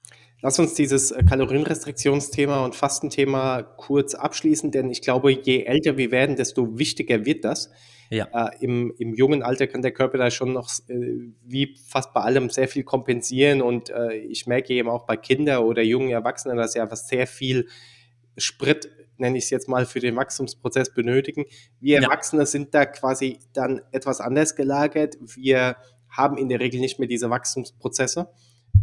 Lass 0.41 0.57
uns 0.57 0.73
dieses 0.73 1.11
äh, 1.11 1.23
Kalorienrestriktionsthema 1.23 2.63
und 2.63 2.75
Fastenthema 2.75 3.61
kurz 3.61 4.15
abschließen, 4.15 4.71
denn 4.71 4.89
ich 4.89 5.01
glaube, 5.01 5.31
je 5.31 5.63
älter 5.63 5.97
wir 5.97 6.11
werden, 6.11 6.37
desto 6.37 6.79
wichtiger 6.79 7.25
wird 7.25 7.43
das. 7.43 7.69
Ja. 8.09 8.27
Äh, 8.33 8.63
im, 8.63 8.93
Im 8.97 9.13
jungen 9.13 9.43
Alter 9.43 9.67
kann 9.67 9.81
der 9.81 9.91
Körper 9.91 10.17
da 10.17 10.31
schon 10.31 10.53
noch, 10.53 10.71
äh, 10.87 11.33
wie 11.43 11.77
fast 11.85 12.13
bei 12.13 12.21
allem, 12.21 12.49
sehr 12.49 12.69
viel 12.69 12.83
kompensieren. 12.83 13.61
Und 13.61 13.89
äh, 13.89 14.15
ich 14.15 14.47
merke 14.47 14.73
eben 14.73 14.89
auch 14.89 15.05
bei 15.05 15.17
Kindern 15.17 15.63
oder 15.63 15.83
jungen 15.83 16.09
Erwachsenen, 16.09 16.57
dass 16.57 16.73
ja 16.73 16.89
was 16.89 17.07
sehr 17.07 17.27
viel 17.27 17.67
Sprit 18.37 18.89
nenne 19.19 19.37
ich 19.37 19.45
es 19.45 19.49
jetzt 19.49 19.67
mal, 19.67 19.85
für 19.85 19.99
den 19.99 20.15
Wachstumsprozess 20.15 20.93
benötigen. 20.93 21.45
Wir 21.79 22.01
Erwachsene 22.01 22.43
ja. 22.43 22.45
sind 22.45 22.73
da 22.73 22.85
quasi 22.85 23.39
dann 23.53 23.81
etwas 23.91 24.21
anders 24.21 24.55
gelagert. 24.55 25.17
Wir 25.21 25.77
haben 26.09 26.37
in 26.37 26.49
der 26.49 26.59
Regel 26.59 26.79
nicht 26.79 26.99
mehr 26.99 27.07
diese 27.07 27.29
Wachstumsprozesse. 27.29 28.29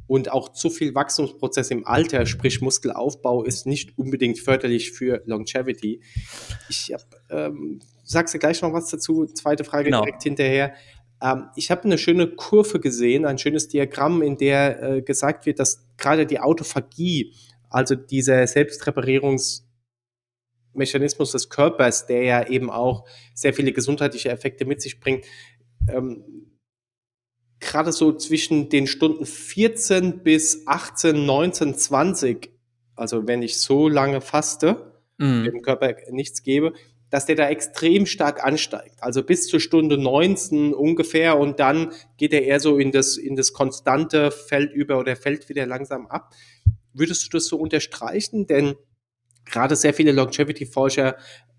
Und 0.08 0.30
auch 0.30 0.50
zu 0.50 0.70
viel 0.70 0.94
Wachstumsprozess 0.94 1.70
im 1.70 1.86
Alter, 1.86 2.26
sprich 2.26 2.60
Muskelaufbau, 2.60 3.42
ist 3.42 3.66
nicht 3.66 3.98
unbedingt 3.98 4.38
förderlich 4.38 4.92
für 4.92 5.22
Longevity. 5.26 6.00
Ich 6.68 6.92
hab, 6.92 7.02
ähm, 7.30 7.80
sagst 8.04 8.34
du 8.34 8.38
gleich 8.38 8.62
noch 8.62 8.72
was 8.72 8.88
dazu? 8.88 9.26
Zweite 9.26 9.64
Frage 9.64 9.84
genau. 9.86 10.02
direkt 10.02 10.22
hinterher. 10.22 10.74
Ähm, 11.20 11.46
ich 11.56 11.70
habe 11.70 11.84
eine 11.84 11.98
schöne 11.98 12.28
Kurve 12.28 12.78
gesehen, 12.78 13.24
ein 13.24 13.38
schönes 13.38 13.68
Diagramm, 13.68 14.22
in 14.22 14.36
der 14.36 14.82
äh, 14.82 15.02
gesagt 15.02 15.46
wird, 15.46 15.58
dass 15.58 15.86
gerade 15.96 16.26
die 16.26 16.40
Autophagie, 16.40 17.34
also 17.68 17.94
dieser 17.94 18.44
Selbstreparierungs- 18.44 19.65
Mechanismus 20.76 21.32
des 21.32 21.48
Körpers, 21.48 22.06
der 22.06 22.22
ja 22.22 22.46
eben 22.46 22.70
auch 22.70 23.06
sehr 23.34 23.54
viele 23.54 23.72
gesundheitliche 23.72 24.30
Effekte 24.30 24.64
mit 24.64 24.80
sich 24.80 25.00
bringt, 25.00 25.24
ähm, 25.88 26.24
gerade 27.60 27.92
so 27.92 28.12
zwischen 28.12 28.68
den 28.68 28.86
Stunden 28.86 29.26
14 29.26 30.22
bis 30.22 30.66
18, 30.66 31.24
19, 31.26 31.74
20, 31.74 32.50
also 32.94 33.26
wenn 33.26 33.42
ich 33.42 33.58
so 33.58 33.88
lange 33.88 34.20
faste, 34.20 35.00
mhm. 35.18 35.44
dem 35.44 35.62
Körper 35.62 35.94
nichts 36.10 36.42
gebe, 36.42 36.72
dass 37.10 37.26
der 37.26 37.36
da 37.36 37.48
extrem 37.48 38.04
stark 38.06 38.44
ansteigt. 38.44 39.02
Also 39.02 39.22
bis 39.22 39.46
zur 39.46 39.60
Stunde 39.60 39.96
19 39.96 40.74
ungefähr 40.74 41.38
und 41.38 41.60
dann 41.60 41.92
geht 42.16 42.32
er 42.32 42.42
eher 42.42 42.60
so 42.60 42.78
in 42.78 42.90
das, 42.90 43.16
in 43.16 43.36
das 43.36 43.52
konstante 43.52 44.30
Feld 44.30 44.72
über 44.72 44.98
oder 44.98 45.14
fällt 45.16 45.48
wieder 45.48 45.66
langsam 45.66 46.06
ab. 46.08 46.34
Würdest 46.92 47.26
du 47.26 47.30
das 47.30 47.46
so 47.46 47.58
unterstreichen? 47.58 48.46
Denn 48.46 48.74
gerade 49.46 49.76
sehr 49.76 49.94
viele 49.94 50.12
Longevity-Forscher 50.12 51.16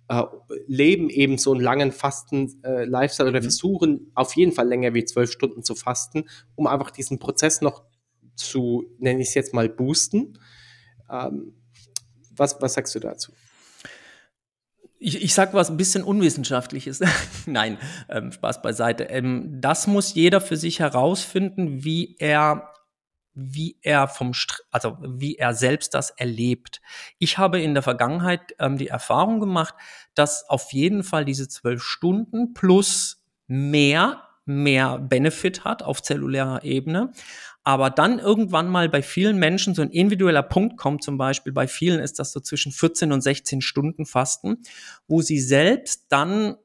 äh, 0.09 0.23
leben 0.67 1.09
eben 1.09 1.37
so 1.37 1.53
einen 1.53 1.61
langen 1.61 1.91
Fasten-Lifestyle 1.91 3.27
äh, 3.27 3.31
oder 3.31 3.39
mhm. 3.39 3.43
versuchen 3.43 4.11
auf 4.15 4.35
jeden 4.35 4.51
Fall 4.51 4.67
länger 4.67 4.93
wie 4.93 5.03
zwölf 5.03 5.31
Stunden 5.31 5.63
zu 5.63 5.75
fasten, 5.75 6.29
um 6.55 6.67
einfach 6.67 6.91
diesen 6.91 7.19
Prozess 7.19 7.61
noch 7.61 7.83
zu, 8.35 8.85
nenne 8.99 9.21
ich 9.21 9.29
es 9.29 9.33
jetzt 9.33 9.53
mal, 9.53 9.67
boosten. 9.67 10.39
Ähm, 11.11 11.55
was, 12.31 12.61
was 12.61 12.75
sagst 12.75 12.95
du 12.95 12.99
dazu? 12.99 13.33
Ich, 14.99 15.21
ich 15.21 15.33
sag 15.33 15.53
was 15.53 15.69
ein 15.69 15.77
bisschen 15.77 16.03
Unwissenschaftliches. 16.03 17.01
Nein, 17.45 17.77
ähm, 18.09 18.31
Spaß 18.31 18.61
beiseite. 18.61 19.05
Ähm, 19.05 19.59
das 19.59 19.87
muss 19.87 20.13
jeder 20.13 20.41
für 20.41 20.57
sich 20.57 20.79
herausfinden, 20.79 21.83
wie 21.83 22.15
er 22.19 22.71
wie 23.39 23.77
er 23.81 24.07
vom, 24.07 24.33
St 24.33 24.63
also 24.71 24.97
wie 25.01 25.35
er 25.35 25.53
selbst 25.53 25.93
das 25.93 26.09
erlebt. 26.09 26.81
Ich 27.19 27.37
habe 27.37 27.61
in 27.61 27.75
der 27.75 27.83
Vergangenheit 27.83 28.55
ähm, 28.59 28.77
die 28.77 28.87
Erfahrung 28.87 29.39
gemacht, 29.39 29.75
dass 30.15 30.49
auf 30.49 30.73
jeden 30.73 31.03
Fall 31.03 31.23
diese 31.23 31.47
zwölf 31.47 31.83
Stunden 31.83 32.53
plus 32.53 33.23
mehr 33.47 34.23
mehr 34.47 34.97
Benefit 34.97 35.65
hat 35.65 35.83
auf 35.83 36.01
zellulärer 36.01 36.63
Ebene. 36.63 37.11
Aber 37.63 37.89
dann 37.89 38.17
irgendwann 38.17 38.69
mal 38.69 38.87
bei 38.87 39.01
vielen 39.01 39.37
Menschen 39.37 39.75
so 39.75 39.81
ein 39.81 39.91
individueller 39.91 40.41
Punkt 40.41 40.77
kommt, 40.77 41.03
zum 41.03 41.17
Beispiel 41.17 41.51
bei 41.51 41.67
vielen 41.67 41.99
ist 41.99 42.17
das 42.17 42.31
so 42.31 42.39
zwischen 42.39 42.71
14 42.71 43.11
und 43.11 43.21
16 43.21 43.61
Stunden 43.61 44.05
Fasten, 44.05 44.63
wo 45.07 45.21
sie 45.21 45.39
selbst 45.39 46.05
dann 46.09 46.55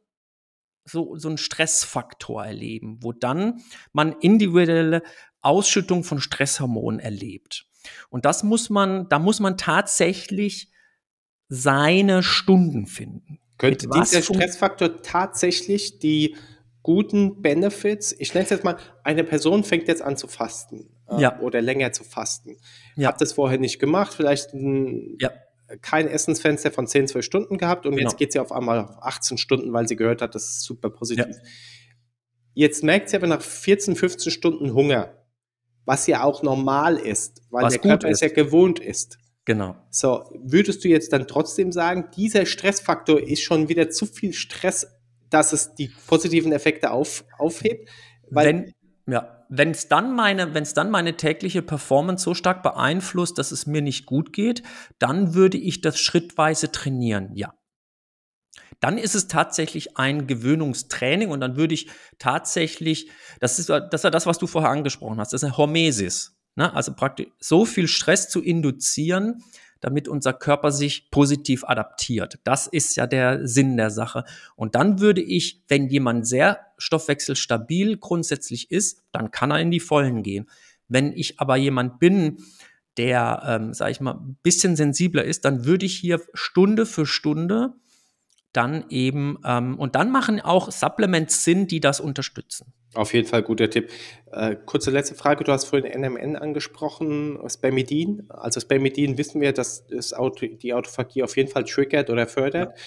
so, 0.85 1.17
so 1.17 1.29
einen 1.29 1.39
Stressfaktor 1.39 2.45
erleben, 2.45 2.99
wo 3.01 3.13
dann 3.13 3.63
man 3.93 4.13
individuelle 4.13 5.03
Ausschüttung 5.43 6.05
von 6.05 6.21
Stresshormonen 6.21 7.01
erlebt. 7.01 7.67
Und 8.11 8.25
das 8.25 8.43
muss 8.43 8.71
man, 8.71 9.09
da 9.09 9.19
muss 9.19 9.41
man 9.41 9.57
tatsächlich 9.57 10.71
seine 11.49 12.23
Stunden 12.23 12.87
finden. 12.87 13.39
Könnte 13.59 13.89
dieser 13.89 14.23
Stressfaktor 14.23 15.03
tatsächlich 15.03 15.99
die 15.99 16.37
guten 16.83 17.43
Benefits, 17.43 18.15
ich 18.19 18.35
nenne 18.35 18.45
es 18.45 18.51
jetzt 18.51 18.65
mal, 18.65 18.77
eine 19.05 19.25
Person 19.25 19.63
fängt 19.63 19.87
jetzt 19.89 20.03
an 20.03 20.17
zu 20.17 20.27
fasten 20.27 20.89
äh, 21.09 21.21
ja. 21.21 21.39
oder 21.41 21.61
länger 21.61 21.93
zu 21.93 22.05
fasten, 22.05 22.57
ja. 22.97 23.09
hat 23.09 23.21
das 23.21 23.35
vorher 23.35 23.59
nicht 23.59 23.79
gemacht, 23.79 24.15
vielleicht 24.15 24.53
ein, 24.53 25.17
ja. 25.21 25.31
kein 25.81 26.09
Essensfenster 26.09 26.73
von 26.73 26.87
10, 26.87 27.09
12 27.09 27.25
Stunden 27.25 27.59
gehabt 27.59 27.87
und 27.87 27.95
genau. 27.95 28.09
jetzt 28.09 28.19
geht 28.19 28.33
sie 28.33 28.41
auf 28.41 28.51
einmal 28.51 28.81
auf 28.81 29.03
18 29.03 29.39
Stunden, 29.39 29.73
weil 29.73 29.87
sie 29.87 29.97
gehört 29.97 30.23
hat, 30.23 30.35
das 30.35 30.45
ist 30.45 30.63
super 30.63 30.91
positiv. 30.91 31.37
Jetzt 32.55 32.83
merkt 32.83 33.09
sie 33.09 33.17
aber 33.17 33.29
nach 33.29 33.41
14, 33.41 33.95
15 33.95 34.33
Stunden 34.33 34.75
Hunger, 34.75 35.22
was 35.85 36.07
ja 36.07 36.23
auch 36.23 36.43
normal 36.43 36.97
ist, 36.97 37.43
weil 37.51 37.65
was 37.65 37.75
der 37.75 37.83
Körper 37.83 38.09
ist. 38.09 38.23
es 38.23 38.29
ja 38.29 38.35
gewohnt 38.35 38.79
ist. 38.79 39.19
Genau. 39.45 39.77
So, 39.91 40.25
würdest 40.45 40.85
du 40.85 40.89
jetzt 40.89 41.13
dann 41.13 41.27
trotzdem 41.27 41.73
sagen, 41.73 42.11
dieser 42.17 42.47
Stressfaktor 42.47 43.21
ist 43.21 43.43
schon 43.43 43.69
wieder 43.69 43.91
zu 43.91 44.07
viel 44.07 44.33
Stress, 44.33 44.87
dass 45.31 45.53
es 45.53 45.75
die 45.75 45.91
positiven 46.07 46.53
Effekte 46.53 46.93
auf, 46.93 47.25
aufhebt? 47.39 47.89
Wenn 48.31 48.73
ja, 49.07 49.45
wenn 49.49 49.71
es 49.71 49.89
dann 49.89 50.15
meine, 50.15 50.55
wenn 50.55 50.63
es 50.63 50.75
dann 50.75 50.91
meine 50.91 51.17
tägliche 51.17 51.61
Performance 51.61 52.25
so 52.25 52.35
stark 52.35 52.63
beeinflusst, 52.63 53.37
dass 53.37 53.53
es 53.53 53.67
mir 53.67 53.83
nicht 53.83 54.07
gut 54.07 54.33
geht, 54.33 54.63
dann 54.99 55.35
würde 55.35 55.59
ich 55.59 55.81
das 55.81 55.99
schrittweise 55.99 56.71
trainieren. 56.71 57.31
Ja. 57.35 57.53
Dann 58.81 58.99
ist 58.99 59.15
es 59.15 59.29
tatsächlich 59.29 59.97
ein 59.97 60.27
Gewöhnungstraining 60.27 61.31
und 61.31 61.41
dann 61.41 61.57
würde 61.57 61.75
ich 61.75 61.89
tatsächlich, 62.19 63.09
das 63.41 63.59
ist 63.59 63.69
das, 63.69 64.05
ist 64.05 64.05
das 64.05 64.27
was 64.27 64.39
du 64.39 64.47
vorher 64.47 64.71
angesprochen 64.71 65.19
hast, 65.19 65.33
das 65.33 65.43
ist 65.43 65.45
eine 65.45 65.57
Hormesis. 65.57 66.37
Ne? 66.57 66.75
Also 66.75 66.93
praktisch 66.93 67.29
so 67.39 67.65
viel 67.65 67.89
Stress 67.89 68.29
zu 68.29 68.43
induzieren, 68.43 69.43
damit 69.81 70.07
unser 70.07 70.33
Körper 70.33 70.71
sich 70.71 71.11
positiv 71.11 71.65
adaptiert. 71.65 72.39
Das 72.45 72.67
ist 72.67 72.97
ja 72.97 73.07
der 73.07 73.47
Sinn 73.47 73.77
der 73.77 73.91
Sache. 73.91 74.25
Und 74.55 74.75
dann 74.75 75.01
würde 75.01 75.21
ich, 75.21 75.63
wenn 75.69 75.89
jemand 75.89 76.27
sehr 76.27 76.61
stoffwechselstabil 76.79 77.99
grundsätzlich 77.99 78.71
ist, 78.71 79.03
dann 79.13 79.31
kann 79.31 79.51
er 79.51 79.61
in 79.61 79.71
die 79.71 79.81
Vollen 79.81 80.23
gehen. 80.23 80.49
Wenn 80.89 81.13
ich 81.13 81.41
aber 81.41 81.57
jemand 81.57 81.99
bin, 81.99 82.39
der, 82.97 83.43
ähm, 83.47 83.75
sage 83.75 83.91
ich 83.91 84.01
mal, 84.01 84.15
ein 84.15 84.37
bisschen 84.43 84.77
sensibler 84.77 85.25
ist, 85.25 85.45
dann 85.45 85.65
würde 85.65 85.87
ich 85.87 85.97
hier 85.97 86.21
Stunde 86.35 86.87
für 86.87 87.07
Stunde 87.07 87.73
dann 88.53 88.85
eben, 88.89 89.39
ähm, 89.45 89.79
und 89.79 89.95
dann 89.95 90.11
machen 90.11 90.41
auch 90.41 90.71
Supplements 90.71 91.45
Sinn, 91.45 91.67
die 91.67 91.81
das 91.81 92.01
unterstützen. 92.01 92.73
Auf 92.95 93.15
jeden 93.15 93.27
Fall 93.27 93.43
guter 93.43 93.71
Tipp. 93.71 93.91
Äh, 94.33 94.57
kurze 94.67 94.91
letzte 94.91 95.15
Frage. 95.15 95.45
Du 95.45 95.53
hast 95.53 95.65
vorhin 95.65 95.91
NMN 95.91 96.37
angesprochen, 96.37 97.39
Spermidin. 97.49 98.27
Also 98.29 98.61
Spermidin 98.61 99.17
wissen 99.17 99.41
wir, 99.41 99.53
dass 99.53 99.87
das 99.87 100.13
Auto, 100.13 100.47
die 100.47 100.75
Autophagie 100.75 101.23
auf 101.23 101.37
jeden 101.37 101.51
Fall 101.51 101.65
triggert 101.65 102.11
oder 102.11 102.27
fördert. 102.27 102.79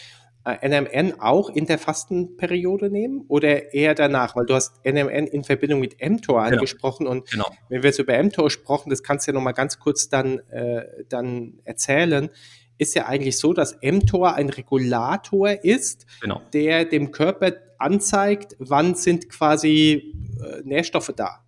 Ja. 0.46 0.54
Äh, 0.54 0.70
NMN 0.70 1.20
auch 1.20 1.50
in 1.50 1.66
der 1.66 1.80
Fastenperiode 1.80 2.92
nehmen 2.92 3.26
oder 3.28 3.74
eher 3.74 3.96
danach? 3.96 4.36
Weil 4.36 4.46
du 4.46 4.54
hast 4.54 4.86
NMN 4.86 5.26
in 5.26 5.44
Verbindung 5.44 5.80
mit 5.80 5.96
mTOR 6.00 6.44
genau. 6.44 6.56
angesprochen 6.56 7.08
und 7.08 7.28
genau. 7.32 7.48
wenn 7.70 7.82
wir 7.82 7.90
jetzt 7.90 7.98
über 7.98 8.22
mTOR 8.22 8.52
sprechen, 8.52 8.92
das 8.92 9.02
kannst 9.02 9.26
du 9.26 9.32
ja 9.32 9.34
nochmal 9.34 9.54
ganz 9.54 9.80
kurz 9.80 10.08
dann, 10.08 10.38
äh, 10.50 10.86
dann 11.10 11.60
erzählen 11.64 12.30
ist 12.78 12.96
ja 12.96 13.06
eigentlich 13.06 13.38
so, 13.38 13.54
dass 13.54 13.78
mTOR 13.82 14.34
ein 14.36 14.50
Regulator 14.50 15.64
ist, 15.64 16.06
genau. 16.22 16.42
der 16.54 16.86
dem 16.86 17.12
Körper 17.12 17.54
anzeigt, 17.78 18.56
wann 18.60 18.96
sind 18.96 19.30
quasi 19.30 20.14
äh, 20.44 20.62
Nährstoffe 20.64 21.14
da. 21.16 21.46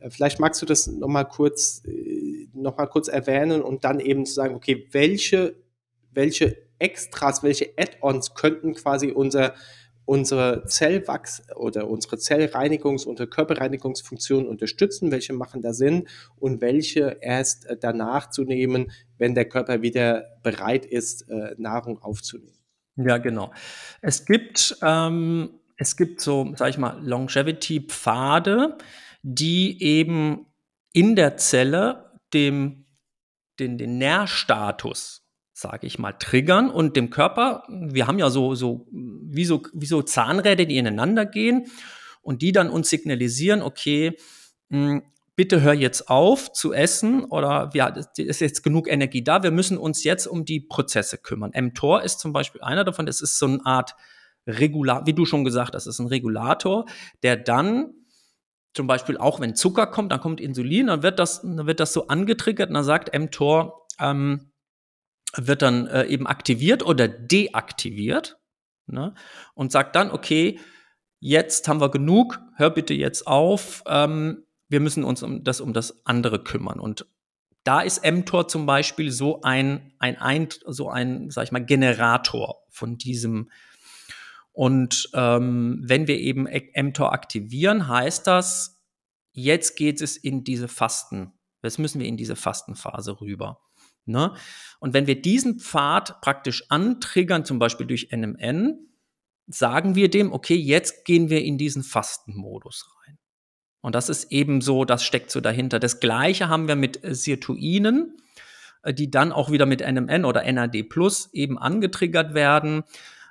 Äh, 0.00 0.10
vielleicht 0.10 0.40
magst 0.40 0.60
du 0.62 0.66
das 0.66 0.86
nochmal 0.86 1.26
kurz, 1.26 1.82
äh, 1.86 2.48
noch 2.54 2.76
kurz 2.90 3.08
erwähnen 3.08 3.62
und 3.62 3.84
dann 3.84 4.00
eben 4.00 4.26
zu 4.26 4.34
sagen, 4.34 4.54
okay, 4.54 4.86
welche, 4.92 5.56
welche 6.12 6.68
Extras, 6.78 7.42
welche 7.42 7.72
Add-ons 7.76 8.34
könnten 8.34 8.74
quasi 8.74 9.10
unser, 9.10 9.54
unsere 10.08 10.64
Zellwachs- 10.64 11.42
oder 11.54 11.86
unsere 11.86 12.16
Zellreinigungs- 12.16 13.04
und 13.04 13.18
Körperreinigungsfunktion 13.30 14.48
unterstützen, 14.48 15.10
welche 15.10 15.34
machen 15.34 15.60
da 15.60 15.74
Sinn 15.74 16.08
und 16.36 16.62
welche 16.62 17.18
erst 17.20 17.66
äh, 17.66 17.76
danach 17.78 18.30
zu 18.30 18.44
nehmen, 18.44 18.90
wenn 19.18 19.34
der 19.34 19.46
Körper 19.46 19.82
wieder 19.82 20.38
bereit 20.42 20.86
ist, 20.86 21.28
Nahrung 21.58 22.00
aufzunehmen. 22.00 22.56
Ja, 22.96 23.18
genau. 23.18 23.52
Es 24.00 24.24
gibt, 24.24 24.78
ähm, 24.80 25.50
es 25.76 25.96
gibt 25.96 26.20
so, 26.20 26.52
sag 26.56 26.70
ich 26.70 26.78
mal, 26.78 26.98
Longevity-Pfade, 27.04 28.78
die 29.22 29.82
eben 29.82 30.46
in 30.92 31.16
der 31.16 31.36
Zelle 31.36 32.12
dem, 32.32 32.86
den, 33.58 33.76
den 33.76 33.98
Nährstatus, 33.98 35.27
sage 35.58 35.88
ich 35.88 35.98
mal, 35.98 36.12
triggern 36.12 36.70
und 36.70 36.94
dem 36.94 37.10
Körper, 37.10 37.64
wir 37.68 38.06
haben 38.06 38.20
ja 38.20 38.30
so, 38.30 38.54
so, 38.54 38.86
wie 38.92 39.44
so, 39.44 39.64
wie 39.72 39.86
so 39.86 40.02
Zahnräder, 40.02 40.66
die 40.66 40.76
ineinander 40.76 41.26
gehen 41.26 41.66
und 42.22 42.42
die 42.42 42.52
dann 42.52 42.70
uns 42.70 42.90
signalisieren, 42.90 43.62
okay, 43.62 44.16
mh, 44.68 44.78
hm, 44.78 45.02
bitte 45.34 45.60
hör 45.60 45.72
jetzt 45.72 46.08
auf 46.08 46.52
zu 46.52 46.72
essen 46.72 47.24
oder 47.24 47.70
ja, 47.74 47.92
es 47.92 48.18
ist 48.18 48.40
jetzt 48.40 48.62
genug 48.62 48.88
Energie 48.88 49.24
da, 49.24 49.42
wir 49.42 49.50
müssen 49.50 49.78
uns 49.78 50.04
jetzt 50.04 50.26
um 50.28 50.44
die 50.44 50.60
Prozesse 50.60 51.18
kümmern. 51.18 51.50
mTOR 51.60 52.02
ist 52.02 52.20
zum 52.20 52.32
Beispiel 52.32 52.60
einer 52.60 52.84
davon, 52.84 53.06
das 53.06 53.20
ist 53.20 53.38
so 53.38 53.46
eine 53.46 53.64
Art 53.66 53.96
Regulator, 54.46 55.06
wie 55.06 55.12
du 55.12 55.24
schon 55.26 55.42
gesagt 55.42 55.74
hast, 55.74 55.86
ist 55.86 55.98
ein 55.98 56.06
Regulator, 56.06 56.86
der 57.24 57.36
dann 57.36 57.94
zum 58.74 58.86
Beispiel 58.86 59.16
auch 59.16 59.40
wenn 59.40 59.56
Zucker 59.56 59.88
kommt, 59.88 60.12
dann 60.12 60.20
kommt 60.20 60.40
Insulin, 60.40 60.86
dann 60.86 61.02
wird 61.02 61.18
das, 61.18 61.42
dann 61.42 61.66
wird 61.66 61.80
das 61.80 61.92
so 61.92 62.06
angetriggert 62.06 62.68
und 62.68 62.74
dann 62.74 62.84
sagt 62.84 63.16
mTOR, 63.16 63.86
ähm, 63.98 64.52
wird 65.46 65.62
dann 65.62 65.86
äh, 65.86 66.04
eben 66.06 66.26
aktiviert 66.26 66.84
oder 66.84 67.08
deaktiviert 67.08 68.38
ne? 68.86 69.14
und 69.54 69.72
sagt 69.72 69.96
dann, 69.96 70.10
okay, 70.10 70.58
jetzt 71.20 71.68
haben 71.68 71.80
wir 71.80 71.90
genug, 71.90 72.40
hör 72.56 72.70
bitte 72.70 72.94
jetzt 72.94 73.26
auf, 73.26 73.82
ähm, 73.86 74.44
wir 74.68 74.80
müssen 74.80 75.04
uns 75.04 75.22
um 75.22 75.44
das, 75.44 75.60
um 75.60 75.72
das 75.72 76.04
andere 76.06 76.42
kümmern. 76.42 76.80
Und 76.80 77.06
da 77.64 77.80
ist 77.80 78.04
mTOR 78.04 78.48
zum 78.48 78.66
Beispiel 78.66 79.10
so 79.10 79.40
ein, 79.42 79.92
ein, 79.98 80.16
ein 80.16 80.48
so 80.66 80.88
ein, 80.88 81.30
sag 81.30 81.44
ich 81.44 81.52
mal, 81.52 81.64
Generator 81.64 82.62
von 82.70 82.98
diesem. 82.98 83.50
Und 84.52 85.10
ähm, 85.14 85.80
wenn 85.84 86.06
wir 86.06 86.18
eben 86.18 86.48
mTOR 86.74 87.12
aktivieren, 87.12 87.88
heißt 87.88 88.26
das, 88.26 88.80
jetzt 89.32 89.76
geht 89.76 90.00
es 90.00 90.16
in 90.16 90.44
diese 90.44 90.68
Fasten. 90.68 91.32
Jetzt 91.62 91.78
müssen 91.78 92.00
wir 92.00 92.06
in 92.06 92.16
diese 92.16 92.36
Fastenphase 92.36 93.20
rüber. 93.20 93.60
Ne? 94.08 94.34
Und 94.80 94.94
wenn 94.94 95.06
wir 95.06 95.20
diesen 95.20 95.58
Pfad 95.58 96.20
praktisch 96.20 96.64
antriggern, 96.70 97.44
zum 97.44 97.58
Beispiel 97.58 97.86
durch 97.86 98.08
NMN, 98.10 98.78
sagen 99.46 99.94
wir 99.94 100.10
dem, 100.10 100.32
okay, 100.32 100.56
jetzt 100.56 101.04
gehen 101.04 101.30
wir 101.30 101.44
in 101.44 101.58
diesen 101.58 101.82
Fastenmodus 101.82 102.86
rein. 103.06 103.18
Und 103.80 103.94
das 103.94 104.08
ist 104.08 104.30
eben 104.32 104.60
so, 104.60 104.84
das 104.84 105.04
steckt 105.04 105.30
so 105.30 105.40
dahinter. 105.40 105.78
Das 105.78 106.00
Gleiche 106.00 106.48
haben 106.48 106.68
wir 106.68 106.76
mit 106.76 107.02
äh, 107.04 107.14
Sirtuinen, 107.14 108.16
äh, 108.82 108.92
die 108.92 109.10
dann 109.10 109.32
auch 109.32 109.50
wieder 109.50 109.66
mit 109.66 109.80
NMN 109.80 110.24
oder 110.24 110.50
NAD 110.50 110.82
Plus 110.88 111.32
eben 111.32 111.58
angetriggert 111.58 112.34
werden. 112.34 112.84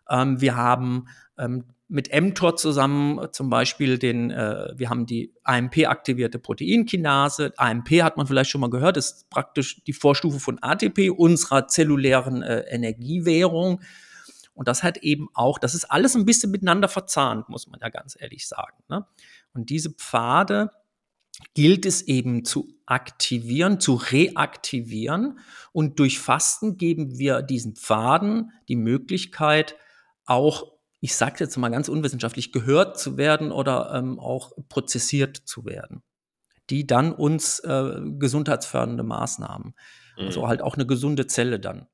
Ähm, 0.10 0.42
wir 0.42 0.56
haben 0.56 1.08
ähm, 1.38 1.66
mit 1.90 2.10
mTOR 2.14 2.56
zusammen 2.58 3.20
äh, 3.20 3.32
zum 3.32 3.50
Beispiel 3.50 3.98
den, 3.98 4.32
äh, 4.32 4.74
wir 4.76 4.90
haben 4.90 5.06
die 5.06 5.34
AMP-aktivierte 5.44 6.40
Proteinkinase. 6.40 7.54
AMP 7.58 8.04
hat 8.04 8.18
man 8.18 8.28
vielleicht 8.28 8.50
schon 8.50 8.62
mal 8.62 8.70
gehört, 8.70 8.98
ist 8.98 9.30
praktisch 9.30 9.84
die 9.86 9.94
Vorstufe 9.94 10.40
von 10.40 10.62
ATP, 10.62 11.10
unserer 11.10 11.68
zellulären 11.68 12.42
äh, 12.42 12.60
Energiewährung. 12.70 13.82
Und 14.54 14.68
das 14.68 14.84
hat 14.84 14.98
eben 14.98 15.30
auch, 15.34 15.60
das 15.60 15.76
ist 15.76 15.86
alles 15.86 16.16
ein 16.16 16.26
bisschen 16.26 16.52
miteinander 16.52 16.88
verzahnt, 16.88 17.48
muss 17.48 17.68
man 17.68 17.80
ja 17.82 17.90
ganz 17.90 18.18
ehrlich 18.20 18.48
sagen. 18.48 18.84
Ne? 18.90 19.06
Und 19.54 19.70
diese 19.70 19.92
Pfade 19.92 20.72
gilt 21.54 21.86
es 21.86 22.02
eben 22.02 22.44
zu 22.44 22.68
aktivieren, 22.86 23.80
zu 23.80 23.94
reaktivieren. 23.96 25.40
Und 25.72 26.00
durch 26.00 26.20
Fasten 26.20 26.78
geben 26.78 27.18
wir 27.18 27.44
diesen 27.44 27.76
Pfaden 27.76 28.52
die 28.68 28.76
Möglichkeit, 28.76 29.76
auch, 30.26 30.77
ich 31.00 31.16
sage 31.16 31.36
jetzt 31.40 31.58
mal 31.58 31.70
ganz 31.70 31.90
unwissenschaftlich, 31.90 32.52
gehört 32.52 33.00
zu 33.00 33.18
werden 33.18 33.52
oder 33.52 33.94
ähm, 33.94 34.20
auch 34.20 34.52
prozessiert 34.70 35.38
zu 35.38 35.66
werden, 35.66 36.04
die 36.70 36.88
dann 36.88 37.12
uns 37.12 37.60
äh, 37.60 38.02
gesundheitsfördernde 38.18 39.04
Maßnahmen, 39.04 39.74
also 40.16 40.22
mhm. 40.22 40.28
also 40.28 40.48
halt 40.48 40.62
auch 40.62 40.76
eine 40.76 40.88
gesunde 40.88 41.28
Zelle 41.28 41.60
dann 41.60 41.88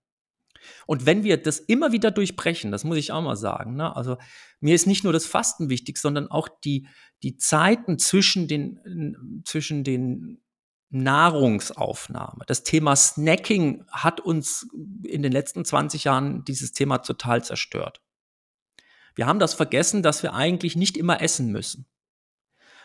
und 0.85 1.05
wenn 1.05 1.23
wir 1.23 1.41
das 1.41 1.59
immer 1.59 1.91
wieder 1.91 2.11
durchbrechen, 2.11 2.71
das 2.71 2.83
muss 2.83 2.97
ich 2.97 3.11
auch 3.11 3.21
mal 3.21 3.35
sagen, 3.35 3.75
ne? 3.75 3.95
also 3.95 4.17
mir 4.59 4.75
ist 4.75 4.87
nicht 4.87 5.03
nur 5.03 5.13
das 5.13 5.25
Fasten 5.25 5.69
wichtig, 5.69 5.97
sondern 5.97 6.29
auch 6.29 6.47
die, 6.63 6.87
die 7.21 7.37
Zeiten 7.37 7.99
zwischen 7.99 8.47
den, 8.47 9.43
zwischen 9.45 9.83
den 9.83 10.41
Nahrungsaufnahme. 10.89 12.43
Das 12.47 12.63
Thema 12.63 12.95
Snacking 12.95 13.85
hat 13.89 14.19
uns 14.19 14.67
in 15.03 15.23
den 15.23 15.31
letzten 15.31 15.65
20 15.65 16.03
Jahren 16.03 16.43
dieses 16.45 16.71
Thema 16.71 16.99
total 16.99 17.43
zerstört. 17.43 18.01
Wir 19.15 19.27
haben 19.27 19.39
das 19.39 19.53
vergessen, 19.53 20.03
dass 20.03 20.23
wir 20.23 20.33
eigentlich 20.33 20.75
nicht 20.75 20.97
immer 20.97 21.21
essen 21.21 21.51
müssen, 21.51 21.87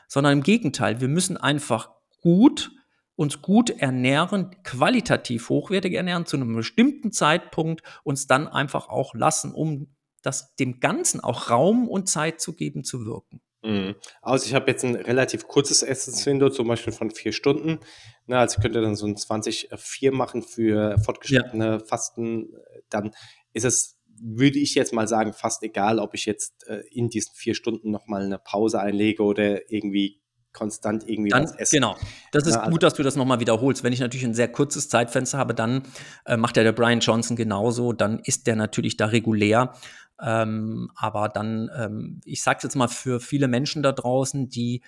sondern 0.09 0.35
im 0.35 0.43
Gegenteil, 0.43 1.01
wir 1.01 1.09
müssen 1.09 1.37
einfach 1.37 1.91
gut 2.20 2.70
uns 3.18 3.43
gut 3.43 3.70
ernähren, 3.70 4.55
qualitativ 4.62 5.49
hochwertig 5.49 5.93
ernähren, 5.95 6.24
zu 6.24 6.37
einem 6.37 6.55
bestimmten 6.55 7.11
Zeitpunkt 7.11 7.83
uns 8.05 8.29
dann 8.29 8.47
einfach 8.47 8.89
auch 8.89 9.12
lassen, 9.12 9.53
um 9.53 9.97
das 10.22 10.55
dem 10.55 10.79
Ganzen 10.79 11.18
auch 11.20 11.51
Raum 11.51 11.89
und 11.89 12.09
Zeit 12.09 12.41
zu 12.41 12.55
geben, 12.55 12.85
zu 12.85 13.05
wirken. 13.05 13.41
Mhm. 13.62 13.97
Also 14.22 14.47
ich 14.47 14.55
habe 14.55 14.70
jetzt 14.70 14.85
ein 14.85 14.95
relativ 14.95 15.49
kurzes 15.49 15.83
Essenswindow, 15.83 16.51
zum 16.51 16.68
Beispiel 16.68 16.93
von 16.93 17.11
vier 17.11 17.33
Stunden. 17.33 17.81
Na, 18.26 18.39
also 18.41 18.57
ich 18.57 18.62
könnte 18.62 18.81
dann 18.81 18.95
so 18.95 19.07
ein 19.07 19.16
20-4 19.16 20.12
machen 20.12 20.43
für 20.43 20.97
fortgeschrittene 20.99 21.72
ja. 21.72 21.79
Fasten. 21.81 22.53
Dann 22.89 23.11
ist 23.53 23.64
es, 23.64 23.97
würde 24.23 24.59
ich 24.59 24.75
jetzt 24.75 24.93
mal 24.93 25.09
sagen, 25.09 25.33
fast 25.33 25.62
egal, 25.62 25.99
ob 25.99 26.14
ich 26.14 26.27
jetzt 26.27 26.66
äh, 26.69 26.83
in 26.91 27.09
diesen 27.09 27.35
vier 27.35 27.55
Stunden 27.55 27.91
nochmal 27.91 28.23
eine 28.23 28.39
Pause 28.39 28.81
einlege 28.81 29.23
oder 29.23 29.71
irgendwie 29.71 30.21
konstant 30.53 31.09
irgendwie 31.09 31.31
dann, 31.31 31.45
was 31.45 31.55
essen. 31.57 31.77
Genau. 31.77 31.97
Das 32.33 32.47
ist 32.47 32.55
ja, 32.55 32.61
also 32.61 32.73
gut, 32.73 32.83
dass 32.83 32.95
du 32.95 33.03
das 33.03 33.16
nochmal 33.16 33.41
wiederholst. 33.41 33.85
Wenn 33.85 33.93
ich 33.93 34.01
natürlich 34.01 34.25
ein 34.25 34.35
sehr 34.35 34.49
kurzes 34.49 34.89
Zeitfenster 34.89 35.39
habe, 35.39 35.55
dann 35.55 35.83
äh, 36.27 36.37
macht 36.37 36.57
ja 36.57 36.62
der 36.62 36.73
Brian 36.73 37.01
Johnson 37.01 37.37
genauso. 37.37 37.93
Dann 37.93 38.21
ist 38.21 38.47
der 38.47 38.57
natürlich 38.57 38.97
da 38.97 39.07
regulär. 39.07 39.75
Ähm, 40.21 40.91
aber 40.97 41.29
dann, 41.29 41.71
ähm, 41.77 42.21
ich 42.25 42.43
sage 42.43 42.61
jetzt 42.64 42.75
mal 42.75 42.89
für 42.89 43.21
viele 43.21 43.47
Menschen 43.47 43.83
da 43.83 43.93
draußen, 43.93 44.49
die 44.49 44.83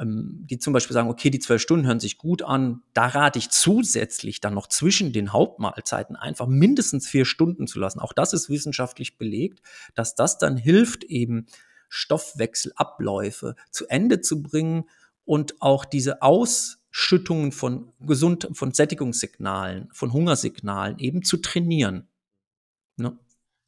ähm, 0.00 0.46
die 0.48 0.58
zum 0.58 0.72
Beispiel 0.72 0.94
sagen, 0.94 1.10
okay, 1.10 1.30
die 1.30 1.38
zwölf 1.38 1.60
Stunden 1.60 1.86
hören 1.86 2.00
sich 2.00 2.18
gut 2.18 2.42
an, 2.42 2.82
da 2.94 3.06
rate 3.06 3.38
ich 3.38 3.50
zusätzlich 3.50 4.40
dann 4.40 4.54
noch 4.54 4.66
zwischen 4.66 5.12
den 5.12 5.32
Hauptmahlzeiten 5.32 6.16
einfach 6.16 6.46
mindestens 6.46 7.06
vier 7.06 7.24
Stunden 7.24 7.66
zu 7.66 7.78
lassen. 7.78 8.00
Auch 8.00 8.12
das 8.12 8.32
ist 8.32 8.48
wissenschaftlich 8.48 9.18
belegt, 9.18 9.60
dass 9.94 10.14
das 10.14 10.38
dann 10.38 10.56
hilft, 10.56 11.04
eben 11.04 11.46
Stoffwechselabläufe 11.88 13.56
zu 13.70 13.86
Ende 13.88 14.20
zu 14.20 14.42
bringen 14.42 14.84
und 15.24 15.60
auch 15.60 15.84
diese 15.84 16.22
Ausschüttungen 16.22 17.52
von 17.52 17.92
gesund, 18.00 18.48
von 18.52 18.72
Sättigungssignalen, 18.72 19.88
von 19.92 20.12
Hungersignalen 20.12 20.98
eben 20.98 21.22
zu 21.22 21.36
trainieren. 21.36 22.08
Ne? 22.96 23.18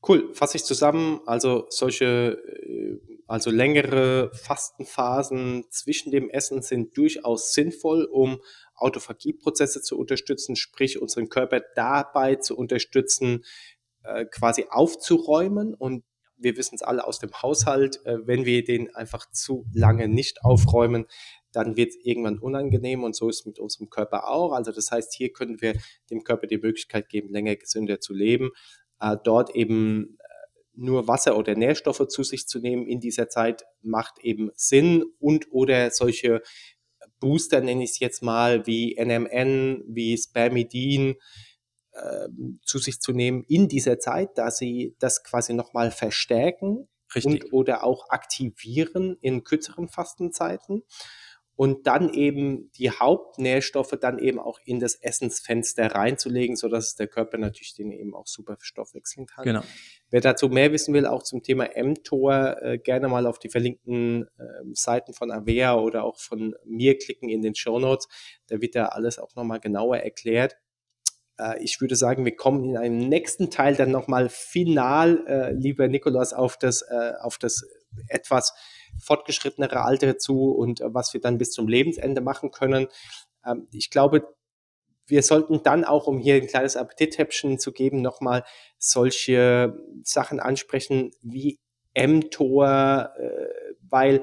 Cool, 0.06 0.30
fasse 0.34 0.56
ich 0.56 0.64
zusammen. 0.64 1.20
Also 1.26 1.66
solche, 1.68 2.04
äh, 2.06 3.00
also 3.26 3.50
längere 3.50 4.30
Fastenphasen 4.34 5.64
zwischen 5.70 6.10
dem 6.10 6.28
Essen 6.30 6.62
sind 6.62 6.96
durchaus 6.96 7.52
sinnvoll, 7.52 8.04
um 8.04 8.40
Autophagieprozesse 8.74 9.82
zu 9.82 9.98
unterstützen, 9.98 10.56
sprich 10.56 11.00
unseren 11.00 11.28
Körper 11.28 11.62
dabei 11.74 12.36
zu 12.36 12.56
unterstützen, 12.56 13.44
äh, 14.02 14.24
quasi 14.26 14.66
aufzuräumen 14.68 15.74
und 15.74 16.04
wir 16.36 16.56
wissen 16.56 16.74
es 16.74 16.82
alle 16.82 17.06
aus 17.06 17.20
dem 17.20 17.30
Haushalt, 17.32 18.04
äh, 18.04 18.18
wenn 18.26 18.44
wir 18.44 18.64
den 18.64 18.94
einfach 18.94 19.30
zu 19.30 19.64
lange 19.72 20.08
nicht 20.08 20.44
aufräumen, 20.44 21.06
dann 21.52 21.76
wird 21.76 21.90
es 21.90 21.96
irgendwann 22.02 22.38
unangenehm 22.38 23.04
und 23.04 23.14
so 23.14 23.28
ist 23.28 23.40
es 23.40 23.46
mit 23.46 23.58
unserem 23.58 23.90
Körper 23.90 24.28
auch. 24.28 24.52
Also 24.52 24.72
das 24.72 24.90
heißt, 24.90 25.14
hier 25.14 25.32
können 25.32 25.60
wir 25.60 25.74
dem 26.10 26.24
Körper 26.24 26.46
die 26.46 26.58
Möglichkeit 26.58 27.08
geben, 27.08 27.28
länger 27.30 27.56
gesünder 27.56 28.00
zu 28.00 28.12
leben, 28.12 28.50
äh, 29.00 29.16
dort 29.22 29.54
eben 29.54 30.18
nur 30.74 31.08
Wasser 31.08 31.36
oder 31.36 31.54
Nährstoffe 31.54 32.06
zu 32.08 32.22
sich 32.22 32.46
zu 32.46 32.58
nehmen 32.58 32.86
in 32.86 33.00
dieser 33.00 33.28
Zeit 33.28 33.64
macht 33.82 34.18
eben 34.20 34.50
Sinn 34.54 35.04
und 35.18 35.52
oder 35.52 35.90
solche 35.90 36.42
Booster 37.20 37.60
nenne 37.60 37.84
ich 37.84 37.90
es 37.90 37.98
jetzt 38.00 38.22
mal 38.22 38.66
wie 38.66 38.96
NMN, 38.98 39.84
wie 39.86 40.16
Spermidin, 40.16 41.16
ähm, 41.94 42.58
zu 42.64 42.78
sich 42.78 43.00
zu 43.00 43.12
nehmen 43.12 43.44
in 43.44 43.68
dieser 43.68 43.98
Zeit, 43.98 44.30
da 44.36 44.50
sie 44.50 44.96
das 44.98 45.22
quasi 45.22 45.52
nochmal 45.52 45.90
verstärken 45.90 46.88
Richtig. 47.14 47.44
und 47.44 47.52
oder 47.52 47.84
auch 47.84 48.08
aktivieren 48.08 49.18
in 49.20 49.44
kürzeren 49.44 49.88
Fastenzeiten 49.88 50.82
und 51.54 51.86
dann 51.86 52.12
eben 52.12 52.70
die 52.72 52.90
Hauptnährstoffe 52.90 53.96
dann 54.00 54.18
eben 54.18 54.38
auch 54.38 54.58
in 54.64 54.80
das 54.80 54.94
Essensfenster 54.94 55.94
reinzulegen, 55.94 56.56
sodass 56.56 56.94
der 56.94 57.08
Körper 57.08 57.38
natürlich 57.38 57.74
den 57.74 57.92
eben 57.92 58.14
auch 58.14 58.26
super 58.26 58.56
verstoffwechseln 58.56 59.26
kann. 59.26 59.44
Genau. 59.44 59.62
Wer 60.10 60.20
dazu 60.20 60.48
mehr 60.48 60.72
wissen 60.72 60.94
will, 60.94 61.06
auch 61.06 61.22
zum 61.22 61.42
Thema 61.42 61.68
mTOR, 61.76 62.62
äh, 62.62 62.78
gerne 62.78 63.08
mal 63.08 63.26
auf 63.26 63.38
die 63.38 63.48
verlinkten 63.48 64.28
äh, 64.38 64.44
Seiten 64.72 65.12
von 65.12 65.30
Avea 65.30 65.76
oder 65.76 66.04
auch 66.04 66.18
von 66.18 66.54
mir 66.64 66.98
klicken 66.98 67.28
in 67.28 67.42
den 67.42 67.54
Show 67.54 67.78
Notes. 67.78 68.08
Da 68.48 68.60
wird 68.60 68.74
da 68.74 68.86
alles 68.86 69.18
auch 69.18 69.34
nochmal 69.34 69.60
genauer 69.60 69.98
erklärt. 69.98 70.56
Äh, 71.38 71.62
ich 71.62 71.80
würde 71.80 71.96
sagen, 71.96 72.24
wir 72.24 72.36
kommen 72.36 72.64
in 72.64 72.76
einem 72.76 72.98
nächsten 73.08 73.50
Teil 73.50 73.74
dann 73.74 73.90
nochmal 73.90 74.28
final, 74.30 75.24
äh, 75.26 75.52
lieber 75.52 75.88
Nikolas, 75.88 76.32
auf 76.32 76.56
das, 76.56 76.82
äh, 76.82 77.12
auf 77.20 77.38
das 77.38 77.62
etwas 78.08 78.54
fortgeschrittenere 78.98 79.82
Alter 79.82 80.18
zu 80.18 80.50
und 80.52 80.80
äh, 80.80 80.94
was 80.94 81.12
wir 81.14 81.20
dann 81.20 81.38
bis 81.38 81.52
zum 81.52 81.68
Lebensende 81.68 82.20
machen 82.20 82.50
können. 82.50 82.88
Ähm, 83.46 83.68
ich 83.72 83.90
glaube, 83.90 84.34
wir 85.06 85.22
sollten 85.22 85.62
dann 85.62 85.84
auch, 85.84 86.06
um 86.06 86.18
hier 86.18 86.36
ein 86.36 86.46
kleines 86.46 86.76
Appetithäppchen 86.76 87.58
zu 87.58 87.72
geben, 87.72 88.00
nochmal 88.00 88.44
solche 88.78 89.76
Sachen 90.04 90.40
ansprechen 90.40 91.12
wie 91.22 91.58
mTOR, 91.94 93.12
äh, 93.18 93.74
weil 93.88 94.22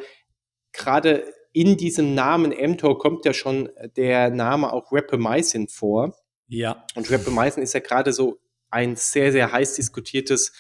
gerade 0.72 1.24
in 1.52 1.78
diesem 1.78 2.16
Namen 2.16 2.52
mTOR 2.52 2.98
kommt 2.98 3.26
ja 3.26 3.34
schon 3.34 3.70
der 3.98 4.30
Name 4.30 4.72
auch 4.72 4.92
Rapamycin 4.92 5.68
vor. 5.68 6.16
Ja. 6.48 6.86
Und 6.96 7.12
Rapamycin 7.12 7.64
ist 7.64 7.74
ja 7.74 7.80
gerade 7.80 8.14
so 8.14 8.40
ein 8.70 8.96
sehr, 8.96 9.32
sehr 9.32 9.52
heiß 9.52 9.76
diskutiertes 9.76 10.54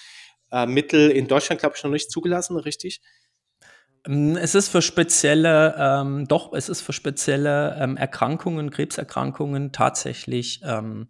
äh, 0.51 0.65
Mittel 0.65 1.11
in 1.11 1.27
Deutschland, 1.27 1.61
glaube 1.61 1.75
ich, 1.77 1.83
noch 1.83 1.91
nicht 1.91 2.11
zugelassen, 2.11 2.57
richtig? 2.57 3.01
Ähm, 4.05 4.37
es 4.37 4.55
ist 4.55 4.69
für 4.69 4.81
spezielle, 4.81 5.75
ähm, 5.77 6.27
doch, 6.27 6.53
es 6.53 6.69
ist 6.69 6.81
für 6.81 6.93
spezielle 6.93 7.77
ähm, 7.79 7.97
Erkrankungen, 7.97 8.69
Krebserkrankungen 8.69 9.71
tatsächlich 9.71 10.61
ähm, 10.63 11.09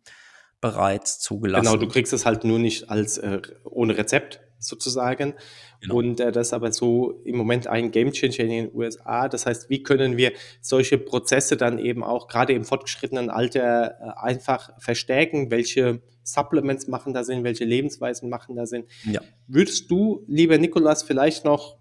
bereits 0.61 1.19
zugelassen. 1.19 1.65
Genau, 1.65 1.77
du 1.77 1.87
kriegst 1.87 2.13
es 2.13 2.25
halt 2.25 2.43
nur 2.43 2.59
nicht 2.59 2.89
als 2.89 3.17
äh, 3.17 3.41
ohne 3.63 3.97
Rezept 3.97 4.41
sozusagen. 4.59 5.35
Genau. 5.81 5.95
Und 5.95 6.19
äh, 6.19 6.31
das 6.31 6.47
ist 6.47 6.53
aber 6.53 6.71
so 6.71 7.21
im 7.23 7.37
Moment 7.37 7.67
ein 7.67 7.91
Gamechanger 7.91 8.39
in 8.39 8.49
den 8.49 8.75
USA. 8.75 9.29
Das 9.29 9.45
heißt, 9.45 9.69
wie 9.69 9.83
können 9.83 10.17
wir 10.17 10.33
solche 10.61 10.97
Prozesse 10.97 11.55
dann 11.55 11.79
eben 11.79 12.03
auch 12.03 12.27
gerade 12.27 12.53
im 12.53 12.65
fortgeschrittenen 12.65 13.29
Alter 13.29 13.95
äh, 14.01 14.21
einfach 14.21 14.71
verstärken? 14.79 15.49
Welche 15.49 16.01
Supplements 16.23 16.87
machen 16.87 17.13
da 17.13 17.23
Sinn? 17.23 17.45
Welche 17.45 17.63
Lebensweisen 17.63 18.29
machen 18.29 18.55
da 18.55 18.65
Sinn? 18.65 18.83
Ja. 19.05 19.21
Würdest 19.47 19.89
du, 19.89 20.25
lieber 20.27 20.57
Nikolas, 20.57 21.03
vielleicht 21.03 21.45
noch 21.45 21.78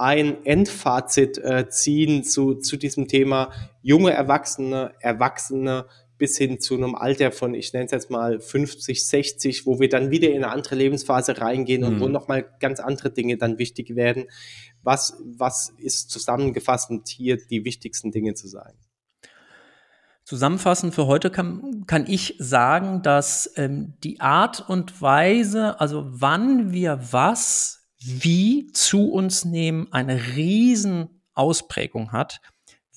ein 0.00 0.46
Endfazit 0.46 1.36
äh, 1.38 1.68
ziehen 1.68 2.24
zu, 2.24 2.54
zu 2.54 2.78
diesem 2.78 3.06
Thema 3.06 3.52
junge 3.82 4.12
Erwachsene, 4.12 4.94
Erwachsene 5.00 5.86
bis 6.16 6.38
hin 6.38 6.58
zu 6.58 6.76
einem 6.76 6.94
Alter 6.94 7.32
von, 7.32 7.54
ich 7.54 7.72
nenne 7.72 7.86
es 7.86 7.92
jetzt 7.92 8.10
mal 8.10 8.40
50, 8.40 9.06
60, 9.06 9.66
wo 9.66 9.78
wir 9.78 9.88
dann 9.88 10.10
wieder 10.10 10.28
in 10.30 10.44
eine 10.44 10.52
andere 10.52 10.74
Lebensphase 10.74 11.40
reingehen 11.40 11.84
und 11.84 11.96
mhm. 11.96 12.00
wo 12.00 12.08
nochmal 12.08 12.46
ganz 12.60 12.80
andere 12.80 13.10
Dinge 13.10 13.36
dann 13.36 13.58
wichtig 13.58 13.94
werden. 13.94 14.24
Was, 14.82 15.18
was 15.22 15.74
ist 15.78 16.10
zusammengefasst 16.10 16.90
hier 17.06 17.36
die 17.36 17.64
wichtigsten 17.64 18.10
Dinge 18.10 18.34
zu 18.34 18.48
sagen? 18.48 18.78
Zusammenfassend 20.24 20.94
für 20.94 21.06
heute 21.06 21.30
kann, 21.30 21.84
kann 21.86 22.06
ich 22.06 22.36
sagen, 22.38 23.02
dass 23.02 23.52
ähm, 23.56 23.94
die 24.04 24.20
Art 24.20 24.66
und 24.68 25.02
Weise, 25.02 25.80
also 25.80 26.04
wann 26.08 26.72
wir 26.72 27.00
was 27.10 27.79
wie 28.00 28.66
zu 28.72 29.10
uns 29.10 29.44
nehmen, 29.44 29.92
eine 29.92 30.34
riesen 30.34 31.22
Ausprägung 31.34 32.12
hat 32.12 32.40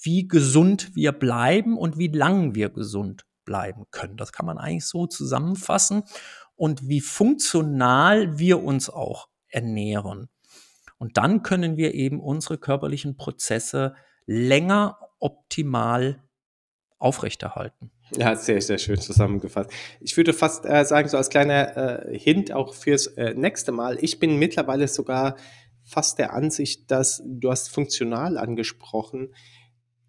wie 0.03 0.27
gesund 0.27 0.95
wir 0.95 1.13
bleiben 1.13 1.77
und 1.77 1.97
wie 1.97 2.09
lang 2.09 2.55
wir 2.55 2.69
gesund 2.69 3.25
bleiben 3.45 3.85
können. 3.91 4.17
Das 4.17 4.31
kann 4.31 4.45
man 4.45 4.57
eigentlich 4.57 4.85
so 4.85 5.07
zusammenfassen 5.07 6.03
und 6.55 6.87
wie 6.87 7.01
funktional 7.01 8.37
wir 8.37 8.63
uns 8.63 8.89
auch 8.89 9.29
ernähren. 9.47 10.29
Und 10.97 11.17
dann 11.17 11.41
können 11.41 11.77
wir 11.77 11.93
eben 11.93 12.19
unsere 12.19 12.57
körperlichen 12.57 13.17
Prozesse 13.17 13.95
länger 14.25 14.97
optimal 15.19 16.21
aufrechterhalten. 16.97 17.91
Ja, 18.17 18.35
sehr, 18.35 18.61
sehr 18.61 18.77
schön 18.77 18.99
zusammengefasst. 18.99 19.71
Ich 19.99 20.15
würde 20.17 20.33
fast 20.33 20.65
äh, 20.65 20.85
sagen, 20.85 21.09
so 21.09 21.17
als 21.17 21.29
kleiner 21.29 22.05
äh, 22.09 22.17
Hint 22.17 22.51
auch 22.51 22.73
fürs 22.73 23.07
äh, 23.07 23.33
nächste 23.33 23.71
Mal, 23.71 23.97
ich 24.01 24.19
bin 24.19 24.37
mittlerweile 24.37 24.87
sogar 24.87 25.35
fast 25.83 26.19
der 26.19 26.33
Ansicht, 26.33 26.91
dass 26.91 27.21
du 27.25 27.49
hast 27.49 27.69
funktional 27.69 28.37
angesprochen, 28.37 29.33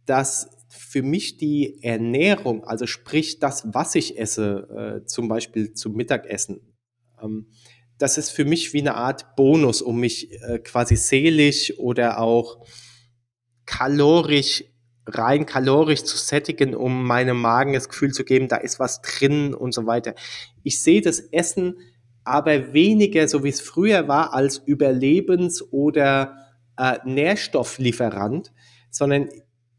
dass 0.06 0.50
für 0.68 1.02
mich 1.02 1.38
die 1.38 1.82
Ernährung, 1.82 2.64
also 2.64 2.86
sprich 2.86 3.38
das, 3.38 3.64
was 3.72 3.94
ich 3.94 4.18
esse, 4.18 5.02
äh, 5.02 5.06
zum 5.06 5.28
Beispiel 5.28 5.72
zum 5.72 5.94
Mittagessen, 5.94 6.60
ähm, 7.22 7.48
das 7.98 8.18
ist 8.18 8.30
für 8.30 8.44
mich 8.44 8.72
wie 8.72 8.80
eine 8.80 8.96
Art 8.96 9.36
Bonus, 9.36 9.80
um 9.80 10.00
mich 10.00 10.32
äh, 10.42 10.58
quasi 10.58 10.96
seelisch 10.96 11.78
oder 11.78 12.18
auch 12.18 12.66
kalorisch, 13.66 14.64
rein 15.06 15.46
kalorisch 15.46 16.04
zu 16.04 16.16
sättigen, 16.16 16.74
um 16.74 17.06
meinem 17.06 17.40
Magen 17.40 17.74
das 17.74 17.88
Gefühl 17.88 18.12
zu 18.12 18.24
geben, 18.24 18.48
da 18.48 18.56
ist 18.56 18.78
was 18.80 19.02
drin 19.02 19.54
und 19.54 19.74
so 19.74 19.86
weiter. 19.86 20.14
Ich 20.62 20.82
sehe 20.82 21.02
das 21.02 21.20
Essen 21.20 21.76
aber 22.24 22.72
weniger, 22.72 23.28
so 23.28 23.44
wie 23.44 23.50
es 23.50 23.60
früher 23.60 24.08
war, 24.08 24.32
als 24.32 24.66
Überlebens- 24.66 25.62
oder 25.70 26.36
äh, 26.78 26.98
Nährstofflieferant, 27.04 28.52
sondern 28.90 29.28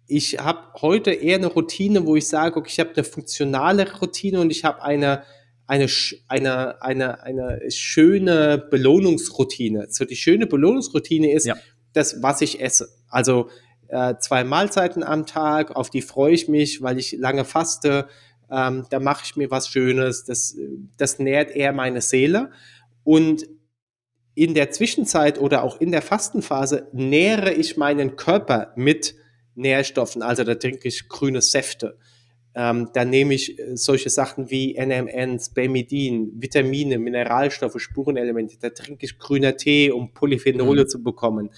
ich 0.08 0.40
habe 0.40 0.60
heute 0.82 1.12
eher 1.12 1.38
eine 1.38 1.48
Routine, 1.48 2.06
wo 2.06 2.16
ich 2.16 2.28
sage, 2.28 2.58
okay, 2.58 2.70
ich 2.72 2.80
habe 2.80 2.92
eine 2.96 3.04
funktionale 3.04 3.92
Routine 4.00 4.40
und 4.40 4.52
ich 4.52 4.64
habe 4.64 4.84
eine, 4.84 5.24
eine, 5.66 5.88
eine, 6.28 6.82
eine, 6.84 7.24
eine 7.24 7.72
schöne 7.72 8.60
Belohnungsroutine. 8.70 9.88
So 9.90 10.06
die 10.06 10.16
schöne 10.16 10.46
Belohnungsroutine 10.46 11.34
ist 11.34 11.48
ja. 11.48 11.56
das, 11.94 12.22
was 12.22 12.42
ich 12.42 12.62
esse. 12.62 12.90
Also 13.10 13.50
äh, 13.88 14.16
zwei 14.20 14.44
Mahlzeiten 14.44 15.04
am 15.04 15.26
Tag, 15.26 15.76
auf 15.76 15.90
die 15.90 16.02
freue 16.02 16.34
ich 16.34 16.48
mich, 16.48 16.82
weil 16.82 16.98
ich 16.98 17.14
lange 17.14 17.46
faste. 17.46 18.08
Ähm, 18.50 18.86
da 18.90 19.00
mache 19.00 19.24
ich 19.26 19.36
mir 19.36 19.52
was 19.52 19.70
Schönes. 19.70 20.26
Das, 20.26 20.56
das 20.98 21.20
nährt 21.20 21.52
eher 21.52 21.74
meine 21.74 22.02
Seele. 22.02 22.52
Und 23.04 23.48
in 24.36 24.54
der 24.54 24.72
Zwischenzeit 24.72 25.40
oder 25.40 25.64
auch 25.64 25.80
in 25.80 25.92
der 25.92 26.02
Fastenphase 26.02 26.90
nähere 26.92 27.54
ich 27.54 27.78
meinen 27.78 28.18
Körper 28.18 28.74
mit 28.76 29.16
Nährstoffen. 29.56 30.22
Also 30.22 30.44
da 30.44 30.56
trinke 30.56 30.88
ich 30.88 31.08
grüne 31.08 31.42
Säfte. 31.42 31.98
Ähm, 32.54 32.90
dann 32.94 33.10
nehme 33.10 33.34
ich 33.34 33.60
äh, 33.60 33.76
solche 33.76 34.10
Sachen 34.10 34.50
wie 34.50 34.78
NMNs, 34.80 35.50
Bemidin, 35.50 36.32
Vitamine, 36.36 36.98
Mineralstoffe, 36.98 37.80
Spurenelemente. 37.80 38.58
Da 38.60 38.70
trinke 38.70 39.06
ich 39.06 39.18
grüner 39.18 39.58
Tee, 39.58 39.92
um 39.92 40.14
Polyphenole 40.14 40.84
mhm. 40.84 40.88
zu 40.88 41.04
bekommen. 41.04 41.50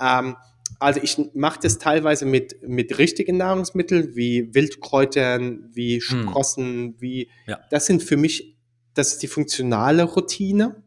Ähm, 0.00 0.36
also 0.78 1.00
ich 1.02 1.18
mache 1.34 1.60
das 1.62 1.78
teilweise 1.78 2.26
mit, 2.26 2.56
mit 2.62 2.98
richtigen 2.98 3.36
Nahrungsmitteln 3.36 4.14
wie 4.14 4.54
Wildkräutern, 4.54 5.70
wie 5.72 5.96
mhm. 5.96 6.00
Sprossen, 6.00 6.82
mhm. 6.82 6.94
wie 6.98 7.30
ja. 7.46 7.60
das 7.70 7.86
sind 7.86 8.02
für 8.02 8.16
mich, 8.16 8.56
das 8.94 9.12
ist 9.12 9.22
die 9.22 9.28
funktionale 9.28 10.04
Routine. 10.04 10.82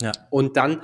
Ja. 0.00 0.12
Und 0.30 0.56
dann 0.56 0.82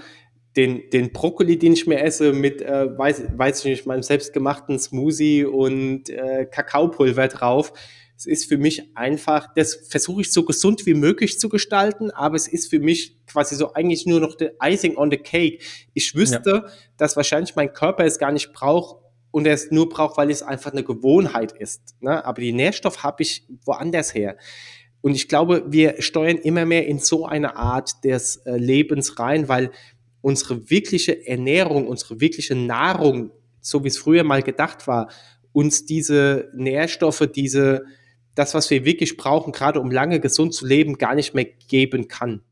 den, 0.57 0.89
den 0.91 1.13
Brokkoli, 1.13 1.59
den 1.59 1.75
ich 1.75 1.87
mir 1.87 2.01
esse, 2.01 2.33
mit, 2.33 2.63
äh, 2.63 2.97
weiß, 2.97 3.25
weiß 3.37 3.61
ich 3.61 3.65
nicht, 3.67 3.87
meinem 3.87 4.03
selbstgemachten 4.03 4.79
Smoothie 4.79 5.45
und 5.45 6.09
äh, 6.09 6.47
Kakaopulver 6.47 7.29
drauf. 7.29 7.73
Es 8.17 8.27
ist 8.27 8.49
für 8.49 8.57
mich 8.57 8.97
einfach, 8.97 9.53
das 9.55 9.75
versuche 9.91 10.23
ich 10.23 10.33
so 10.33 10.45
gesund 10.45 10.87
wie 10.87 10.95
möglich 10.95 11.39
zu 11.39 11.49
gestalten, 11.49 12.11
aber 12.11 12.37
es 12.37 12.49
ist 12.49 12.71
für 12.71 12.81
mich 12.81 13.17
quasi 13.27 13.57
so 13.57 13.75
eigentlich 13.75 14.07
nur 14.07 14.21
noch 14.21 14.37
der 14.37 14.55
Icing 14.63 14.97
on 14.97 15.11
the 15.11 15.19
Cake. 15.19 15.59
Ich 15.93 16.15
wüsste, 16.15 16.51
ja. 16.51 16.73
dass 16.97 17.17
wahrscheinlich 17.17 17.55
mein 17.57 17.73
Körper 17.73 18.05
es 18.05 18.19
gar 18.19 18.33
nicht 18.33 18.53
braucht 18.53 19.03
und 19.31 19.47
er 19.47 19.53
es 19.53 19.71
nur 19.71 19.91
braucht, 19.91 20.17
weil 20.17 20.31
es 20.31 20.43
einfach 20.43 20.73
eine 20.73 20.83
Gewohnheit 20.83 21.53
ist. 21.53 21.95
Ne? 22.01 22.25
Aber 22.25 22.41
die 22.41 22.55
Nährstoff 22.55 23.03
habe 23.03 23.23
ich 23.23 23.47
woanders 23.67 24.15
her. 24.15 24.39
Und 25.03 25.15
ich 25.15 25.29
glaube, 25.29 25.65
wir 25.69 26.01
steuern 26.01 26.39
immer 26.39 26.65
mehr 26.65 26.87
in 26.87 26.99
so 26.99 27.27
eine 27.27 27.57
Art 27.57 28.03
des 28.03 28.39
äh, 28.39 28.57
Lebens 28.57 29.19
rein, 29.19 29.47
weil 29.49 29.71
unsere 30.23 30.71
wirkliche 30.71 31.27
Ernährung, 31.27 31.87
unsere 31.87 32.21
wirkliche 32.21 32.57
Nahrung, 32.57 33.31
so 33.61 33.85
wie 33.85 33.89
es 33.89 33.99
früher 33.99 34.25
mal 34.25 34.43
gedacht 34.43 34.89
war, 34.89 35.11
uns 35.53 35.85
diese 35.85 36.51
Nährstoffe, 36.55 37.29
diese 37.35 37.85
das, 38.37 38.55
was 38.55 38.71
wir 38.71 38.85
wirklich 38.85 39.17
brauchen, 39.17 39.53
gerade 39.53 39.81
um 39.81 39.91
lange 39.91 40.21
gesund 40.21 40.55
zu 40.55 40.67
leben, 40.67 40.99
gar 40.99 41.15
nicht 41.17 41.35
mehr 41.35 41.47
geben 41.47 42.07
kann. 42.07 42.43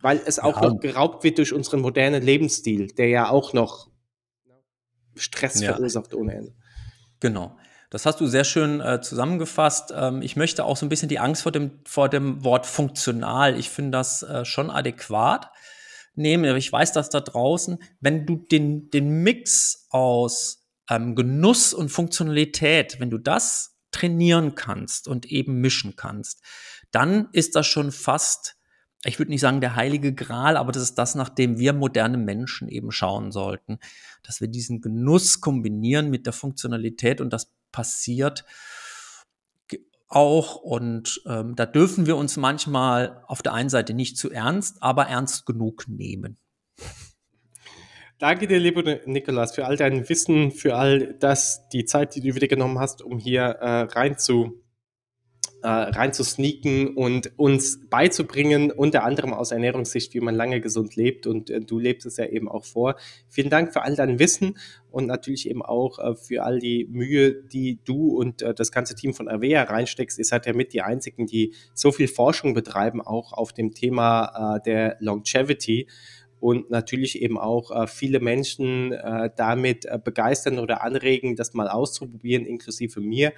Weil 0.00 0.20
es 0.24 0.38
auch 0.38 0.60
ja. 0.60 0.68
noch 0.68 0.80
geraubt 0.80 1.22
wird 1.22 1.38
durch 1.38 1.52
unseren 1.52 1.80
modernen 1.80 2.22
Lebensstil, 2.22 2.88
der 2.88 3.08
ja 3.08 3.28
auch 3.28 3.52
noch 3.52 3.88
Stress 5.14 5.60
ja. 5.60 5.74
verursacht 5.74 6.14
ohne 6.14 6.34
Ende. 6.34 6.54
Genau. 7.20 7.56
Das 7.90 8.06
hast 8.06 8.20
du 8.20 8.26
sehr 8.26 8.44
schön 8.44 8.80
äh, 8.80 9.00
zusammengefasst. 9.00 9.92
Ähm, 9.96 10.22
ich 10.22 10.36
möchte 10.36 10.64
auch 10.64 10.76
so 10.76 10.86
ein 10.86 10.88
bisschen 10.88 11.08
die 11.08 11.18
Angst 11.18 11.42
vor 11.42 11.52
dem, 11.52 11.80
vor 11.84 12.08
dem 12.08 12.44
Wort 12.44 12.66
funktional. 12.66 13.58
Ich 13.58 13.70
finde 13.70 13.92
das 13.92 14.22
äh, 14.22 14.44
schon 14.44 14.70
adäquat 14.70 15.50
nehmen. 16.14 16.44
Aber 16.44 16.58
ich 16.58 16.70
weiß, 16.70 16.92
dass 16.92 17.10
da 17.10 17.20
draußen, 17.20 17.78
wenn 18.00 18.26
du 18.26 18.36
den, 18.36 18.90
den 18.90 19.22
Mix 19.22 19.86
aus 19.90 20.66
ähm, 20.88 21.14
Genuss 21.14 21.74
und 21.74 21.88
Funktionalität, 21.88 23.00
wenn 23.00 23.10
du 23.10 23.18
das 23.18 23.77
trainieren 23.90 24.54
kannst 24.54 25.08
und 25.08 25.26
eben 25.26 25.60
mischen 25.60 25.96
kannst, 25.96 26.42
dann 26.90 27.28
ist 27.32 27.56
das 27.56 27.66
schon 27.66 27.92
fast, 27.92 28.56
ich 29.04 29.18
würde 29.18 29.30
nicht 29.30 29.40
sagen 29.40 29.60
der 29.60 29.76
heilige 29.76 30.14
Gral, 30.14 30.56
aber 30.56 30.72
das 30.72 30.82
ist 30.82 30.94
das, 30.96 31.14
nach 31.14 31.28
dem 31.28 31.58
wir 31.58 31.72
moderne 31.72 32.18
Menschen 32.18 32.68
eben 32.68 32.90
schauen 32.90 33.32
sollten, 33.32 33.78
dass 34.22 34.40
wir 34.40 34.48
diesen 34.48 34.80
Genuss 34.80 35.40
kombinieren 35.40 36.10
mit 36.10 36.26
der 36.26 36.32
Funktionalität 36.32 37.20
und 37.20 37.32
das 37.32 37.52
passiert 37.72 38.44
auch 40.08 40.56
und 40.56 41.20
ähm, 41.26 41.54
da 41.54 41.66
dürfen 41.66 42.06
wir 42.06 42.16
uns 42.16 42.36
manchmal 42.36 43.22
auf 43.26 43.42
der 43.42 43.52
einen 43.52 43.68
Seite 43.68 43.92
nicht 43.94 44.16
zu 44.16 44.30
ernst, 44.30 44.82
aber 44.82 45.06
ernst 45.06 45.44
genug 45.44 45.86
nehmen. 45.86 46.38
Danke 48.18 48.48
dir, 48.48 48.58
lieber 48.58 48.82
Nikolas, 49.06 49.54
für 49.54 49.64
all 49.64 49.76
dein 49.76 50.08
Wissen, 50.08 50.50
für 50.50 50.74
all 50.74 51.14
das, 51.20 51.68
die 51.68 51.84
Zeit, 51.84 52.16
die 52.16 52.20
du 52.20 52.34
wieder 52.34 52.48
genommen 52.48 52.80
hast, 52.80 53.00
um 53.00 53.16
hier 53.16 53.42
äh, 53.42 53.82
rein 53.82 54.18
zu 54.18 54.60
äh, 55.62 55.68
rein 55.68 56.12
zu 56.12 56.22
sneaken 56.22 56.96
und 56.96 57.32
uns 57.36 57.88
beizubringen, 57.88 58.70
unter 58.70 59.02
anderem 59.02 59.34
aus 59.34 59.50
Ernährungssicht, 59.50 60.14
wie 60.14 60.20
man 60.20 60.34
lange 60.34 60.60
gesund 60.60 60.94
lebt. 60.94 61.26
Und 61.26 61.50
äh, 61.50 61.60
du 61.60 61.78
lebst 61.78 62.06
es 62.06 62.16
ja 62.16 62.26
eben 62.26 62.48
auch 62.48 62.64
vor. 62.64 62.96
Vielen 63.28 63.50
Dank 63.50 63.72
für 63.72 63.82
all 63.82 63.96
dein 63.96 64.18
Wissen 64.18 64.56
und 64.90 65.06
natürlich 65.06 65.48
eben 65.48 65.62
auch 65.62 65.98
äh, 65.98 66.14
für 66.14 66.44
all 66.44 66.58
die 66.60 66.86
Mühe, 66.90 67.42
die 67.42 67.80
du 67.84 68.16
und 68.16 68.42
äh, 68.42 68.54
das 68.54 68.70
ganze 68.70 68.94
Team 68.94 69.14
von 69.14 69.28
Avea 69.28 69.64
reinsteckst. 69.64 70.18
Ihr 70.18 70.24
seid 70.24 70.46
ja 70.46 70.52
mit 70.52 70.72
die 70.72 70.82
einzigen, 70.82 71.26
die 71.26 71.54
so 71.74 71.92
viel 71.92 72.08
Forschung 72.08 72.54
betreiben, 72.54 73.00
auch 73.00 73.32
auf 73.32 73.52
dem 73.52 73.74
Thema 73.74 74.56
äh, 74.56 74.62
der 74.62 74.96
Longevity 75.00 75.88
und 76.40 76.70
natürlich 76.70 77.20
eben 77.20 77.38
auch 77.38 77.70
äh, 77.70 77.86
viele 77.86 78.20
Menschen 78.20 78.92
äh, 78.92 79.30
damit 79.36 79.86
äh, 79.86 79.98
begeistern 80.02 80.58
oder 80.58 80.82
anregen, 80.82 81.36
das 81.36 81.54
mal 81.54 81.68
auszuprobieren, 81.68 82.44
inklusive 82.44 83.00
mir. 83.00 83.32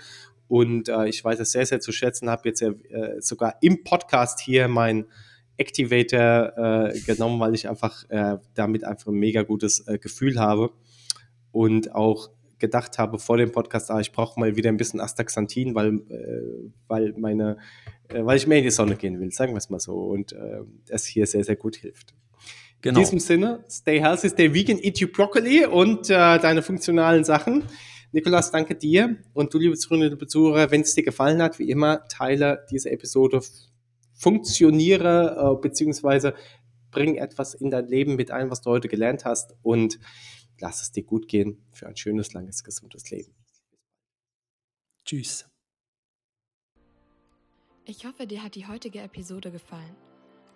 Und 0.48 0.88
äh, 0.88 1.08
ich 1.08 1.24
weiß 1.24 1.38
es 1.40 1.52
sehr, 1.52 1.64
sehr 1.64 1.80
zu 1.80 1.92
schätzen, 1.92 2.28
habe 2.28 2.48
jetzt 2.48 2.62
äh, 2.62 2.74
sogar 3.20 3.56
im 3.60 3.84
Podcast 3.84 4.40
hier 4.40 4.68
mein 4.68 5.06
Activator 5.56 6.88
äh, 6.90 7.00
genommen, 7.00 7.38
weil 7.38 7.54
ich 7.54 7.68
einfach 7.68 8.04
damit 8.54 8.84
einfach 8.84 9.08
ein 9.08 9.14
mega 9.14 9.42
gutes 9.42 9.84
Gefühl 10.00 10.40
habe 10.40 10.70
und 11.52 11.94
auch 11.94 12.30
gedacht 12.58 12.98
habe 12.98 13.18
vor 13.18 13.36
dem 13.36 13.52
Podcast, 13.52 13.90
ah, 13.90 14.00
ich 14.00 14.10
brauche 14.10 14.40
mal 14.40 14.56
wieder 14.56 14.70
ein 14.70 14.78
bisschen 14.78 15.00
Astaxanthin, 15.00 15.74
weil, 15.74 16.00
weil 16.88 17.12
meine, 17.18 17.58
weil 18.08 18.38
ich 18.38 18.46
mehr 18.46 18.58
in 18.58 18.64
die 18.64 18.70
Sonne 18.70 18.96
gehen 18.96 19.20
will, 19.20 19.30
sagen 19.32 19.52
wir 19.52 19.58
es 19.58 19.68
mal 19.68 19.80
so. 19.80 19.96
Und 19.96 20.34
es 20.88 21.04
hier 21.04 21.26
sehr, 21.26 21.44
sehr 21.44 21.56
gut 21.56 21.76
hilft. 21.76 22.14
Genau. 22.82 22.98
In 22.98 23.04
diesem 23.04 23.18
Sinne, 23.18 23.64
stay 23.68 24.00
healthy, 24.00 24.30
stay 24.30 24.54
vegan, 24.54 24.78
eat 24.78 25.00
your 25.02 25.12
broccoli 25.12 25.66
und 25.66 26.08
äh, 26.08 26.38
deine 26.38 26.62
funktionalen 26.62 27.24
Sachen. 27.24 27.64
Nikolas, 28.12 28.50
danke 28.50 28.74
dir 28.74 29.16
und 29.34 29.52
du, 29.54 29.58
liebe 29.58 29.76
Zuhörerinnen 29.76 30.18
und 30.18 30.30
Zuhörer, 30.30 30.70
wenn 30.70 30.80
es 30.80 30.94
dir 30.94 31.04
gefallen 31.04 31.42
hat, 31.42 31.58
wie 31.58 31.70
immer, 31.70 32.06
teile 32.08 32.66
diese 32.70 32.90
Episode, 32.90 33.40
funktioniere 34.14 35.56
äh, 35.58 35.60
beziehungsweise 35.60 36.34
bring 36.90 37.16
etwas 37.16 37.54
in 37.54 37.70
dein 37.70 37.86
Leben 37.86 38.16
mit 38.16 38.30
ein, 38.30 38.50
was 38.50 38.62
du 38.62 38.70
heute 38.70 38.88
gelernt 38.88 39.24
hast 39.24 39.54
und 39.62 40.00
lass 40.58 40.82
es 40.82 40.90
dir 40.90 41.04
gut 41.04 41.28
gehen 41.28 41.62
für 41.72 41.86
ein 41.86 41.96
schönes, 41.96 42.32
langes, 42.32 42.64
gesundes 42.64 43.10
Leben. 43.10 43.32
Tschüss. 45.04 45.46
Ich 47.84 48.06
hoffe, 48.06 48.26
dir 48.26 48.42
hat 48.42 48.54
die 48.54 48.66
heutige 48.66 49.00
Episode 49.00 49.50
gefallen. 49.50 49.96